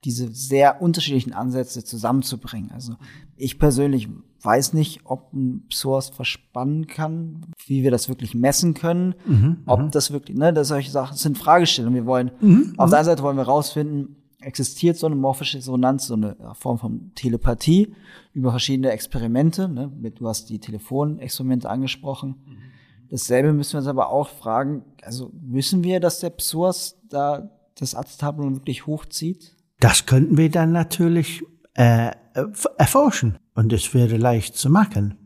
diese 0.05 0.33
sehr 0.33 0.81
unterschiedlichen 0.81 1.35
Ansätze 1.35 1.85
zusammenzubringen. 1.85 2.71
Also 2.73 2.95
ich 3.37 3.59
persönlich 3.59 4.09
weiß 4.43 4.73
nicht, 4.73 5.01
ob 5.05 5.33
ein 5.35 5.67
Source 5.71 6.09
verspannen 6.09 6.87
kann, 6.87 7.47
wie 7.67 7.83
wir 7.83 7.91
das 7.91 8.09
wirklich 8.09 8.35
messen 8.35 8.73
können, 8.73 9.15
mhm, 9.27 9.59
ob 9.67 9.81
mhm. 9.81 9.91
das 9.91 10.11
wirklich, 10.11 10.39
ne, 10.39 10.55
das 10.55 10.69
solche 10.69 10.91
Sachen 10.91 11.17
sind 11.17 11.37
Fragestellungen. 11.37 11.95
Wir 11.95 12.07
wollen, 12.07 12.31
mhm, 12.41 12.75
auf 12.79 12.89
der 12.89 13.01
einen 13.01 13.07
Seite 13.07 13.23
wollen 13.23 13.37
wir 13.37 13.45
rausfinden, 13.45 14.17
existiert 14.41 14.97
so 14.97 15.07
eine 15.07 15.17
morphische 15.17 15.59
Resonanz, 15.59 16.07
so 16.07 16.15
eine 16.15 16.37
Form 16.55 16.79
von 16.79 17.13
Telepathie 17.15 17.95
über 18.33 18.51
verschiedene 18.51 18.91
Experimente. 18.91 19.69
Ne? 19.69 19.93
Du 20.15 20.27
hast 20.27 20.49
die 20.49 20.59
Telefonexperimente 20.59 21.69
angesprochen. 21.69 22.37
Dasselbe 23.11 23.53
müssen 23.53 23.75
wir 23.75 23.79
uns 23.81 23.89
aber 23.89 24.09
auch 24.09 24.29
fragen, 24.29 24.85
also 25.03 25.31
wissen 25.35 25.85
wir, 25.85 26.01
dass 26.01 26.21
der 26.21 26.31
Psoas 26.31 27.00
da 27.11 27.51
das 27.79 27.95
Acetabulum 27.95 28.57
wirklich 28.57 28.87
hochzieht? 28.87 29.57
Das 29.79 30.07
könnten 30.07 30.37
wir 30.37 30.51
dann 30.51 30.73
natürlich 30.73 31.43
äh, 31.75 32.11
erforschen 32.77 33.39
und 33.55 33.73
es 33.73 33.93
wäre 33.95 34.17
leicht 34.17 34.57
zu 34.57 34.71
machen. 34.71 35.17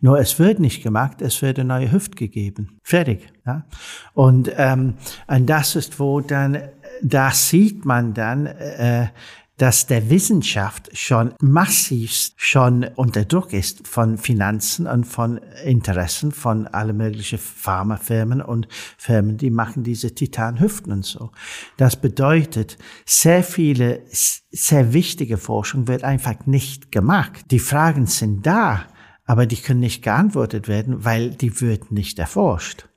Nur 0.00 0.18
es 0.18 0.38
wird 0.38 0.60
nicht 0.60 0.82
gemacht, 0.82 1.22
es 1.22 1.40
wird 1.42 1.58
eine 1.58 1.68
neue 1.68 1.92
Hüft 1.92 2.16
gegeben. 2.16 2.78
Fertig. 2.82 3.32
Ja? 3.46 3.64
Und, 4.12 4.50
ähm, 4.56 4.94
und 5.26 5.46
das 5.46 5.76
ist, 5.76 5.98
wo 5.98 6.20
dann, 6.20 6.58
da 7.02 7.30
sieht 7.30 7.84
man 7.84 8.14
dann, 8.14 8.46
äh, 8.46 9.08
dass 9.56 9.86
der 9.86 10.10
Wissenschaft 10.10 10.96
schon 10.96 11.34
massiv 11.40 12.32
schon 12.36 12.84
unter 12.96 13.24
Druck 13.24 13.52
ist 13.52 13.86
von 13.86 14.18
Finanzen 14.18 14.86
und 14.86 15.04
von 15.04 15.38
Interessen 15.64 16.32
von 16.32 16.66
alle 16.66 16.92
möglichen 16.92 17.38
Pharmafirmen 17.38 18.40
und 18.42 18.66
Firmen, 18.98 19.36
die 19.36 19.50
machen 19.50 19.84
diese 19.84 20.14
Titanhüften 20.14 20.92
und 20.92 21.04
so. 21.04 21.30
Das 21.76 21.96
bedeutet, 21.96 22.78
sehr 23.06 23.44
viele, 23.44 24.02
sehr 24.10 24.92
wichtige 24.92 25.38
Forschung 25.38 25.86
wird 25.86 26.02
einfach 26.02 26.46
nicht 26.46 26.90
gemacht. 26.90 27.44
Die 27.50 27.60
Fragen 27.60 28.06
sind 28.06 28.44
da, 28.44 28.86
aber 29.24 29.46
die 29.46 29.56
können 29.56 29.80
nicht 29.80 30.02
geantwortet 30.02 30.66
werden, 30.66 31.04
weil 31.04 31.30
die 31.30 31.60
wird 31.60 31.92
nicht 31.92 32.18
erforscht. 32.18 32.88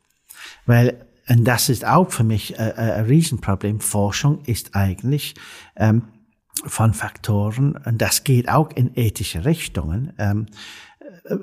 Weil 0.66 1.04
und 1.30 1.44
das 1.44 1.68
ist 1.68 1.84
auch 1.86 2.10
für 2.10 2.24
mich 2.24 2.58
ein, 2.58 2.72
ein 2.72 3.06
Riesenproblem. 3.06 3.82
Forschung 3.82 4.40
ist 4.46 4.76
eigentlich 4.76 5.36
ähm, 5.76 6.04
von 6.66 6.94
Faktoren, 6.94 7.76
und 7.86 8.02
das 8.02 8.24
geht 8.24 8.50
auch 8.50 8.72
in 8.72 8.92
ethische 8.96 9.46
Richtungen, 9.46 10.14
ähm, 10.18 10.48
äh, 11.26 11.36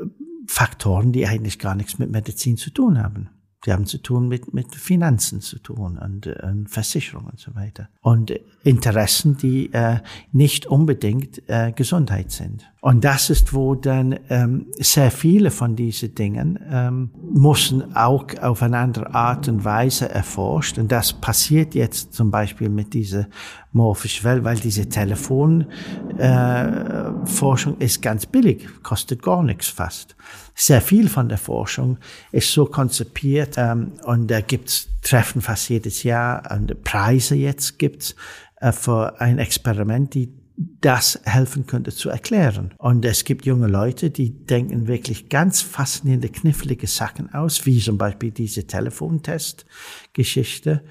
Faktoren, 0.47 1.13
die 1.13 1.27
eigentlich 1.27 1.59
gar 1.59 1.75
nichts 1.75 1.99
mit 1.99 2.11
Medizin 2.11 2.57
zu 2.57 2.71
tun 2.71 3.03
haben. 3.03 3.31
Die 3.65 3.73
haben 3.73 3.87
zu 3.87 3.99
tun 3.99 4.29
mit, 4.29 4.53
mit 4.53 4.75
Finanzen 4.75 5.41
zu 5.41 5.59
tun 5.59 5.99
und, 5.99 6.27
äh, 6.27 6.39
und 6.43 6.69
Versicherungen 6.69 7.31
und 7.31 7.41
so 7.41 7.55
weiter. 7.55 7.89
Und 8.03 8.31
Interessen, 8.63 9.37
die 9.37 9.73
äh, 9.73 10.01
nicht 10.33 10.67
unbedingt 10.67 11.49
äh, 11.49 11.73
Gesundheit 11.73 12.31
sind. 12.31 12.71
Und 12.85 13.03
das 13.03 13.31
ist, 13.31 13.55
wo 13.55 13.75
dann 13.75 14.21
ähm, 14.29 14.67
sehr 14.79 15.11
viele 15.11 15.51
von 15.51 15.75
diesen 15.75 16.15
Dingen 16.15 16.59
ähm, 16.71 17.09
müssen 17.33 17.97
auch 17.97 18.27
auf 18.43 18.63
eine 18.63 18.77
andere 18.77 19.15
Art 19.15 19.49
und 19.49 19.65
Weise 19.65 20.11
erforscht. 20.11 20.77
Und 20.77 20.93
das 20.93 21.15
passiert 21.15 21.75
jetzt 21.75 22.13
zum 22.13 22.31
Beispiel 22.31 22.69
mit 22.69 22.93
dieser 22.93 23.27
morphischen 23.73 24.25
Welt, 24.25 24.45
weil 24.45 24.59
diese 24.59 24.87
Telefonforschung 24.87 27.81
äh, 27.81 27.85
ist 27.87 28.03
ganz 28.03 28.27
billig, 28.27 28.69
kostet 28.83 29.23
gar 29.23 29.43
nichts 29.43 29.69
fast 29.69 30.15
sehr 30.55 30.81
viel 30.81 31.09
von 31.09 31.29
der 31.29 31.39
Forschung 31.39 31.99
ist 32.31 32.53
so 32.53 32.67
konzipiert 32.67 33.55
ähm, 33.57 33.95
und 34.05 34.31
da 34.31 34.41
gibt's 34.41 34.89
Treffen 35.03 35.43
fast 35.43 35.69
jedes 35.69 36.05
Jahr 36.05 36.49
und 36.53 36.85
Preise 36.85 37.35
jetzt 37.35 37.81
gibt's 37.81 38.15
äh, 38.61 38.71
für 38.71 39.21
ein 39.21 39.39
Experiment, 39.39 40.15
die 40.15 40.33
das 40.57 41.21
helfen 41.25 41.67
könnte 41.67 41.93
zu 41.93 42.11
erklären. 42.11 42.75
Und 42.79 43.05
es 43.05 43.25
gibt 43.25 43.45
junge 43.45 43.67
Leute, 43.67 44.11
die 44.11 44.45
denken 44.45 44.87
wirklich 44.87 45.29
ganz 45.29 45.63
faszinierende, 45.63 46.29
knifflige 46.29 46.87
Sachen 46.87 47.35
aus, 47.35 47.67
wie 47.67 47.81
zum 47.81 47.99
Beispiel 47.99 48.31
diese 48.31 48.65
Telefontest-Geschichte. 48.67 50.85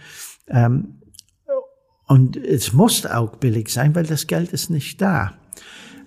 Ähm, 0.49 0.95
und 2.07 2.36
es 2.36 2.74
muss 2.74 3.05
auch 3.05 3.38
billig 3.38 3.70
sein, 3.70 3.95
weil 3.95 4.05
das 4.05 4.28
Geld 4.28 4.51
ist 4.51 4.70
nicht 4.70 5.01
da. 5.01 5.38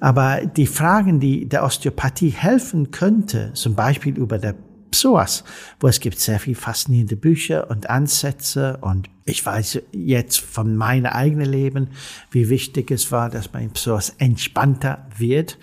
Aber 0.00 0.44
die 0.44 0.66
Fragen, 0.66 1.20
die 1.20 1.48
der 1.48 1.64
Osteopathie 1.64 2.28
helfen 2.28 2.90
könnte, 2.90 3.52
zum 3.54 3.74
Beispiel 3.74 4.14
über 4.16 4.38
der 4.38 4.54
Psoas, 4.90 5.44
wo 5.80 5.88
es 5.88 6.00
gibt 6.00 6.18
sehr 6.18 6.40
viel 6.40 6.54
faszinierende 6.54 7.16
Bücher 7.16 7.70
und 7.70 7.90
Ansätze 7.90 8.78
und 8.80 9.08
ich 9.24 9.44
weiß 9.44 9.82
jetzt 9.92 10.38
von 10.40 10.76
meinem 10.76 11.06
eigenen 11.06 11.50
Leben, 11.50 11.88
wie 12.30 12.48
wichtig 12.48 12.90
es 12.90 13.10
war, 13.10 13.28
dass 13.28 13.52
mein 13.52 13.70
Psoas 13.72 14.10
entspannter 14.18 15.06
wird. 15.16 15.58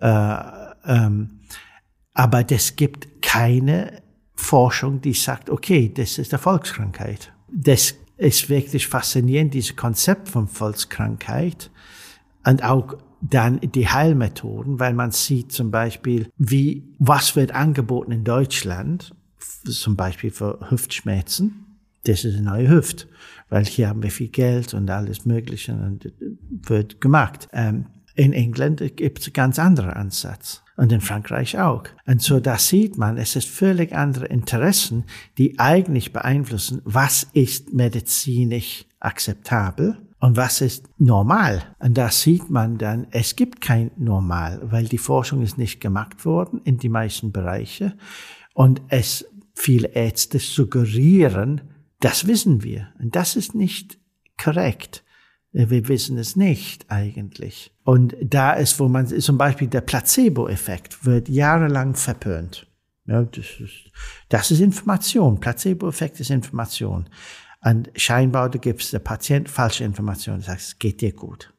Äh, 0.00 0.34
ähm, 0.84 1.40
aber 2.14 2.44
es 2.50 2.76
gibt 2.76 3.22
keine 3.22 4.02
Forschung, 4.34 5.00
die 5.00 5.14
sagt, 5.14 5.50
okay, 5.50 5.92
das 5.92 6.18
ist 6.18 6.32
eine 6.32 6.38
Volkskrankheit. 6.40 7.32
Das 7.48 7.94
ist 8.16 8.48
wirklich 8.48 8.86
faszinierend, 8.86 9.54
dieses 9.54 9.76
Konzept 9.76 10.28
von 10.28 10.48
Volkskrankheit 10.48 11.70
und 12.44 12.62
auch 12.62 12.96
dann 13.22 13.60
die 13.60 13.88
Heilmethoden, 13.88 14.80
weil 14.80 14.94
man 14.94 15.12
sieht 15.12 15.52
zum 15.52 15.70
Beispiel, 15.70 16.28
wie, 16.36 16.82
was 16.98 17.36
wird 17.36 17.54
angeboten 17.54 18.12
in 18.12 18.24
Deutschland, 18.24 19.14
zum 19.64 19.96
Beispiel 19.96 20.30
für 20.30 20.58
Hüftschmerzen. 20.70 21.78
Das 22.04 22.24
ist 22.24 22.34
eine 22.34 22.42
neue 22.42 22.68
Hüft, 22.68 23.06
weil 23.48 23.64
hier 23.64 23.88
haben 23.88 24.02
wir 24.02 24.10
viel 24.10 24.28
Geld 24.28 24.74
und 24.74 24.90
alles 24.90 25.24
Mögliche 25.24 25.72
und 25.72 26.12
wird 26.50 27.00
gemacht. 27.00 27.48
Ähm, 27.52 27.86
in 28.14 28.32
England 28.32 28.82
gibt 28.96 29.20
es 29.20 29.26
einen 29.26 29.32
ganz 29.34 29.58
anderen 29.58 29.90
Ansatz 29.90 30.62
und 30.76 30.90
in 30.90 31.00
Frankreich 31.00 31.58
auch. 31.58 31.84
Und 32.06 32.20
so 32.20 32.40
da 32.40 32.58
sieht 32.58 32.98
man, 32.98 33.16
es 33.16 33.36
ist 33.36 33.48
völlig 33.48 33.94
andere 33.94 34.26
Interessen, 34.26 35.04
die 35.38 35.58
eigentlich 35.60 36.12
beeinflussen, 36.12 36.82
was 36.84 37.26
ist 37.32 37.72
medizinisch 37.72 38.84
akzeptabel 38.98 39.96
und 40.22 40.36
was 40.36 40.60
ist 40.60 40.88
normal? 40.98 41.74
Und 41.80 41.98
da 41.98 42.08
sieht 42.08 42.48
man 42.48 42.78
dann, 42.78 43.08
es 43.10 43.34
gibt 43.34 43.60
kein 43.60 43.90
Normal, 43.96 44.60
weil 44.62 44.84
die 44.84 44.98
Forschung 44.98 45.42
ist 45.42 45.58
nicht 45.58 45.80
gemacht 45.80 46.24
worden 46.24 46.60
in 46.62 46.78
die 46.78 46.88
meisten 46.88 47.32
Bereiche. 47.32 47.96
Und 48.54 48.82
es, 48.86 49.28
viele 49.52 49.88
Ärzte 49.88 50.38
suggerieren, 50.38 51.62
das 51.98 52.28
wissen 52.28 52.62
wir. 52.62 52.92
Und 53.00 53.16
das 53.16 53.34
ist 53.34 53.56
nicht 53.56 53.98
korrekt. 54.40 55.02
Wir 55.50 55.88
wissen 55.88 56.16
es 56.18 56.36
nicht 56.36 56.88
eigentlich. 56.88 57.74
Und 57.82 58.14
da 58.22 58.52
ist, 58.52 58.78
wo 58.78 58.86
man, 58.86 59.08
zum 59.08 59.36
Beispiel 59.36 59.66
der 59.66 59.80
Placebo-Effekt 59.80 61.04
wird 61.04 61.28
jahrelang 61.28 61.96
verpönt. 61.96 62.68
Ja, 63.06 63.24
das, 63.24 63.58
ist, 63.58 63.90
das 64.28 64.52
ist 64.52 64.60
Information. 64.60 65.40
Placebo-Effekt 65.40 66.20
ist 66.20 66.30
Information. 66.30 67.08
Und 67.64 67.90
scheinbar, 67.94 68.50
du 68.50 68.58
gibst 68.58 68.92
der 68.92 68.98
Patient 68.98 69.48
falsche 69.48 69.84
Informationen, 69.84 70.40
du 70.40 70.46
sagst, 70.46 70.68
es 70.68 70.78
geht 70.78 71.00
dir 71.00 71.12
gut. 71.12 71.52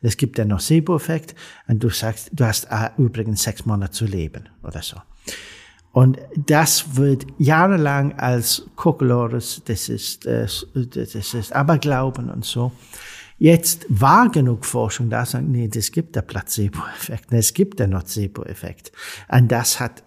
Es 0.00 0.16
gibt 0.16 0.38
den 0.38 0.48
Nocebo-Effekt 0.48 1.34
und 1.68 1.82
du 1.84 1.90
sagst, 1.90 2.30
du 2.32 2.44
hast 2.44 2.64
äh, 2.70 2.88
übrigens 2.96 3.42
sechs 3.42 3.66
Monate 3.66 3.92
zu 3.92 4.06
leben 4.06 4.48
oder 4.62 4.80
so. 4.80 4.96
Und 5.92 6.18
das 6.36 6.96
wird 6.96 7.26
jahrelang 7.36 8.18
als 8.18 8.66
Kokolores, 8.76 9.60
das 9.66 9.90
ist, 9.90 10.24
äh, 10.24 10.46
das 10.74 11.34
ist 11.34 11.52
Aberglauben 11.52 12.30
und 12.30 12.46
so. 12.46 12.72
Jetzt 13.38 13.84
war 13.88 14.30
genug 14.30 14.64
Forschung 14.64 15.10
da, 15.10 15.26
sagen, 15.26 15.50
nee, 15.50 15.68
das 15.68 15.92
gibt 15.92 16.16
der 16.16 16.22
Placebo-Effekt, 16.22 17.32
es 17.32 17.52
gibt 17.52 17.78
der 17.78 17.88
Nocebo-Effekt. 17.88 18.90
Und 19.28 19.52
das 19.52 19.80
hat 19.80 20.02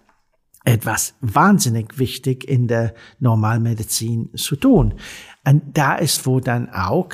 etwas 0.65 1.15
wahnsinnig 1.21 1.97
wichtig 1.97 2.47
in 2.47 2.67
der 2.67 2.93
Normalmedizin 3.19 4.31
zu 4.35 4.55
tun. 4.55 4.95
Und 5.45 5.77
da 5.77 5.95
ist 5.95 6.25
wo 6.25 6.39
dann 6.39 6.69
auch, 6.69 7.09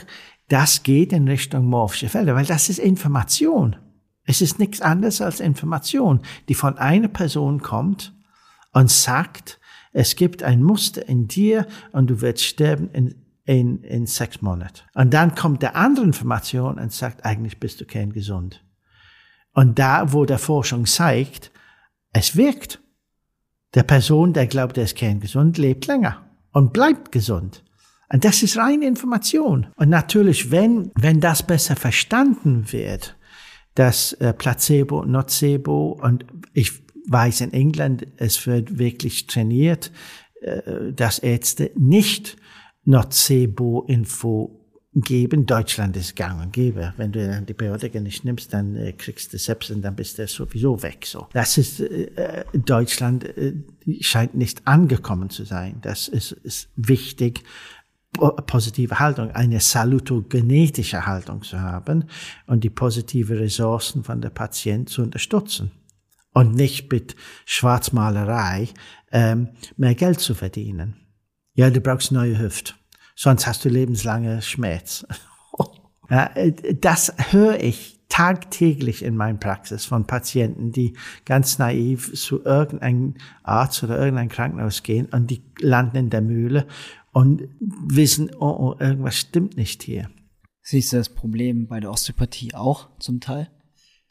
das 0.48 0.84
geht 0.84 1.14
in 1.14 1.28
Richtung 1.28 1.66
morphische 1.66 2.10
Felder, 2.10 2.36
weil 2.36 2.46
das 2.46 2.70
ist 2.70 2.80
Information. 2.80 3.76
Es 4.24 4.42
ist 4.42 4.60
nichts 4.60 4.82
anderes 4.82 5.22
als 5.22 5.40
Information, 5.40 6.22
die 6.48 6.54
von 6.54 6.78
einer 6.78 7.08
Person 7.08 7.62
kommt 7.62 8.14
und 8.72 8.90
sagt, 8.90 9.60
es 9.94 10.16
gibt 10.16 10.44
ein 10.44 10.64
Muster 10.64 11.08
in 11.08 11.28
dir 11.28 11.68
und 11.92 12.10
du 12.10 12.22
wirst 12.22 12.44
sterben 12.44 12.90
in, 12.92 13.16
in, 13.46 13.84
in 13.84 14.06
sechs 14.06 14.42
Monaten. 14.42 14.82
Und 14.94 15.14
dann 15.14 15.36
kommt 15.36 15.62
der 15.62 15.76
andere 15.76 16.06
Information 16.06 16.80
und 16.80 16.94
sagt, 16.94 17.26
eigentlich 17.26 17.60
bist 17.60 17.82
du 17.82 17.86
kein 17.86 18.14
gesund. 18.14 18.64
Und 19.54 19.80
da, 19.80 20.14
wo 20.14 20.26
der 20.26 20.40
Forschung 20.40 20.86
zeigt, 20.86 21.52
es 22.14 22.36
wirkt. 22.36 22.81
Der 23.74 23.84
Person, 23.84 24.34
der 24.34 24.48
glaubt, 24.48 24.78
er 24.78 24.84
ist 24.84 24.96
kerngesund, 24.96 25.58
lebt 25.58 25.88
länger 25.88 26.26
und 26.52 26.74
bleibt 26.74 27.12
gesund. 27.12 27.64
Und 28.12 28.26
das 28.26 28.44
ist 28.44 28.58
reine 28.58 28.86
Information. 28.86 29.68
Und 29.78 29.90
natürlich, 29.90 30.52
wenn, 30.52 30.92
wenn 30.96 31.22
das 31.22 31.44
besser 31.44 31.78
verstanden 31.78 32.72
wird, 32.72 33.16
dass 33.76 34.12
äh, 34.14 34.34
Placebo, 34.34 35.06
Nocebo 35.06 35.98
und 36.02 36.26
ich 36.54 36.74
weiß 37.08 37.42
in 37.42 37.54
England, 37.54 38.06
es 38.18 38.46
wird 38.46 38.78
wirklich 38.78 39.28
trainiert, 39.28 39.92
äh, 40.42 40.92
dass 40.92 41.20
Ärzte 41.20 41.72
nicht 41.76 42.36
Nocebo-Info 42.84 44.61
geben. 44.94 45.46
Deutschland 45.46 45.96
ist 45.96 46.16
gang 46.16 46.42
und 46.42 46.52
gäbe. 46.52 46.94
Wenn 46.98 47.12
du 47.12 47.34
Antibiotika 47.34 48.00
nicht 48.00 48.26
nimmst, 48.26 48.54
dann 48.54 48.76
äh, 48.76 48.94
kriegst 48.94 49.32
du 49.32 49.38
Sepsis 49.38 49.76
und 49.76 49.82
dann 49.82 49.96
bist 49.96 50.20
du 50.20 50.28
sowieso 50.28 50.82
weg. 50.84 51.06
So, 51.06 51.28
das 51.34 51.58
ist 51.58 51.80
äh, 51.80 52.44
Deutschland 52.54 53.24
äh, 53.38 53.54
scheint 54.02 54.36
nicht 54.36 54.68
angekommen 54.68 55.30
zu 55.30 55.46
sein. 55.46 55.78
Das 55.82 56.08
ist, 56.08 56.32
ist 56.32 56.70
wichtig 56.76 57.44
positive 58.46 59.00
Haltung, 59.00 59.32
eine 59.32 59.60
salutogenetische 59.62 61.06
Haltung 61.06 61.44
zu 61.44 61.62
haben 61.62 62.06
und 62.46 62.64
die 62.64 62.70
positive 62.70 63.40
Ressourcen 63.40 64.04
von 64.04 64.20
der 64.22 64.32
Patient 64.32 64.90
zu 64.90 65.02
unterstützen 65.02 65.72
und 66.34 66.54
nicht 66.56 66.92
mit 66.92 67.16
Schwarzmalerei 67.46 68.70
ähm, 69.12 69.50
mehr 69.78 69.96
Geld 69.96 70.20
zu 70.20 70.34
verdienen. 70.36 70.96
Ja, 71.54 71.70
du 71.70 71.80
brauchst 71.80 72.12
neue 72.12 72.38
Hüft, 72.38 72.76
sonst 73.22 73.46
hast 73.46 73.64
du 73.64 73.70
lebenslange 73.70 74.42
Schmerz. 74.42 75.06
ja, 76.10 76.32
das 76.80 77.14
höre 77.30 77.60
ich 77.62 78.00
tagtäglich 78.10 79.04
in 79.04 79.16
meiner 79.16 79.38
Praxis 79.38 79.86
von 79.86 80.08
Patienten, 80.08 80.72
die 80.72 80.98
ganz 81.24 81.60
naiv 81.60 82.14
zu 82.16 82.44
irgendeinem 82.44 83.14
Arzt 83.44 83.84
oder 83.84 84.00
irgendein 84.00 84.30
Krankenhaus 84.30 84.82
gehen 84.82 85.06
und 85.12 85.30
die 85.30 85.44
landen 85.60 85.98
in 85.98 86.10
der 86.10 86.22
Mühle 86.22 86.66
und 87.12 87.48
wissen, 87.60 88.32
oh, 88.40 88.74
oh, 88.74 88.76
irgendwas 88.80 89.18
stimmt 89.18 89.56
nicht 89.56 89.84
hier. 89.84 90.10
Siehst 90.64 90.92
du 90.92 90.98
das 90.98 91.10
Problem 91.10 91.68
bei 91.68 91.80
der 91.80 91.92
Osteopathie 91.92 92.56
auch 92.56 92.90
zum 93.00 93.20
Teil? 93.20 93.52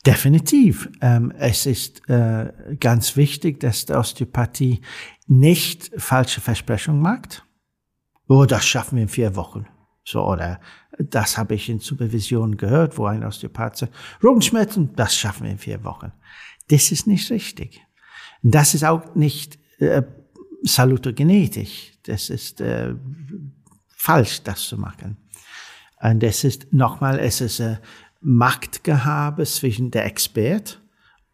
Definitiv. 0.06 0.88
Ähm, 1.00 1.32
es 1.36 1.66
ist 1.66 2.08
äh, 2.08 2.52
ganz 2.78 3.16
wichtig, 3.16 3.58
dass 3.58 3.86
die 3.86 3.92
Osteopathie 3.92 4.80
nicht 5.26 5.90
falsche 5.96 6.40
Versprechungen 6.40 7.02
macht. 7.02 7.44
Oh, 8.30 8.44
das 8.44 8.64
schaffen 8.64 8.94
wir 8.94 9.02
in 9.02 9.08
vier 9.08 9.34
Wochen. 9.34 9.66
So, 10.04 10.24
oder 10.24 10.60
das 11.00 11.36
habe 11.36 11.56
ich 11.56 11.68
in 11.68 11.80
Supervision 11.80 12.56
gehört, 12.56 12.96
wo 12.96 13.06
ein 13.06 13.24
Osteopath 13.24 13.76
sagt, 13.76 13.94
Rückenschmerzen, 14.22 14.94
das 14.94 15.16
schaffen 15.16 15.46
wir 15.46 15.50
in 15.50 15.58
vier 15.58 15.82
Wochen. 15.82 16.12
Das 16.68 16.92
ist 16.92 17.08
nicht 17.08 17.28
richtig. 17.32 17.84
Das 18.44 18.74
ist 18.74 18.84
auch 18.84 19.16
nicht 19.16 19.58
äh, 19.80 20.02
salutogenetisch. 20.62 21.94
Das 22.04 22.30
ist 22.30 22.60
äh, 22.60 22.94
falsch, 23.88 24.44
das 24.44 24.62
zu 24.62 24.78
machen. 24.78 25.16
Und 26.00 26.22
es 26.22 26.44
ist 26.44 26.72
nochmal, 26.72 27.18
es 27.18 27.40
ist 27.40 27.60
ein 27.60 27.80
Machtgehabe 28.20 29.44
zwischen 29.44 29.90
der 29.90 30.04
Expert 30.06 30.80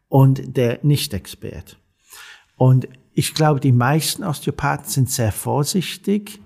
und 0.09 0.57
der 0.57 0.79
Nicht-Expert. 0.83 1.77
Und 2.57 2.89
ich 3.13 3.35
glaube, 3.35 3.61
die 3.61 3.73
meisten 3.73 4.25
Osteopathen 4.25 4.89
sind 4.89 5.11
sehr 5.11 5.33
vorsichtig. 5.33 6.41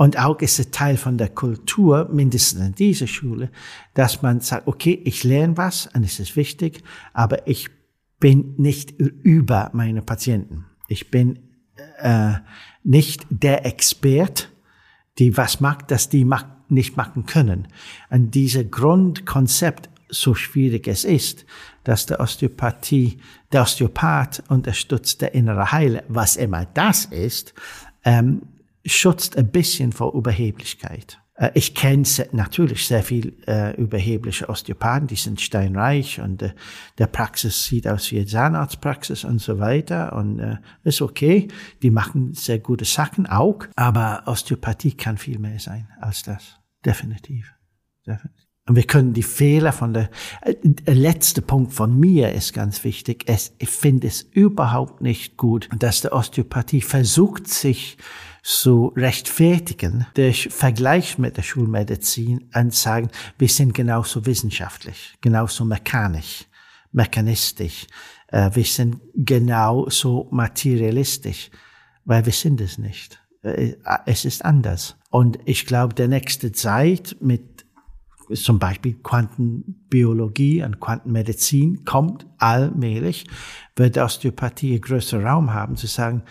Und 0.00 0.18
auch 0.18 0.38
ist 0.40 0.58
es 0.58 0.70
Teil 0.70 0.96
von 0.96 1.18
der 1.18 1.28
Kultur, 1.28 2.08
mindestens 2.10 2.68
in 2.68 2.74
dieser 2.74 3.06
Schule, 3.06 3.50
dass 3.92 4.22
man 4.22 4.40
sagt, 4.40 4.66
okay, 4.66 4.98
ich 5.04 5.24
lerne 5.24 5.58
was 5.58 5.90
und 5.92 6.04
es 6.04 6.18
ist 6.18 6.36
wichtig, 6.36 6.82
aber 7.12 7.46
ich 7.46 7.68
bin 8.18 8.54
nicht 8.56 8.92
über 8.92 9.68
meine 9.74 10.00
Patienten. 10.00 10.64
Ich 10.88 11.10
bin 11.10 11.40
äh, 11.98 12.32
nicht 12.82 13.26
der 13.28 13.66
Expert, 13.66 14.50
die 15.18 15.36
was 15.36 15.60
macht, 15.60 15.90
dass 15.90 16.08
die 16.08 16.24
macht, 16.24 16.46
nicht 16.70 16.96
machen 16.96 17.26
können. 17.26 17.68
Und 18.08 18.34
dieses 18.34 18.70
Grundkonzept, 18.70 19.90
so 20.08 20.34
schwierig 20.34 20.88
es 20.88 21.04
ist, 21.04 21.44
dass 21.84 22.06
der 22.06 22.20
Osteopathie, 22.20 23.18
der 23.52 23.60
Osteopath 23.60 24.44
unterstützt 24.48 25.20
der 25.20 25.34
innere 25.34 25.72
Heile, 25.72 26.04
was 26.08 26.36
immer 26.36 26.64
das 26.64 27.04
ist, 27.04 27.52
ähm, 28.02 28.40
schützt 28.84 29.36
ein 29.36 29.50
bisschen 29.50 29.92
vor 29.92 30.14
Überheblichkeit. 30.14 31.20
Äh, 31.34 31.50
ich 31.54 31.74
kenne 31.74 32.04
natürlich 32.32 32.86
sehr 32.86 33.02
viel 33.02 33.36
äh, 33.46 33.74
überhebliche 33.76 34.48
Osteopathen, 34.48 35.08
die 35.08 35.16
sind 35.16 35.40
steinreich 35.40 36.20
und 36.20 36.42
äh, 36.42 36.52
der 36.98 37.06
Praxis 37.06 37.64
sieht 37.64 37.88
aus 37.88 38.10
wie 38.12 38.24
Zahnarztpraxis 38.24 39.24
und 39.24 39.40
so 39.40 39.58
weiter 39.58 40.14
und 40.14 40.38
äh, 40.38 40.56
ist 40.84 41.02
okay. 41.02 41.48
Die 41.82 41.90
machen 41.90 42.34
sehr 42.34 42.58
gute 42.58 42.84
Sachen 42.84 43.26
auch, 43.26 43.64
aber 43.76 44.22
Osteopathie 44.26 44.92
kann 44.92 45.18
viel 45.18 45.38
mehr 45.38 45.58
sein 45.58 45.88
als 46.00 46.22
das. 46.22 46.58
Definitiv. 46.84 47.52
Definitiv. 48.06 48.46
Und 48.68 48.76
wir 48.76 48.84
können 48.84 49.14
die 49.14 49.24
Fehler 49.24 49.72
von 49.72 49.94
der, 49.94 50.10
äh, 50.42 50.54
der 50.62 50.94
letzte 50.94 51.42
Punkt 51.42 51.72
von 51.72 51.98
mir 51.98 52.32
ist 52.32 52.52
ganz 52.52 52.84
wichtig. 52.84 53.24
Es, 53.26 53.52
ich 53.58 53.70
finde 53.70 54.06
es 54.06 54.22
überhaupt 54.22 55.00
nicht 55.00 55.36
gut, 55.36 55.68
dass 55.76 56.02
der 56.02 56.12
Osteopathie 56.12 56.82
versucht, 56.82 57.48
sich 57.48 57.96
zu 58.42 58.92
rechtfertigen 58.96 60.06
durch 60.14 60.48
Vergleich 60.50 61.18
mit 61.18 61.36
der 61.36 61.42
Schulmedizin 61.42 62.50
und 62.54 62.74
sagen, 62.74 63.10
wir 63.38 63.48
sind 63.48 63.74
genauso 63.74 64.24
wissenschaftlich, 64.26 65.16
genauso 65.20 65.64
mechanisch, 65.64 66.46
mechanistisch, 66.92 67.86
äh, 68.28 68.50
wir 68.54 68.64
sind 68.64 69.00
genauso 69.14 70.28
materialistisch, 70.30 71.50
weil 72.04 72.24
wir 72.24 72.32
sind 72.32 72.60
es 72.60 72.78
nicht. 72.78 73.20
Äh, 73.42 73.74
es 74.06 74.24
ist 74.24 74.44
anders. 74.44 74.96
Und 75.10 75.38
ich 75.44 75.66
glaube, 75.66 75.94
der 75.94 76.08
nächste 76.08 76.52
Zeit 76.52 77.16
mit 77.20 77.66
zum 78.34 78.60
Beispiel 78.60 78.94
Quantenbiologie 78.94 80.62
und 80.62 80.78
Quantenmedizin 80.78 81.84
kommt 81.84 82.26
allmählich, 82.38 83.26
wird 83.74 83.98
Osteopathie 83.98 84.80
größeren 84.80 85.26
Raum 85.26 85.52
haben, 85.52 85.76
zu 85.76 85.88
sagen, 85.88 86.22
äh, 86.22 86.28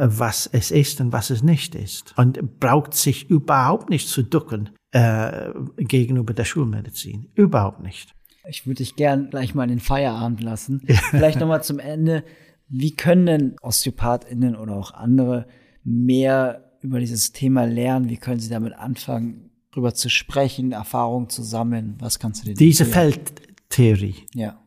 was 0.00 0.48
es 0.50 0.70
ist 0.70 1.00
und 1.00 1.12
was 1.12 1.30
es 1.30 1.42
nicht 1.42 1.74
ist. 1.74 2.14
Und 2.16 2.58
braucht 2.58 2.94
sich 2.94 3.28
überhaupt 3.28 3.90
nicht 3.90 4.08
zu 4.08 4.22
ducken 4.22 4.70
äh, 4.92 5.50
gegenüber 5.76 6.32
der 6.32 6.44
Schulmedizin. 6.44 7.30
Überhaupt 7.34 7.80
nicht. 7.82 8.14
Ich 8.48 8.66
würde 8.66 8.78
dich 8.78 8.96
gern 8.96 9.28
gleich 9.30 9.54
mal 9.54 9.64
in 9.64 9.70
den 9.70 9.80
Feierabend 9.80 10.42
lassen. 10.42 10.82
Vielleicht 11.10 11.38
nochmal 11.38 11.62
zum 11.62 11.78
Ende. 11.78 12.24
Wie 12.68 12.94
können 12.96 13.26
denn 13.26 13.56
OsteopathInnen 13.60 14.56
oder 14.56 14.74
auch 14.74 14.92
andere 14.92 15.46
mehr 15.84 16.72
über 16.80 16.98
dieses 16.98 17.32
Thema 17.32 17.64
lernen? 17.64 18.08
Wie 18.08 18.16
können 18.16 18.40
sie 18.40 18.48
damit 18.48 18.72
anfangen, 18.72 19.50
darüber 19.70 19.94
zu 19.94 20.08
sprechen, 20.08 20.72
Erfahrungen 20.72 21.28
zu 21.28 21.42
sammeln? 21.42 21.96
Was 21.98 22.18
kannst 22.18 22.42
du 22.42 22.46
dir 22.48 22.54
Diese 22.54 22.86
Feldtheorie. 22.86 24.26
Ja. 24.34 24.60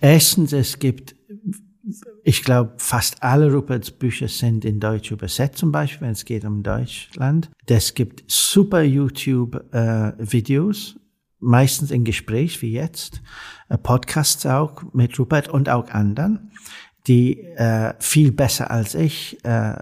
Erstens, 0.00 0.52
es 0.52 0.78
gibt 0.78 1.14
ich 2.22 2.42
glaube, 2.42 2.74
fast 2.78 3.22
alle 3.22 3.52
Ruperts 3.52 3.90
Bücher 3.90 4.28
sind 4.28 4.64
in 4.64 4.80
Deutsch 4.80 5.10
übersetzt, 5.10 5.58
zum 5.58 5.72
Beispiel, 5.72 6.06
wenn 6.06 6.12
es 6.12 6.24
geht 6.24 6.44
um 6.44 6.62
Deutschland. 6.62 7.50
Es 7.66 7.94
gibt 7.94 8.24
super 8.30 8.82
YouTube-Videos, 8.82 10.94
äh, 10.96 11.00
meistens 11.40 11.90
in 11.90 12.04
Gespräch 12.04 12.62
wie 12.62 12.72
jetzt, 12.72 13.20
äh, 13.68 13.76
Podcasts 13.76 14.46
auch 14.46 14.82
mit 14.92 15.18
Rupert 15.18 15.48
und 15.48 15.68
auch 15.68 15.90
anderen, 15.90 16.52
die 17.06 17.40
äh, 17.40 17.94
viel 17.98 18.32
besser 18.32 18.70
als 18.70 18.94
ich 18.94 19.44
äh, 19.44 19.74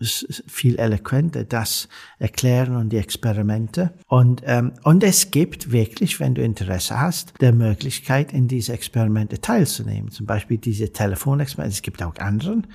viel 0.00 0.78
eloquenter 0.78 1.44
das 1.44 1.88
erklären 2.18 2.76
und 2.76 2.90
die 2.90 2.96
Experimente. 2.96 3.92
Und, 4.06 4.42
ähm, 4.46 4.72
und 4.82 5.04
es 5.04 5.30
gibt 5.30 5.72
wirklich, 5.72 6.20
wenn 6.20 6.34
du 6.34 6.42
Interesse 6.42 7.00
hast, 7.00 7.34
der 7.40 7.52
Möglichkeit, 7.52 8.32
in 8.32 8.48
diese 8.48 8.72
Experimente 8.72 9.40
teilzunehmen. 9.40 10.10
Zum 10.10 10.26
Beispiel 10.26 10.58
diese 10.58 10.92
Telefonexperimente. 10.92 11.74
Es 11.74 11.82
gibt 11.82 12.02
auch 12.02 12.16
anderen. 12.16 12.66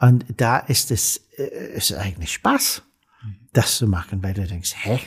Und 0.00 0.24
da 0.36 0.58
ist 0.58 0.90
es 0.90 1.24
äh, 1.36 1.76
ist 1.76 1.92
eigentlich 1.92 2.32
Spaß, 2.32 2.82
das 3.52 3.78
zu 3.78 3.86
machen, 3.86 4.22
weil 4.22 4.34
du 4.34 4.46
denkst, 4.46 4.74
hä? 4.82 4.98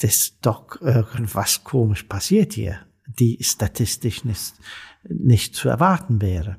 Das 0.00 0.10
ist 0.10 0.38
doch 0.42 0.80
irgendwas 0.80 1.62
komisch 1.62 2.02
passiert 2.04 2.54
hier, 2.54 2.80
die 3.06 3.38
statistisch 3.40 4.24
nicht, 4.24 4.54
nicht 5.08 5.54
zu 5.54 5.68
erwarten 5.68 6.20
wäre. 6.20 6.56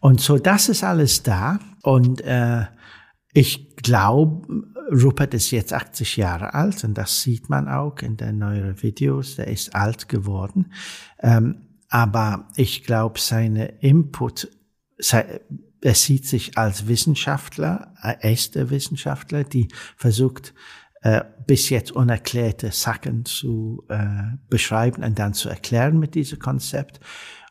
Und 0.00 0.20
so, 0.20 0.38
das 0.38 0.68
ist 0.68 0.84
alles 0.84 1.22
da. 1.22 1.58
Und 1.82 2.20
äh, 2.20 2.66
ich 3.36 3.76
glaube, 3.76 4.64
Rupert 4.90 5.34
ist 5.34 5.50
jetzt 5.50 5.74
80 5.74 6.16
Jahre 6.16 6.54
alt 6.54 6.82
und 6.84 6.94
das 6.94 7.20
sieht 7.20 7.50
man 7.50 7.68
auch 7.68 7.98
in 7.98 8.16
den 8.16 8.38
neueren 8.38 8.82
Videos. 8.82 9.36
Der 9.36 9.48
ist 9.48 9.74
alt 9.74 10.08
geworden. 10.08 10.72
Ähm, 11.20 11.66
aber 11.90 12.48
ich 12.56 12.82
glaube, 12.84 13.20
seine 13.20 13.66
Input, 13.80 14.48
er 15.10 15.94
sieht 15.94 16.26
sich 16.26 16.56
als 16.56 16.88
Wissenschaftler, 16.88 17.92
er 18.00 18.32
ist 18.32 18.54
der 18.54 18.70
Wissenschaftler, 18.70 19.44
die 19.44 19.68
versucht, 19.98 20.54
äh, 21.02 21.22
bis 21.46 21.68
jetzt 21.68 21.92
unerklärte 21.92 22.72
Sachen 22.72 23.26
zu 23.26 23.84
äh, 23.90 24.38
beschreiben 24.48 25.04
und 25.04 25.18
dann 25.18 25.34
zu 25.34 25.50
erklären 25.50 25.98
mit 25.98 26.14
diesem 26.14 26.38
Konzept. 26.38 27.00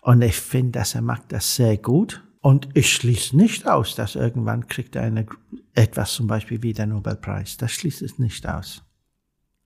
Und 0.01 0.23
ich 0.23 0.35
finde, 0.35 0.79
dass 0.79 0.95
er 0.95 1.03
macht 1.03 1.31
das 1.31 1.55
sehr 1.55 1.77
gut. 1.77 2.23
Und 2.41 2.69
ich 2.73 2.91
schließe 2.93 3.37
nicht 3.37 3.67
aus, 3.67 3.93
dass 3.93 4.15
irgendwann 4.15 4.67
kriegt 4.67 4.95
er 4.95 5.03
eine, 5.03 5.25
etwas 5.75 6.13
zum 6.13 6.27
Beispiel 6.27 6.63
wie 6.63 6.73
der 6.73 6.87
Nobelpreis. 6.87 7.57
Das 7.57 7.71
schließt 7.71 8.01
es 8.01 8.17
nicht 8.17 8.47
aus. 8.47 8.83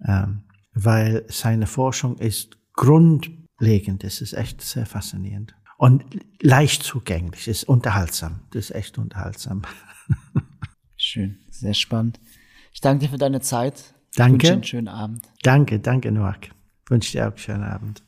Ähm, 0.05 0.43
weil 0.73 1.25
seine 1.29 1.67
Forschung 1.67 2.17
ist 2.17 2.57
grundlegend. 2.73 4.03
Es 4.03 4.21
ist 4.21 4.33
echt 4.33 4.61
sehr 4.61 4.85
faszinierend. 4.85 5.55
Und 5.77 6.03
leicht 6.41 6.83
zugänglich, 6.83 7.47
ist 7.47 7.63
unterhaltsam. 7.63 8.41
Das 8.51 8.65
ist 8.69 8.75
echt 8.75 8.97
unterhaltsam. 8.97 9.61
Schön, 10.97 11.39
sehr 11.49 11.73
spannend. 11.73 12.19
Ich 12.73 12.81
danke 12.81 13.05
dir 13.05 13.11
für 13.11 13.17
deine 13.17 13.41
Zeit. 13.41 13.93
Danke. 14.15 14.35
Ich 14.35 14.43
wünsche 14.43 14.53
einen 14.53 14.63
schönen 14.63 14.87
Abend. 14.89 15.29
Danke, 15.43 15.79
danke, 15.79 16.11
Noak. 16.11 16.49
Wünsche 16.87 17.13
dir 17.13 17.23
auch 17.23 17.31
einen 17.31 17.37
schönen 17.37 17.63
Abend. 17.63 18.03